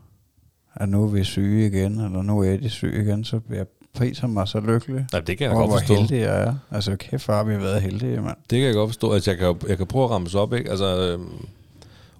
at 0.74 0.90
nu 0.90 1.04
er 1.04 1.08
vi 1.08 1.24
syge 1.24 1.68
igen, 1.68 2.00
eller 2.00 2.22
nu 2.22 2.40
er 2.40 2.58
de 2.58 2.70
syge 2.70 3.04
igen, 3.04 3.24
så 3.24 3.40
bliver 3.40 3.60
jeg 3.60 3.68
priser 3.94 4.28
mig 4.28 4.48
så 4.48 4.60
lykkelig. 4.60 5.06
Ja, 5.14 5.20
det 5.20 5.38
kan 5.38 5.48
jeg 5.48 5.56
godt 5.56 5.72
forstå. 5.72 5.94
hvor 5.94 6.02
heldig 6.02 6.20
jeg 6.20 6.44
er. 6.44 6.56
Altså, 6.72 6.96
kæft 6.96 7.24
far, 7.24 7.44
vi 7.44 7.54
har 7.54 7.60
været 7.60 7.82
heldige, 7.82 8.22
mand. 8.22 8.38
Det 8.50 8.60
kan 8.60 8.68
jeg 8.68 8.74
godt 8.74 8.90
forstå. 8.90 9.12
Altså, 9.12 9.32
jeg 9.32 9.38
kan, 9.38 9.56
jeg 9.68 9.78
kan 9.78 9.88
prøve 9.88 10.04
at 10.04 10.12
ramme 10.12 10.30
op, 10.36 10.54
ikke? 10.54 10.70
Altså, 10.70 11.00
øhm, 11.00 11.46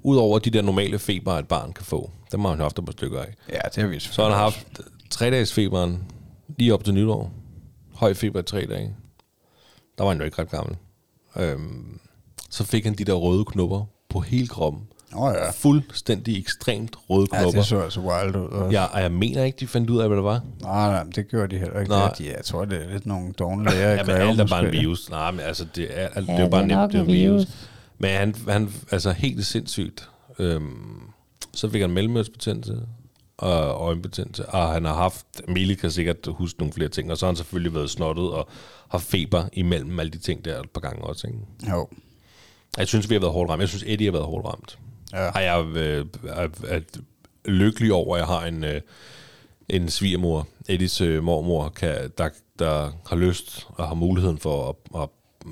Udover 0.04 0.40
de 0.40 0.50
der 0.50 0.62
normale 0.62 1.00
feber, 1.00 1.34
et 1.34 1.48
barn 1.48 1.74
kan 1.74 1.86
få, 1.86 2.10
dem 2.32 2.40
har 2.40 2.50
han 2.50 2.60
haft 2.60 2.80
et 2.80 2.86
par 2.86 2.92
stykker 2.92 3.20
af. 3.22 3.34
Ja, 3.50 3.60
det 3.76 3.84
har 3.84 3.88
vi 3.88 4.00
Så 4.00 4.24
han 4.24 4.32
har 4.32 4.40
haft 4.40 4.68
tre 5.10 5.32
dages 5.32 5.54
feberen 5.54 6.04
lige 6.58 6.74
op 6.74 6.84
til 6.84 6.94
nytår. 6.94 7.32
Høj 7.94 8.14
feber 8.14 8.40
i 8.40 8.44
tre 8.44 8.66
dage. 8.66 8.96
Der 9.98 10.04
var 10.04 10.12
han 10.12 10.20
jo 10.20 10.26
ikke 10.26 10.42
ret 10.42 10.52
gammel. 10.52 10.76
Øhm, 11.38 12.00
så 12.50 12.64
fik 12.64 12.84
han 12.86 12.94
de 12.94 13.06
der 13.06 13.14
røde 13.14 13.46
knopper 13.46 13.86
på 14.10 14.20
hele 14.20 14.48
kroppen. 14.48 14.82
Oh, 15.16 15.34
ja. 15.36 15.50
Fuldstændig 15.52 16.40
ekstremt 16.40 16.96
røde 17.10 17.28
knopper. 17.28 17.52
Ja, 17.54 17.58
det 17.58 17.66
så 17.66 17.80
altså 17.80 18.00
wild 18.00 18.36
ud. 18.36 18.48
Også. 18.48 18.78
Ja, 18.78 18.86
og 18.86 19.02
jeg 19.02 19.12
mener 19.12 19.44
ikke, 19.44 19.60
de 19.60 19.68
fandt 19.68 19.90
ud 19.90 20.00
af, 20.00 20.08
hvad 20.08 20.18
det 20.18 20.24
var. 20.24 20.42
Nej, 20.62 20.92
nej, 20.92 21.04
det 21.16 21.28
gjorde 21.28 21.56
de 21.56 21.60
heller 21.60 21.80
ikke. 21.80 21.92
Nej. 21.92 22.14
De, 22.18 22.28
jeg 22.28 22.46
tror, 22.46 22.66
det 22.66 22.86
er 22.86 22.94
lidt 22.94 23.06
nogle 23.06 23.34
dogne 23.34 23.70
læger. 23.70 23.90
ja, 23.96 24.04
men 24.04 24.16
alt 24.16 24.40
er 24.40 24.48
bare 24.48 24.66
en 24.66 24.72
virus. 24.72 25.10
Nej, 25.10 25.32
men 25.32 25.40
altså, 25.40 25.66
det 25.76 25.88
er, 26.02 26.08
alt, 26.16 26.28
ja, 26.28 26.34
det 26.34 26.42
er 26.46 26.50
bare 26.50 26.68
nemt, 26.68 26.94
det 26.94 27.00
er 27.00 27.04
en 27.04 27.08
virus. 27.08 27.40
virus. 27.40 27.48
Men 28.02 28.18
han, 28.18 28.36
han 28.48 28.74
altså 28.92 29.12
helt 29.12 29.46
sindssygt. 29.46 30.10
Øhm, 30.40 31.02
så 31.54 31.70
fik 31.70 31.82
han 31.82 31.92
mellemørsbetændelse, 31.92 32.82
og 33.38 33.88
øjenbetændelse, 33.88 34.46
og 34.46 34.74
han 34.74 34.86
har 34.86 34.94
haft, 34.94 35.26
Mille 35.48 35.76
kan 35.76 35.92
sikkert 35.92 36.18
huske 36.28 36.60
nogle 36.60 36.74
flere 36.74 36.90
ting, 36.90 37.12
og 37.12 37.18
så 37.18 37.26
har 37.26 37.32
han 37.32 37.36
selvfølgelig 37.36 37.74
været 37.74 37.90
snottet 37.90 38.30
og 38.32 38.48
har 38.90 38.98
feber 38.98 39.50
imellem 39.54 40.00
alle 40.00 40.12
de 40.12 40.18
ting 40.18 40.46
der 40.46 40.60
et 40.60 40.70
par 40.70 40.82
gange 40.82 41.04
også. 41.04 41.28
Ikke? 41.28 41.40
Jo. 41.70 41.88
Jeg 42.78 42.88
synes, 42.88 43.10
vi 43.10 43.16
har 43.16 43.20
været 43.20 43.34
hårdt 43.34 43.50
ramt. 43.52 43.62
Jeg 43.62 43.70
synes, 43.70 43.84
Eddie 43.88 44.08
har 44.08 44.12
været 44.12 44.26
hårdt 44.26 44.46
ramt. 44.46 44.80
Ja. 45.14 45.30
Og 45.30 45.44
jeg 45.44 45.66
øh, 45.78 46.06
er, 46.28 46.48
er 46.68 46.82
lykkelig 47.46 47.94
over, 47.94 48.16
at 48.16 48.20
jeg 48.20 48.28
har 48.28 48.46
en, 48.46 48.64
øh, 48.64 48.82
en 49.70 49.90
svigermor, 49.90 50.48
Eddies 50.70 51.02
øh, 51.02 51.24
mormor, 51.24 51.70
kan, 51.70 52.12
der, 52.18 52.30
der 52.60 52.92
har 53.10 53.16
lyst 53.16 53.68
og 53.70 53.88
har 53.88 53.96
muligheden 53.96 54.38
for 54.38 54.70
at, 54.70 55.02
at 55.02 55.10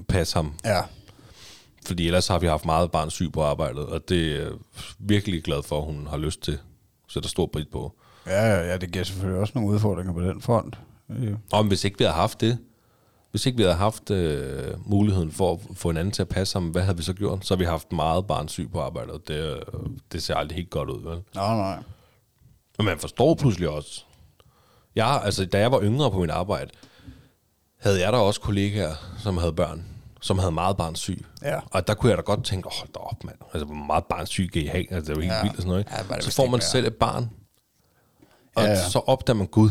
passe 0.08 0.36
ham. 0.36 0.54
Ja. 0.66 0.82
Fordi 1.90 2.06
ellers 2.06 2.28
har 2.28 2.40
vi 2.40 2.48
haft 2.48 2.66
meget 2.66 2.92
barns 2.92 3.14
syg 3.14 3.32
på 3.32 3.44
arbejdet, 3.44 3.86
og 3.86 4.10
det 4.10 4.36
er 4.36 4.42
jeg 4.42 4.52
virkelig 5.00 5.44
glad 5.44 5.64
for, 5.64 5.78
at 5.80 5.86
hun 5.86 6.08
har 6.08 6.18
lyst 6.18 6.42
til. 6.42 6.60
Så 7.08 7.20
der 7.20 7.28
stor 7.28 7.46
pris 7.46 7.66
på. 7.72 7.94
Ja, 8.28 8.46
ja, 8.48 8.68
ja, 8.72 8.78
det 8.78 8.92
giver 8.92 9.04
selvfølgelig 9.06 9.40
også 9.42 9.52
nogle 9.56 9.74
udfordringer 9.74 10.14
på 10.14 10.22
den 10.22 10.42
front. 10.42 10.80
Øh, 11.10 11.34
Og 11.52 11.64
hvis 11.64 11.84
ikke 11.84 11.98
vi 11.98 12.04
havde 12.04 12.16
haft 12.16 12.42
det, 12.42 12.58
hvis 13.32 13.46
ikke 13.46 13.58
vi 13.58 13.64
havde 13.64 13.76
haft 13.76 14.12
øh, 14.12 14.90
muligheden 14.90 15.32
for 15.32 15.54
at 15.54 15.60
få 15.78 15.90
en 15.90 15.98
anden 15.98 16.12
til 16.12 16.22
at 16.22 16.28
passe 16.30 16.56
ham, 16.56 16.68
hvad 16.68 16.82
havde 16.82 16.98
vi 16.98 17.04
så 17.04 17.14
gjort? 17.14 17.46
Så 17.46 17.54
har 17.54 17.60
vi 17.60 17.66
haft 17.66 17.92
meget 17.92 18.28
barns 18.28 18.52
syg 18.52 18.70
på 18.72 18.82
arbejdet, 18.82 19.12
og 19.14 19.22
det, 19.28 19.56
øh, 19.56 19.62
det 20.12 20.24
ser 20.24 20.36
aldrig 20.36 20.56
helt 20.56 20.70
godt 20.70 20.90
ud, 20.90 21.02
vel? 21.04 21.18
Nå, 21.36 21.42
nej. 21.42 21.80
Men 22.78 22.86
man 22.86 22.98
forstår 23.00 23.36
pludselig 23.36 23.70
også. 23.70 24.04
Jeg, 24.96 25.22
altså, 25.24 25.46
da 25.46 25.60
jeg 25.60 25.72
var 25.72 25.82
yngre 25.82 26.12
på 26.12 26.20
min 26.20 26.30
arbejde, 26.30 26.72
havde 27.80 28.00
jeg 28.02 28.14
der 28.14 28.20
også 28.20 28.42
kollegaer, 28.42 28.96
som 29.18 29.38
havde 29.38 29.54
børn, 29.54 29.86
som 30.22 30.40
havde 30.40 30.52
meget 30.52 30.78
barnsyg. 30.78 31.26
Ja. 31.44 31.60
Og 31.72 31.88
der 31.88 31.94
kunne 31.94 32.10
jeg 32.10 32.18
da 32.18 32.22
godt 32.22 32.46
tænke, 32.46 32.68
åh, 32.68 32.74
hold 32.80 32.90
da 32.94 33.00
op, 33.00 33.24
mand. 33.24 33.36
Altså, 33.54 33.66
hvor 33.66 33.76
meget 33.76 34.06
barnsyg 34.06 34.50
kan 34.54 34.62
I 34.62 34.66
have? 34.66 34.94
Altså, 34.94 35.00
det 35.02 35.10
er 35.10 35.14
jo 35.14 35.22
helt 35.22 35.34
Ja. 35.34 35.42
vildt 35.42 35.56
og 35.56 35.62
sådan 35.62 35.68
noget. 35.70 35.80
ikke? 35.82 35.92
Ja, 35.98 36.04
var 36.10 36.16
det 36.16 36.24
så 36.24 36.32
får 36.32 36.48
man 36.48 36.62
selv 36.62 36.88
et 36.88 36.96
barn, 36.96 37.30
og 38.56 38.64
Ja, 38.64 38.70
ja. 38.70 38.90
så 38.90 39.00
opdager 39.00 39.38
man 39.38 39.48
Gud. 39.48 39.70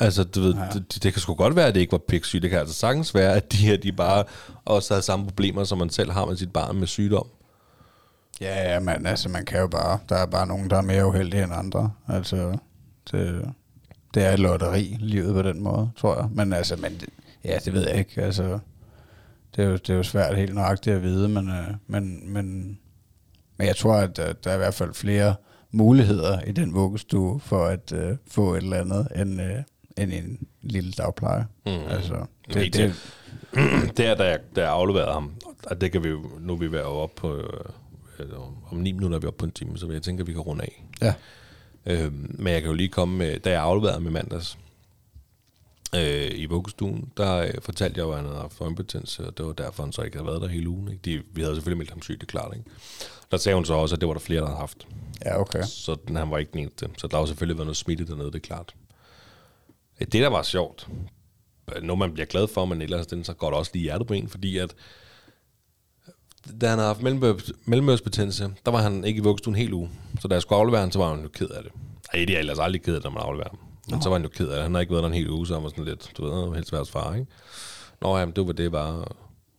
Altså, 0.00 0.24
du 0.24 0.40
ved, 0.40 0.54
ja. 0.54 0.66
det, 0.72 1.02
det, 1.02 1.12
kan 1.12 1.20
sgu 1.22 1.34
godt 1.34 1.56
være, 1.56 1.66
at 1.66 1.74
det 1.74 1.80
ikke 1.80 1.92
var 1.92 2.00
piksyg. 2.08 2.42
Det 2.42 2.50
kan 2.50 2.58
altså 2.58 2.74
sagtens 2.74 3.14
være, 3.14 3.34
at 3.34 3.52
de 3.52 3.56
her, 3.56 3.76
de 3.76 3.92
bare 3.92 4.24
også 4.64 4.94
havde 4.94 5.02
samme 5.02 5.26
problemer, 5.26 5.64
som 5.64 5.78
man 5.78 5.90
selv 5.90 6.10
har 6.10 6.24
med 6.26 6.36
sit 6.36 6.52
barn 6.52 6.76
med 6.76 6.86
sygdom. 6.86 7.26
Ja, 8.40 8.72
ja, 8.72 8.80
men 8.80 9.06
altså, 9.06 9.28
man 9.28 9.44
kan 9.44 9.60
jo 9.60 9.66
bare... 9.66 9.98
Der 10.08 10.16
er 10.16 10.26
bare 10.26 10.46
nogen, 10.46 10.70
der 10.70 10.76
er 10.76 10.82
mere 10.82 11.06
uheldige 11.06 11.42
end 11.44 11.54
andre. 11.54 11.90
Altså, 12.08 12.58
det, 13.10 13.48
det 14.14 14.24
er 14.24 14.32
et 14.32 14.38
lotteri, 14.38 14.96
livet 15.00 15.34
på 15.34 15.42
den 15.42 15.62
måde, 15.62 15.90
tror 15.96 16.16
jeg. 16.16 16.28
Men 16.30 16.52
altså, 16.52 16.76
men, 16.76 16.92
det- 17.00 17.08
ja, 17.44 17.58
det 17.64 17.72
ved 17.72 17.88
jeg 17.88 17.98
ikke. 17.98 18.22
Altså, 18.22 18.58
det 19.56 19.64
er 19.64 19.68
jo, 19.68 19.72
det 19.72 19.90
er 19.90 19.94
jo 19.94 20.02
svært 20.02 20.36
helt 20.36 20.54
nøjagtigt 20.54 20.96
at 20.96 21.02
vide, 21.02 21.28
men, 21.28 21.48
øh, 21.48 21.68
men, 21.86 22.32
men, 22.32 22.78
men 23.56 23.66
jeg 23.66 23.76
tror, 23.76 23.94
at 23.94 24.18
øh, 24.18 24.34
der 24.44 24.50
er 24.50 24.54
i 24.54 24.58
hvert 24.58 24.74
fald 24.74 24.94
flere 24.94 25.34
muligheder 25.70 26.40
i 26.40 26.52
den 26.52 26.74
vuggestue 26.74 27.40
for 27.40 27.64
at 27.64 27.92
øh, 27.92 28.16
få 28.30 28.54
et 28.54 28.62
eller 28.62 28.80
andet, 28.80 29.08
end, 29.16 29.40
øh, 29.42 29.62
end 29.96 30.12
en 30.12 30.46
lille 30.62 30.92
dagpleje. 30.92 31.46
Mhm. 31.66 31.74
Altså, 31.88 32.26
Helt 32.54 32.74
det, 32.74 32.94
det, 33.86 33.96
der, 33.96 34.14
da 34.14 34.24
jeg, 34.24 34.38
da 34.56 34.60
jeg 34.60 34.70
afleverede 34.70 35.12
ham, 35.12 35.34
og 35.66 35.80
det 35.80 35.92
kan 35.92 36.04
vi 36.04 36.08
jo, 36.08 36.30
nu 36.40 36.56
vi 36.56 36.72
være 36.72 36.84
op 36.84 37.14
på, 37.14 37.36
øh, 37.36 38.26
om 38.70 38.76
ni 38.78 38.92
minutter 38.92 39.16
er 39.16 39.20
vi 39.20 39.26
oppe 39.26 39.38
på 39.38 39.44
en 39.44 39.52
time, 39.52 39.78
så 39.78 39.90
jeg 39.90 40.02
tænker, 40.02 40.24
at 40.24 40.28
vi 40.28 40.32
kan 40.32 40.40
runde 40.40 40.62
af. 40.62 40.84
ja, 41.02 41.14
Øh, 41.86 42.12
men 42.12 42.52
jeg 42.52 42.60
kan 42.60 42.70
jo 42.70 42.76
lige 42.76 42.88
komme 42.88 43.18
med, 43.18 43.38
da 43.38 43.50
jeg 43.50 43.60
afleverede 43.62 43.94
ham 43.94 44.06
i 44.06 44.10
mandags 44.10 44.58
øh, 45.96 46.30
i 46.34 46.46
vuggestuen, 46.46 47.12
der 47.16 47.36
øh, 47.36 47.50
fortalte 47.62 47.98
jeg 47.98 48.04
jo, 48.06 48.10
at 48.10 48.16
han 48.16 48.26
havde 48.26 48.40
haft 48.40 48.60
øjenbetændelse, 48.60 49.26
og 49.26 49.38
det 49.38 49.46
var 49.46 49.52
derfor, 49.52 49.82
han 49.82 49.92
så 49.92 50.02
ikke 50.02 50.16
havde 50.16 50.26
været 50.26 50.42
der 50.42 50.48
hele 50.48 50.68
ugen. 50.68 50.88
Ikke? 50.88 51.00
De, 51.04 51.22
vi 51.32 51.42
havde 51.42 51.54
selvfølgelig 51.54 51.78
meldt 51.78 51.90
ham 51.90 52.02
syg, 52.02 52.14
det 52.14 52.22
er 52.22 52.26
klart. 52.26 52.56
Ikke? 52.56 52.70
Der 53.30 53.36
sagde 53.36 53.54
hun 53.54 53.64
så 53.64 53.74
også, 53.74 53.94
at 53.94 54.00
det 54.00 54.08
var 54.08 54.14
der 54.14 54.20
flere, 54.20 54.40
der 54.40 54.46
havde 54.46 54.58
haft. 54.58 54.86
ja, 55.24 55.40
okay. 55.40 55.62
Så 55.62 55.96
den, 56.08 56.16
han 56.16 56.30
var 56.30 56.38
ikke 56.38 56.52
den 56.52 56.60
eneste. 56.60 56.88
Så 56.98 57.06
der 57.06 57.18
har 57.18 57.26
selvfølgelig 57.26 57.58
været 57.58 57.66
noget 57.66 57.76
smitte 57.76 58.06
dernede, 58.06 58.26
det 58.26 58.34
er 58.34 58.38
klart. 58.38 58.74
Det, 59.98 60.12
der 60.12 60.28
var 60.28 60.42
sjovt, 60.42 60.88
noget 61.82 61.98
man 61.98 62.12
bliver 62.12 62.26
glad 62.26 62.48
for, 62.48 62.64
men 62.64 62.82
ellers 62.82 63.06
den, 63.06 63.24
så 63.24 63.32
går 63.32 63.50
det 63.50 63.58
også 63.58 63.70
lige 63.74 63.82
hjertet 63.82 64.06
på 64.06 64.14
en, 64.14 64.28
fordi 64.28 64.58
at 64.58 64.74
da 66.60 66.68
han 66.68 66.78
havde 66.78 66.94
haft 66.94 67.02
mellemørsbetændelse, 67.66 68.50
der 68.64 68.70
var 68.70 68.82
han 68.82 69.04
ikke 69.04 69.18
i 69.18 69.22
vuggestuen 69.22 69.56
en 69.56 69.62
hel 69.62 69.72
uge. 69.72 69.90
Så 70.20 70.28
da 70.28 70.34
jeg 70.34 70.42
skulle 70.42 70.58
aflevere 70.58 70.80
ham, 70.80 70.90
så 70.90 70.98
var 70.98 71.14
han 71.14 71.22
jo 71.22 71.28
ked 71.28 71.48
af 71.48 71.62
det. 71.62 71.72
Ej, 72.12 72.24
det 72.24 72.34
er 72.34 72.38
ellers 72.38 72.58
aldrig 72.58 72.82
ked 72.82 72.94
af 72.94 73.00
når 73.02 73.10
man 73.10 73.22
afleverer 73.22 73.48
ham. 73.48 73.58
Men 73.90 74.02
så 74.02 74.08
var 74.08 74.16
han 74.16 74.22
jo 74.22 74.28
ked 74.28 74.48
af 74.48 74.54
det. 74.54 74.62
Han 74.62 74.74
har 74.74 74.80
ikke 74.80 74.92
været 74.92 75.02
der 75.02 75.08
en 75.08 75.14
hel 75.14 75.30
uge, 75.30 75.46
så 75.46 75.54
han 75.54 75.62
var 75.62 75.68
sådan 75.68 75.84
lidt, 75.84 76.12
du 76.16 76.24
ved, 76.24 76.54
helst 76.54 76.72
være 76.72 76.86
far, 76.86 77.14
ikke? 77.14 77.26
Nå, 78.00 78.18
jamen, 78.18 78.36
det 78.36 78.46
var 78.46 78.52
det 78.52 78.72
bare, 78.72 79.04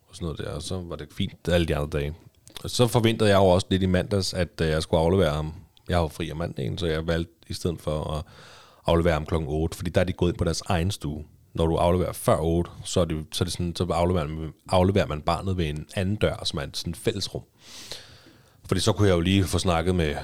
og 0.10 0.16
sådan 0.16 0.26
noget 0.26 0.40
der. 0.40 0.52
Og 0.52 0.62
så 0.62 0.82
var 0.82 0.96
det 0.96 1.08
fint 1.12 1.48
alle 1.48 1.68
de 1.68 1.76
andre 1.76 2.00
dage. 2.00 2.14
Og 2.64 2.70
så 2.70 2.88
forventede 2.88 3.30
jeg 3.30 3.38
jo 3.38 3.46
også 3.46 3.68
lidt 3.70 3.84
i 3.84 3.86
mandags, 3.86 4.34
at 4.34 4.62
øh, 4.62 4.68
jeg 4.68 4.84
skulle 4.84 5.02
aflevere 5.02 5.34
ham. 5.34 5.54
Jeg 5.90 5.98
har 5.98 6.02
jo 6.02 6.08
fri 6.08 6.32
om 6.32 6.38
mandagen, 6.38 6.78
så 6.78 6.86
jeg 6.88 7.08
valgte 7.08 7.34
i 7.48 7.54
stedet 7.54 7.82
for 7.82 8.04
at 8.18 8.24
aflevere 8.86 9.14
ham 9.14 9.26
klokken 9.26 9.50
8, 9.50 9.78
fordi 9.78 9.90
der 9.90 10.02
er 10.02 10.06
de 10.06 10.14
gået 10.14 10.30
ind 10.30 10.38
på 10.38 10.44
deres 10.44 10.62
egen 10.66 10.92
stue. 10.92 11.24
Når 11.54 11.68
du 11.68 11.76
afleverer 11.76 12.14
før 12.14 12.38
8, 12.40 12.72
så 12.84 13.02
er 13.02 13.06
det, 13.06 13.26
så 13.32 13.44
er 13.44 13.46
det 13.46 13.54
sådan, 13.54 13.76
så 13.76 13.84
afleverer 13.84 14.28
man, 14.28 14.54
afleverer 14.70 15.08
man 15.08 15.22
barnet 15.22 15.58
ved 15.58 15.66
en 15.66 15.88
anden 15.96 16.16
dør, 16.16 16.42
som 16.44 16.60
er 16.60 16.64
et 16.64 16.78
sådan 16.78 16.96
fællesrum. 16.96 17.42
Fordi 18.66 18.82
så 18.82 18.92
kunne 18.94 19.08
jeg 19.08 19.16
jo 19.16 19.20
lige 19.20 19.44
få 19.44 19.60
snakket 19.60 19.96
med 19.96 20.16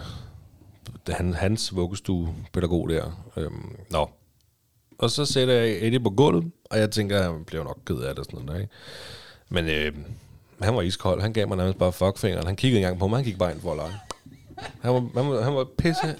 han, 1.09 1.33
hans 1.33 1.75
vuggestuepædagog 1.75 2.89
der. 2.89 3.23
Øhm, 3.37 3.75
nå. 3.91 4.09
Og 4.97 5.11
så 5.11 5.25
sætter 5.25 5.53
jeg 5.53 5.77
Eddie 5.81 5.99
på 5.99 6.09
gulvet, 6.09 6.51
og 6.69 6.79
jeg 6.79 6.91
tænker, 6.91 7.23
han 7.23 7.43
bliver 7.45 7.63
nok 7.63 7.77
ked 7.85 7.95
af 7.95 8.09
det 8.15 8.19
og 8.19 8.25
sådan 8.25 8.45
noget. 8.45 8.61
Ikke? 8.61 8.73
Men 9.49 9.65
øh, 9.65 9.93
han 10.61 10.75
var 10.75 10.81
iskold. 10.81 11.21
Han 11.21 11.33
gav 11.33 11.47
mig 11.47 11.57
nærmest 11.57 11.79
bare 11.79 11.91
fuckfingeren. 11.91 12.45
Han 12.47 12.55
kiggede 12.55 12.77
ikke 12.77 12.85
engang 12.85 12.99
på 12.99 13.07
mig. 13.07 13.17
Han 13.17 13.25
gik 13.25 13.37
bare 13.37 13.51
ind 13.51 13.61
for 13.61 13.71
at 13.71 13.77
lege. 13.77 13.93
Han 14.81 14.93
var, 14.93 14.99
han 15.21 15.31
var, 15.31 15.41
han 15.41 15.55
var 15.55 15.67
pisse 15.77 16.15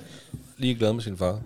ligeglad 0.57 0.93
med 0.93 1.01
sin 1.01 1.17
far. 1.17 1.39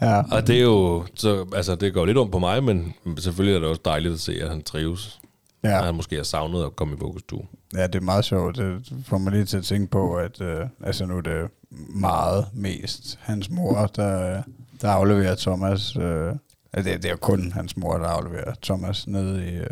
Ja, 0.00 0.22
Og 0.32 0.46
det 0.46 0.56
er 0.58 0.62
jo, 0.62 1.04
så, 1.14 1.46
altså 1.54 1.74
det 1.74 1.94
går 1.94 2.04
lidt 2.06 2.18
om 2.18 2.30
på 2.30 2.38
mig, 2.38 2.64
men 2.64 2.94
selvfølgelig 3.18 3.56
er 3.56 3.60
det 3.60 3.68
også 3.68 3.82
dejligt 3.84 4.14
at 4.14 4.20
se, 4.20 4.42
at 4.42 4.48
han 4.48 4.62
trives. 4.62 5.20
Ja. 5.64 5.78
At 5.78 5.84
han 5.84 5.94
måske 5.94 6.16
har 6.16 6.22
savnet 6.22 6.64
at 6.64 6.76
komme 6.76 6.94
i 6.94 6.98
vuggestue. 7.00 7.46
Ja, 7.74 7.86
det 7.86 7.94
er 7.94 8.00
meget 8.00 8.24
sjovt. 8.24 8.56
Det 8.56 8.92
får 9.06 9.18
mig 9.18 9.32
lige 9.32 9.44
til 9.44 9.56
at 9.56 9.64
tænke 9.64 9.90
på, 9.90 10.14
at 10.14 10.40
øh, 10.40 10.66
altså 10.84 11.06
nu 11.06 11.16
er 11.16 11.20
det 11.20 11.50
meget 11.88 12.46
mest 12.52 13.18
hans 13.22 13.50
mor, 13.50 13.86
der, 13.86 14.42
der 14.82 14.88
afleverer 14.88 15.34
Thomas. 15.34 15.96
Øh, 15.96 16.32
altså 16.72 16.92
det, 16.92 17.02
det 17.02 17.04
er 17.04 17.10
jo 17.12 17.16
kun 17.16 17.52
hans 17.52 17.76
mor, 17.76 17.98
der 17.98 18.06
afleverer 18.06 18.54
Thomas 18.62 19.06
nede 19.06 19.48
i, 19.48 19.54
øh, 19.54 19.66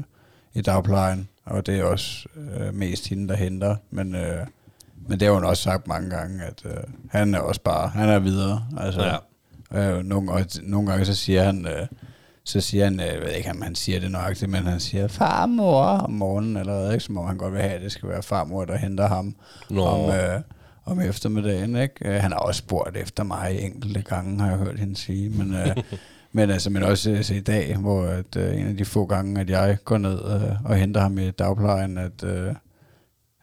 i 0.55 0.61
dagplejen. 0.63 1.29
Og 1.45 1.67
det 1.67 1.79
er 1.79 1.85
også 1.85 2.29
øh, 2.37 2.75
mest 2.75 3.09
hende, 3.09 3.29
der 3.29 3.37
henter. 3.37 3.77
Men, 3.91 4.15
øh, 4.15 4.47
men 5.09 5.21
det 5.21 5.29
har 5.29 5.35
hun 5.35 5.45
også 5.45 5.63
sagt 5.63 5.89
mange 5.89 6.11
gange, 6.11 6.45
at 6.45 6.63
øh, 6.65 6.85
han 7.11 7.35
er 7.35 7.39
også 7.39 7.61
bare, 7.61 7.89
han 7.89 8.09
er 8.09 8.19
videre. 8.19 8.65
Altså, 8.81 9.19
Ja. 9.73 9.91
øh, 9.91 10.05
nogle, 10.05 10.33
og 10.33 10.41
nogle 10.63 10.91
gange 10.91 11.05
så 11.05 11.15
siger 11.15 11.43
han... 11.45 11.67
Øh, 11.67 11.87
så 12.45 12.61
siger 12.61 12.85
han, 12.85 13.01
øh, 13.01 13.07
jeg 13.07 13.21
ved 13.21 13.29
ikke 13.31 13.51
om 13.51 13.63
han 13.63 13.75
siger 13.75 14.01
det 14.01 14.11
nøjagtigt, 14.11 14.51
men 14.51 14.63
han 14.67 14.81
siger 14.81 15.09
farmor 15.09 15.83
om 15.85 16.11
morgenen, 16.13 16.57
eller 16.57 16.81
hvad, 16.81 16.93
ikke? 16.93 17.05
som 17.05 17.19
om 17.19 17.27
han 17.27 17.37
godt 17.39 17.53
vil 17.53 17.63
have, 17.63 17.73
at 17.73 17.81
det 17.83 17.93
skal 17.93 18.09
være 18.09 18.23
farmor, 18.23 18.65
der 18.65 18.77
henter 18.77 19.09
ham 19.09 19.35
Nå. 19.71 19.85
om, 19.85 20.11
øh, 20.11 20.41
om 20.85 21.01
eftermiddagen. 21.01 21.77
Ikke? 21.77 21.95
Øh, 22.09 22.15
Han 22.15 22.33
har 22.33 22.39
også 22.39 22.59
spurgt 22.59 22.97
efter 22.97 23.25
mig 23.25 23.59
enkelte 23.61 24.03
gange, 24.03 24.41
har 24.41 24.49
jeg 24.49 24.59
hørt 24.59 24.79
hende 24.79 24.97
sige. 24.97 25.29
Men, 25.29 25.55
øh, 25.55 25.77
men, 26.33 26.51
altså, 26.51 26.71
men 26.71 26.83
også 26.83 27.11
øh, 27.11 27.23
så 27.23 27.35
i 27.35 27.41
dag, 27.41 27.77
hvor 27.77 28.05
at, 28.05 28.37
øh, 28.37 28.61
en 28.61 28.67
af 28.67 28.77
de 28.77 28.85
få 28.85 29.07
gange, 29.07 29.41
at 29.41 29.51
jeg 29.51 29.79
går 29.85 29.99
ned 29.99 30.25
øh, 30.35 30.65
og 30.65 30.77
henter 30.77 31.01
ham 31.01 31.19
i 31.19 31.31
dagplejen, 31.31 31.99
at 31.99 32.25
øh, 32.25 32.55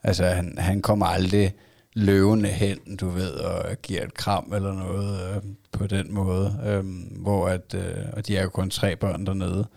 altså, 0.04 0.26
han, 0.26 0.56
han 0.58 0.82
kommer 0.82 1.06
aldrig 1.06 1.54
løvende 1.94 2.50
hen, 2.50 2.96
du 2.96 3.10
ved, 3.10 3.32
og 3.32 3.82
giver 3.84 4.04
et 4.04 4.14
kram 4.14 4.54
eller 4.56 4.74
noget 4.74 5.36
øh, 5.36 5.42
på 5.72 5.88
den 5.88 6.14
måde. 6.14 6.60
Øh, 6.66 6.84
hvor 7.22 7.48
at, 7.48 7.76
øh, 7.76 8.06
og 8.14 8.28
de 8.28 8.38
er 8.38 8.44
jo 8.44 8.50
kun 8.50 8.70
tre 8.70 8.96
børn 8.96 9.26
dernede. 9.26 9.68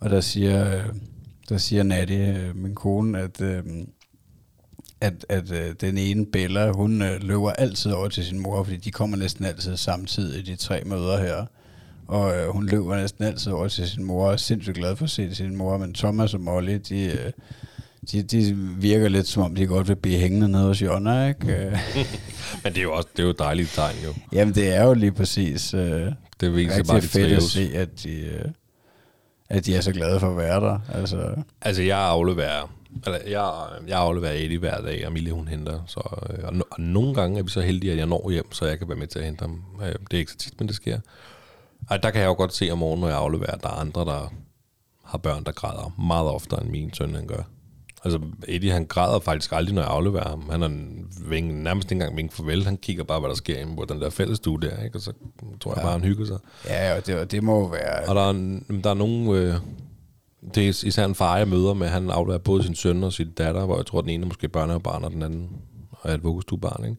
Og 0.00 0.10
der 0.10 0.20
siger, 0.20 0.76
øh, 0.76 0.84
der 1.48 1.58
siger 1.58 1.82
Natty, 1.82 2.12
øh, 2.12 2.56
min 2.56 2.74
kone, 2.74 3.20
at, 3.20 3.40
øh, 3.40 3.64
at, 5.00 5.26
at 5.28 5.50
øh, 5.52 5.74
den 5.80 5.98
ene 5.98 6.26
Bella, 6.26 6.70
hun 6.70 7.02
øh, 7.02 7.22
løber 7.22 7.50
altid 7.50 7.92
over 7.92 8.08
til 8.08 8.24
sin 8.24 8.38
mor, 8.38 8.62
fordi 8.64 8.76
de 8.76 8.90
kommer 8.90 9.16
næsten 9.16 9.44
altid 9.44 9.76
samtidig, 9.76 10.46
de 10.46 10.56
tre 10.56 10.82
møder 10.86 11.18
her. 11.18 11.46
Og 12.08 12.36
øh, 12.36 12.48
hun 12.48 12.66
løber 12.66 12.96
næsten 12.96 13.24
altid 13.24 13.52
over 13.52 13.68
til 13.68 13.88
sin 13.88 14.04
mor, 14.04 14.26
og 14.26 14.32
er 14.32 14.36
sindssygt 14.36 14.76
glad 14.76 14.96
for 14.96 15.04
at 15.04 15.10
se 15.10 15.34
sin 15.34 15.56
mor. 15.56 15.78
Men 15.78 15.94
Thomas 15.94 16.34
og 16.34 16.40
Molly, 16.40 16.78
de, 16.88 17.04
øh, 17.04 17.32
de, 18.12 18.22
de 18.22 18.54
virker 18.80 19.08
lidt 19.08 19.26
som 19.28 19.42
om, 19.42 19.54
de 19.54 19.66
godt 19.66 19.88
vil 19.88 19.96
blive 19.96 20.18
hængende 20.18 20.48
nede 20.48 20.64
hos 20.64 20.82
Jonna, 20.82 21.28
ikke? 21.28 21.56
Øh, 21.56 21.72
Men 22.64 22.72
det 22.72 22.78
er 22.78 22.82
jo 22.82 22.92
også 22.92 23.08
det 23.12 23.18
er 23.18 23.24
jo 23.24 23.30
et 23.30 23.38
dejligt 23.38 23.70
tegn, 23.74 23.96
jo. 24.04 24.14
Jamen, 24.32 24.54
det 24.54 24.74
er 24.76 24.84
jo 24.84 24.94
lige 24.94 25.12
præcis 25.12 25.74
øh, 25.74 26.12
Det 26.40 26.54
viser 26.54 26.70
rigtig 26.76 26.86
bare, 26.86 26.96
at 26.96 27.02
fedt 27.04 27.24
at 27.24 27.30
trives. 27.30 27.52
se, 27.52 27.70
at 27.74 27.88
de, 28.02 28.10
øh, 28.20 28.44
at 29.50 29.66
de 29.66 29.74
er 29.76 29.80
så 29.80 29.92
glade 29.92 30.20
for 30.20 30.30
at 30.30 30.36
være 30.36 30.60
der. 30.60 30.78
Altså, 30.94 31.34
Altså, 31.60 31.82
jeg 31.82 31.98
afleverer, 31.98 32.72
eller 33.06 33.18
jeg, 33.26 33.66
jeg 33.88 33.98
afleverer 33.98 34.32
Eddie 34.32 34.58
hver 34.58 34.80
dag, 34.80 35.06
og 35.06 35.12
Mille 35.12 35.32
hun 35.32 35.48
henter. 35.48 35.80
Så, 35.86 36.00
øh, 36.30 36.44
og, 36.44 36.54
no, 36.54 36.64
og, 36.70 36.80
nogle 36.80 37.14
gange 37.14 37.38
er 37.38 37.42
vi 37.42 37.50
så 37.50 37.60
heldige, 37.60 37.92
at 37.92 37.98
jeg 37.98 38.06
når 38.06 38.30
hjem, 38.30 38.52
så 38.52 38.66
jeg 38.66 38.78
kan 38.78 38.88
være 38.88 38.98
med 38.98 39.06
til 39.06 39.18
at 39.18 39.24
hente 39.24 39.42
ham. 39.42 39.62
Øh, 39.82 39.86
Det 39.86 40.14
er 40.14 40.18
ikke 40.18 40.32
så 40.32 40.38
tit, 40.38 40.60
men 40.60 40.68
det 40.68 40.76
sker. 40.76 40.98
Og 41.90 42.02
der 42.02 42.10
kan 42.10 42.20
jeg 42.20 42.28
jo 42.28 42.34
godt 42.34 42.54
se 42.54 42.70
om 42.70 42.78
morgenen, 42.78 43.00
når 43.00 43.08
jeg 43.08 43.16
afleverer, 43.18 43.50
at 43.54 43.62
der 43.62 43.68
er 43.68 43.80
andre, 43.80 44.04
der 44.04 44.32
har 45.04 45.18
børn, 45.18 45.44
der 45.44 45.52
græder 45.52 45.94
meget 45.98 46.28
oftere, 46.28 46.62
end 46.62 46.70
min 46.70 46.94
søn 46.94 47.14
han 47.14 47.26
gør. 47.26 47.42
Altså, 48.04 48.20
Eddie, 48.48 48.72
han 48.72 48.86
græder 48.86 49.18
faktisk 49.18 49.52
aldrig, 49.52 49.74
når 49.74 49.82
jeg 49.82 49.90
afleverer 49.90 50.28
ham. 50.28 50.50
Han 50.50 50.62
er 50.62 50.66
en 50.66 51.06
ving, 51.28 51.62
nærmest 51.62 51.90
ikke 51.90 51.94
engang 52.02 52.16
ving 52.16 52.32
farvel. 52.32 52.64
Han 52.64 52.76
kigger 52.76 53.04
bare, 53.04 53.20
hvad 53.20 53.28
der 53.28 53.36
sker 53.36 53.58
inde 53.58 53.76
på 53.76 53.84
den 53.84 54.00
der 54.00 54.10
fællesstue 54.10 54.60
der, 54.60 54.82
ikke? 54.84 54.98
Og 54.98 55.02
så 55.02 55.12
tror 55.60 55.74
jeg 55.74 55.82
bare, 55.82 55.92
han 55.92 56.04
hygger 56.04 56.26
sig. 56.26 56.38
Ja, 56.66 56.96
og 56.96 57.06
det, 57.06 57.18
og 57.20 57.30
det 57.30 57.42
må 57.42 57.58
jo 57.58 57.64
være... 57.64 58.08
Og 58.08 58.14
der 58.14 58.28
er, 58.28 58.32
der 58.84 58.90
er 58.90 58.94
nogen... 58.94 59.34
Øh, 59.34 59.54
det 60.54 60.64
er 60.68 60.68
især 60.86 61.04
en 61.04 61.14
far, 61.14 61.36
jeg 61.36 61.48
møder 61.48 61.74
med. 61.74 61.88
Han 61.88 62.10
afleverer 62.10 62.38
både 62.38 62.62
sin 62.62 62.74
søn 62.74 63.04
og 63.04 63.12
sin 63.12 63.30
datter, 63.30 63.64
hvor 63.66 63.76
jeg 63.76 63.86
tror, 63.86 64.00
den 64.00 64.10
ene 64.10 64.22
er 64.22 64.28
måske 64.28 64.48
børnebarn, 64.48 65.04
og 65.04 65.10
den 65.10 65.22
anden 65.22 65.48
er 66.04 66.14
et 66.14 66.24
vuggestuebarn, 66.24 66.84
ikke? 66.84 66.96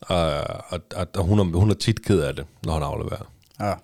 Og, 0.00 0.32
og, 0.68 0.80
og, 0.96 1.06
og 1.16 1.24
hun, 1.24 1.38
er, 1.38 1.44
hun 1.58 1.70
er 1.70 1.74
tit 1.74 2.02
ked 2.02 2.20
af 2.20 2.36
det, 2.36 2.46
når 2.64 2.72
han 2.72 2.82
afleverer. 2.82 3.32
Ja. 3.60 3.74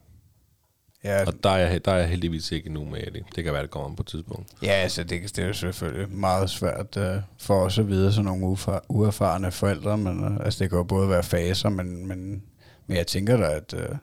Ja, 1.05 1.27
Og 1.27 1.35
der 1.45 1.51
er, 1.51 1.57
jeg, 1.71 1.85
der 1.85 1.93
er 1.93 1.97
jeg 1.97 2.09
heldigvis 2.09 2.53
ikke 2.53 2.67
endnu 2.67 2.85
med 2.85 3.01
det. 3.01 3.23
Det 3.37 3.45
kan 3.45 3.53
være, 3.53 3.63
det 3.63 3.71
kommer 3.71 3.97
på 3.97 4.03
et 4.03 4.07
tidspunkt. 4.07 4.49
ja 4.63 4.73
altså 4.73 5.03
det, 5.05 5.37
det 5.37 5.39
er 5.39 5.47
jo 5.47 5.53
selvfølgelig 5.53 6.17
meget 6.17 6.51
svært 6.51 6.97
uh, 6.97 7.23
for 7.39 7.55
os 7.65 7.79
at 7.79 7.89
vide, 7.89 8.13
sådan 8.13 8.25
nogle 8.25 8.57
ufa- 8.57 8.87
uerfarne 8.89 9.51
forældre, 9.53 9.99
men 9.99 10.25
uh, 10.25 10.45
altså, 10.45 10.59
det 10.65 10.71
kan 10.71 10.77
jo 10.77 10.83
både 10.85 11.09
være 11.09 11.23
faser, 11.23 11.69
men, 11.69 12.07
men, 12.07 12.43
men 12.87 12.97
jeg 12.97 13.07
tænker 13.07 13.37
da, 13.37 13.45
at, 13.45 13.75
uh, 13.75 13.97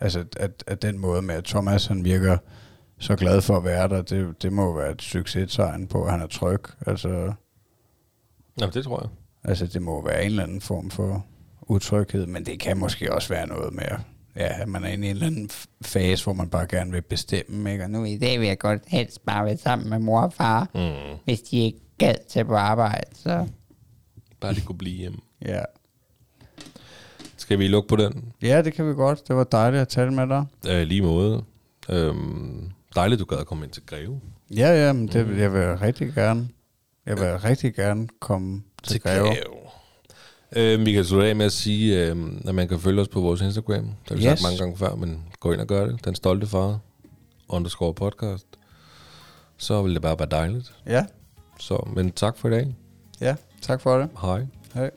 altså, 0.00 0.24
at, 0.36 0.64
at 0.66 0.82
den 0.82 0.98
måde 0.98 1.22
med, 1.22 1.34
at 1.34 1.44
Thomas 1.44 1.86
han 1.86 2.04
virker 2.04 2.38
så 2.98 3.16
glad 3.16 3.40
for 3.40 3.56
at 3.56 3.64
være 3.64 3.88
der, 3.88 4.02
det, 4.02 4.42
det 4.42 4.52
må 4.52 4.74
være 4.78 4.90
et 4.92 5.02
succestegn 5.02 5.86
på, 5.86 6.04
at 6.04 6.10
han 6.10 6.20
er 6.20 6.26
tryg. 6.26 6.60
Altså, 6.86 7.32
Jamen, 8.60 8.74
det 8.74 8.84
tror 8.84 9.00
jeg. 9.02 9.10
altså 9.50 9.66
det 9.66 9.82
må 9.82 10.04
være 10.04 10.20
en 10.24 10.30
eller 10.30 10.42
anden 10.42 10.60
form 10.60 10.90
for 10.90 11.26
utryghed, 11.62 12.26
men 12.26 12.46
det 12.46 12.60
kan 12.60 12.76
måske 12.78 13.14
også 13.14 13.28
være 13.28 13.46
noget 13.46 13.74
med, 13.74 13.84
ja, 14.36 14.60
at 14.62 14.68
man 14.68 14.84
er 14.84 14.88
inde 14.88 15.06
i 15.06 15.10
en 15.10 15.16
eller 15.16 15.26
anden 15.26 15.50
fase, 15.82 16.24
hvor 16.24 16.32
man 16.32 16.48
bare 16.50 16.66
gerne 16.66 16.90
vil 16.92 17.02
bestemme, 17.02 17.72
ikke? 17.72 17.84
Og 17.84 17.90
nu 17.90 17.98
Nu 17.98 18.04
i 18.04 18.18
dag 18.18 18.40
vil 18.40 18.46
jeg 18.48 18.58
godt 18.58 18.82
helst 18.86 19.24
bare 19.26 19.44
være 19.44 19.56
sammen 19.56 19.90
med 19.90 19.98
mor 19.98 20.20
og 20.20 20.32
far, 20.32 20.68
Mm. 20.74 21.18
hvis 21.24 21.40
de 21.40 21.58
ikke 21.58 21.78
gad 21.98 22.14
til 22.30 22.44
på 22.44 22.54
arbejde. 22.56 23.06
Så 23.14 23.46
Bare 24.40 24.52
lige 24.52 24.64
kunne 24.66 24.78
blive 24.78 24.96
hjemme. 24.96 25.18
Ja. 25.46 25.60
Skal 27.36 27.58
vi 27.58 27.68
lukke 27.68 27.88
på 27.88 27.96
den? 27.96 28.32
ja, 28.42 28.62
det 28.62 28.72
kan 28.72 28.88
vi 28.88 28.94
godt. 28.94 29.28
Det 29.28 29.36
var 29.36 29.44
dejligt 29.44 29.80
at 29.80 29.88
tale 29.88 30.10
med 30.10 30.26
dig. 30.26 30.44
Øh, 30.68 30.82
lige 30.86 31.02
måde. 31.02 31.44
Øhm, 31.88 32.70
dejligt, 32.98 33.20
du 33.20 33.24
gad 33.24 33.38
at 33.38 33.46
komme 33.46 33.64
ind 33.64 33.72
til 33.72 33.82
Greve. 33.86 34.20
Ja, 34.56 34.86
ja, 34.86 34.92
men 34.92 35.08
det 35.08 35.28
vil 35.28 35.36
jeg 35.38 35.52
vil 35.52 35.76
rigtig 35.78 36.12
gerne. 36.14 36.48
Jeg 37.06 37.16
vil 37.16 37.38
rigtig 37.38 37.74
gerne 37.74 38.08
komme 38.20 38.62
til, 38.82 38.92
til 38.92 39.00
Greve. 39.00 39.36
Øh, 40.56 40.86
vi 40.86 40.92
kan 40.92 41.04
slutte 41.04 41.28
af 41.28 41.36
med 41.36 41.46
at 41.46 41.52
sige, 41.52 42.06
øh, 42.06 42.16
at 42.46 42.54
man 42.54 42.68
kan 42.68 42.78
følge 42.80 43.00
os 43.00 43.08
på 43.08 43.20
vores 43.20 43.40
Instagram. 43.40 43.84
Det 43.84 43.92
har 44.08 44.16
vi. 44.16 44.22
Yes. 44.22 44.28
sagt 44.30 44.42
mange 44.42 44.58
gange 44.58 44.76
før, 44.76 44.94
men 44.94 45.22
gå 45.40 45.52
ind 45.52 45.60
og 45.60 45.66
gør 45.66 45.86
det. 45.86 46.04
Den 46.04 46.14
stolte 46.14 46.46
far, 46.46 46.78
underscore 47.48 47.94
podcast. 47.94 48.46
Så 49.56 49.82
vil 49.82 49.94
det 49.94 50.02
bare 50.02 50.18
være 50.18 50.28
dejligt. 50.30 50.74
Ja, 50.86 51.06
Så, 51.60 51.88
men 51.96 52.12
tak 52.12 52.36
for 52.38 52.48
i 52.48 52.50
dag. 52.50 52.76
ja, 53.20 53.36
tak 53.62 53.80
for 53.80 53.98
det. 53.98 54.08
Hej. 54.22 54.46
Hej. 54.74 54.90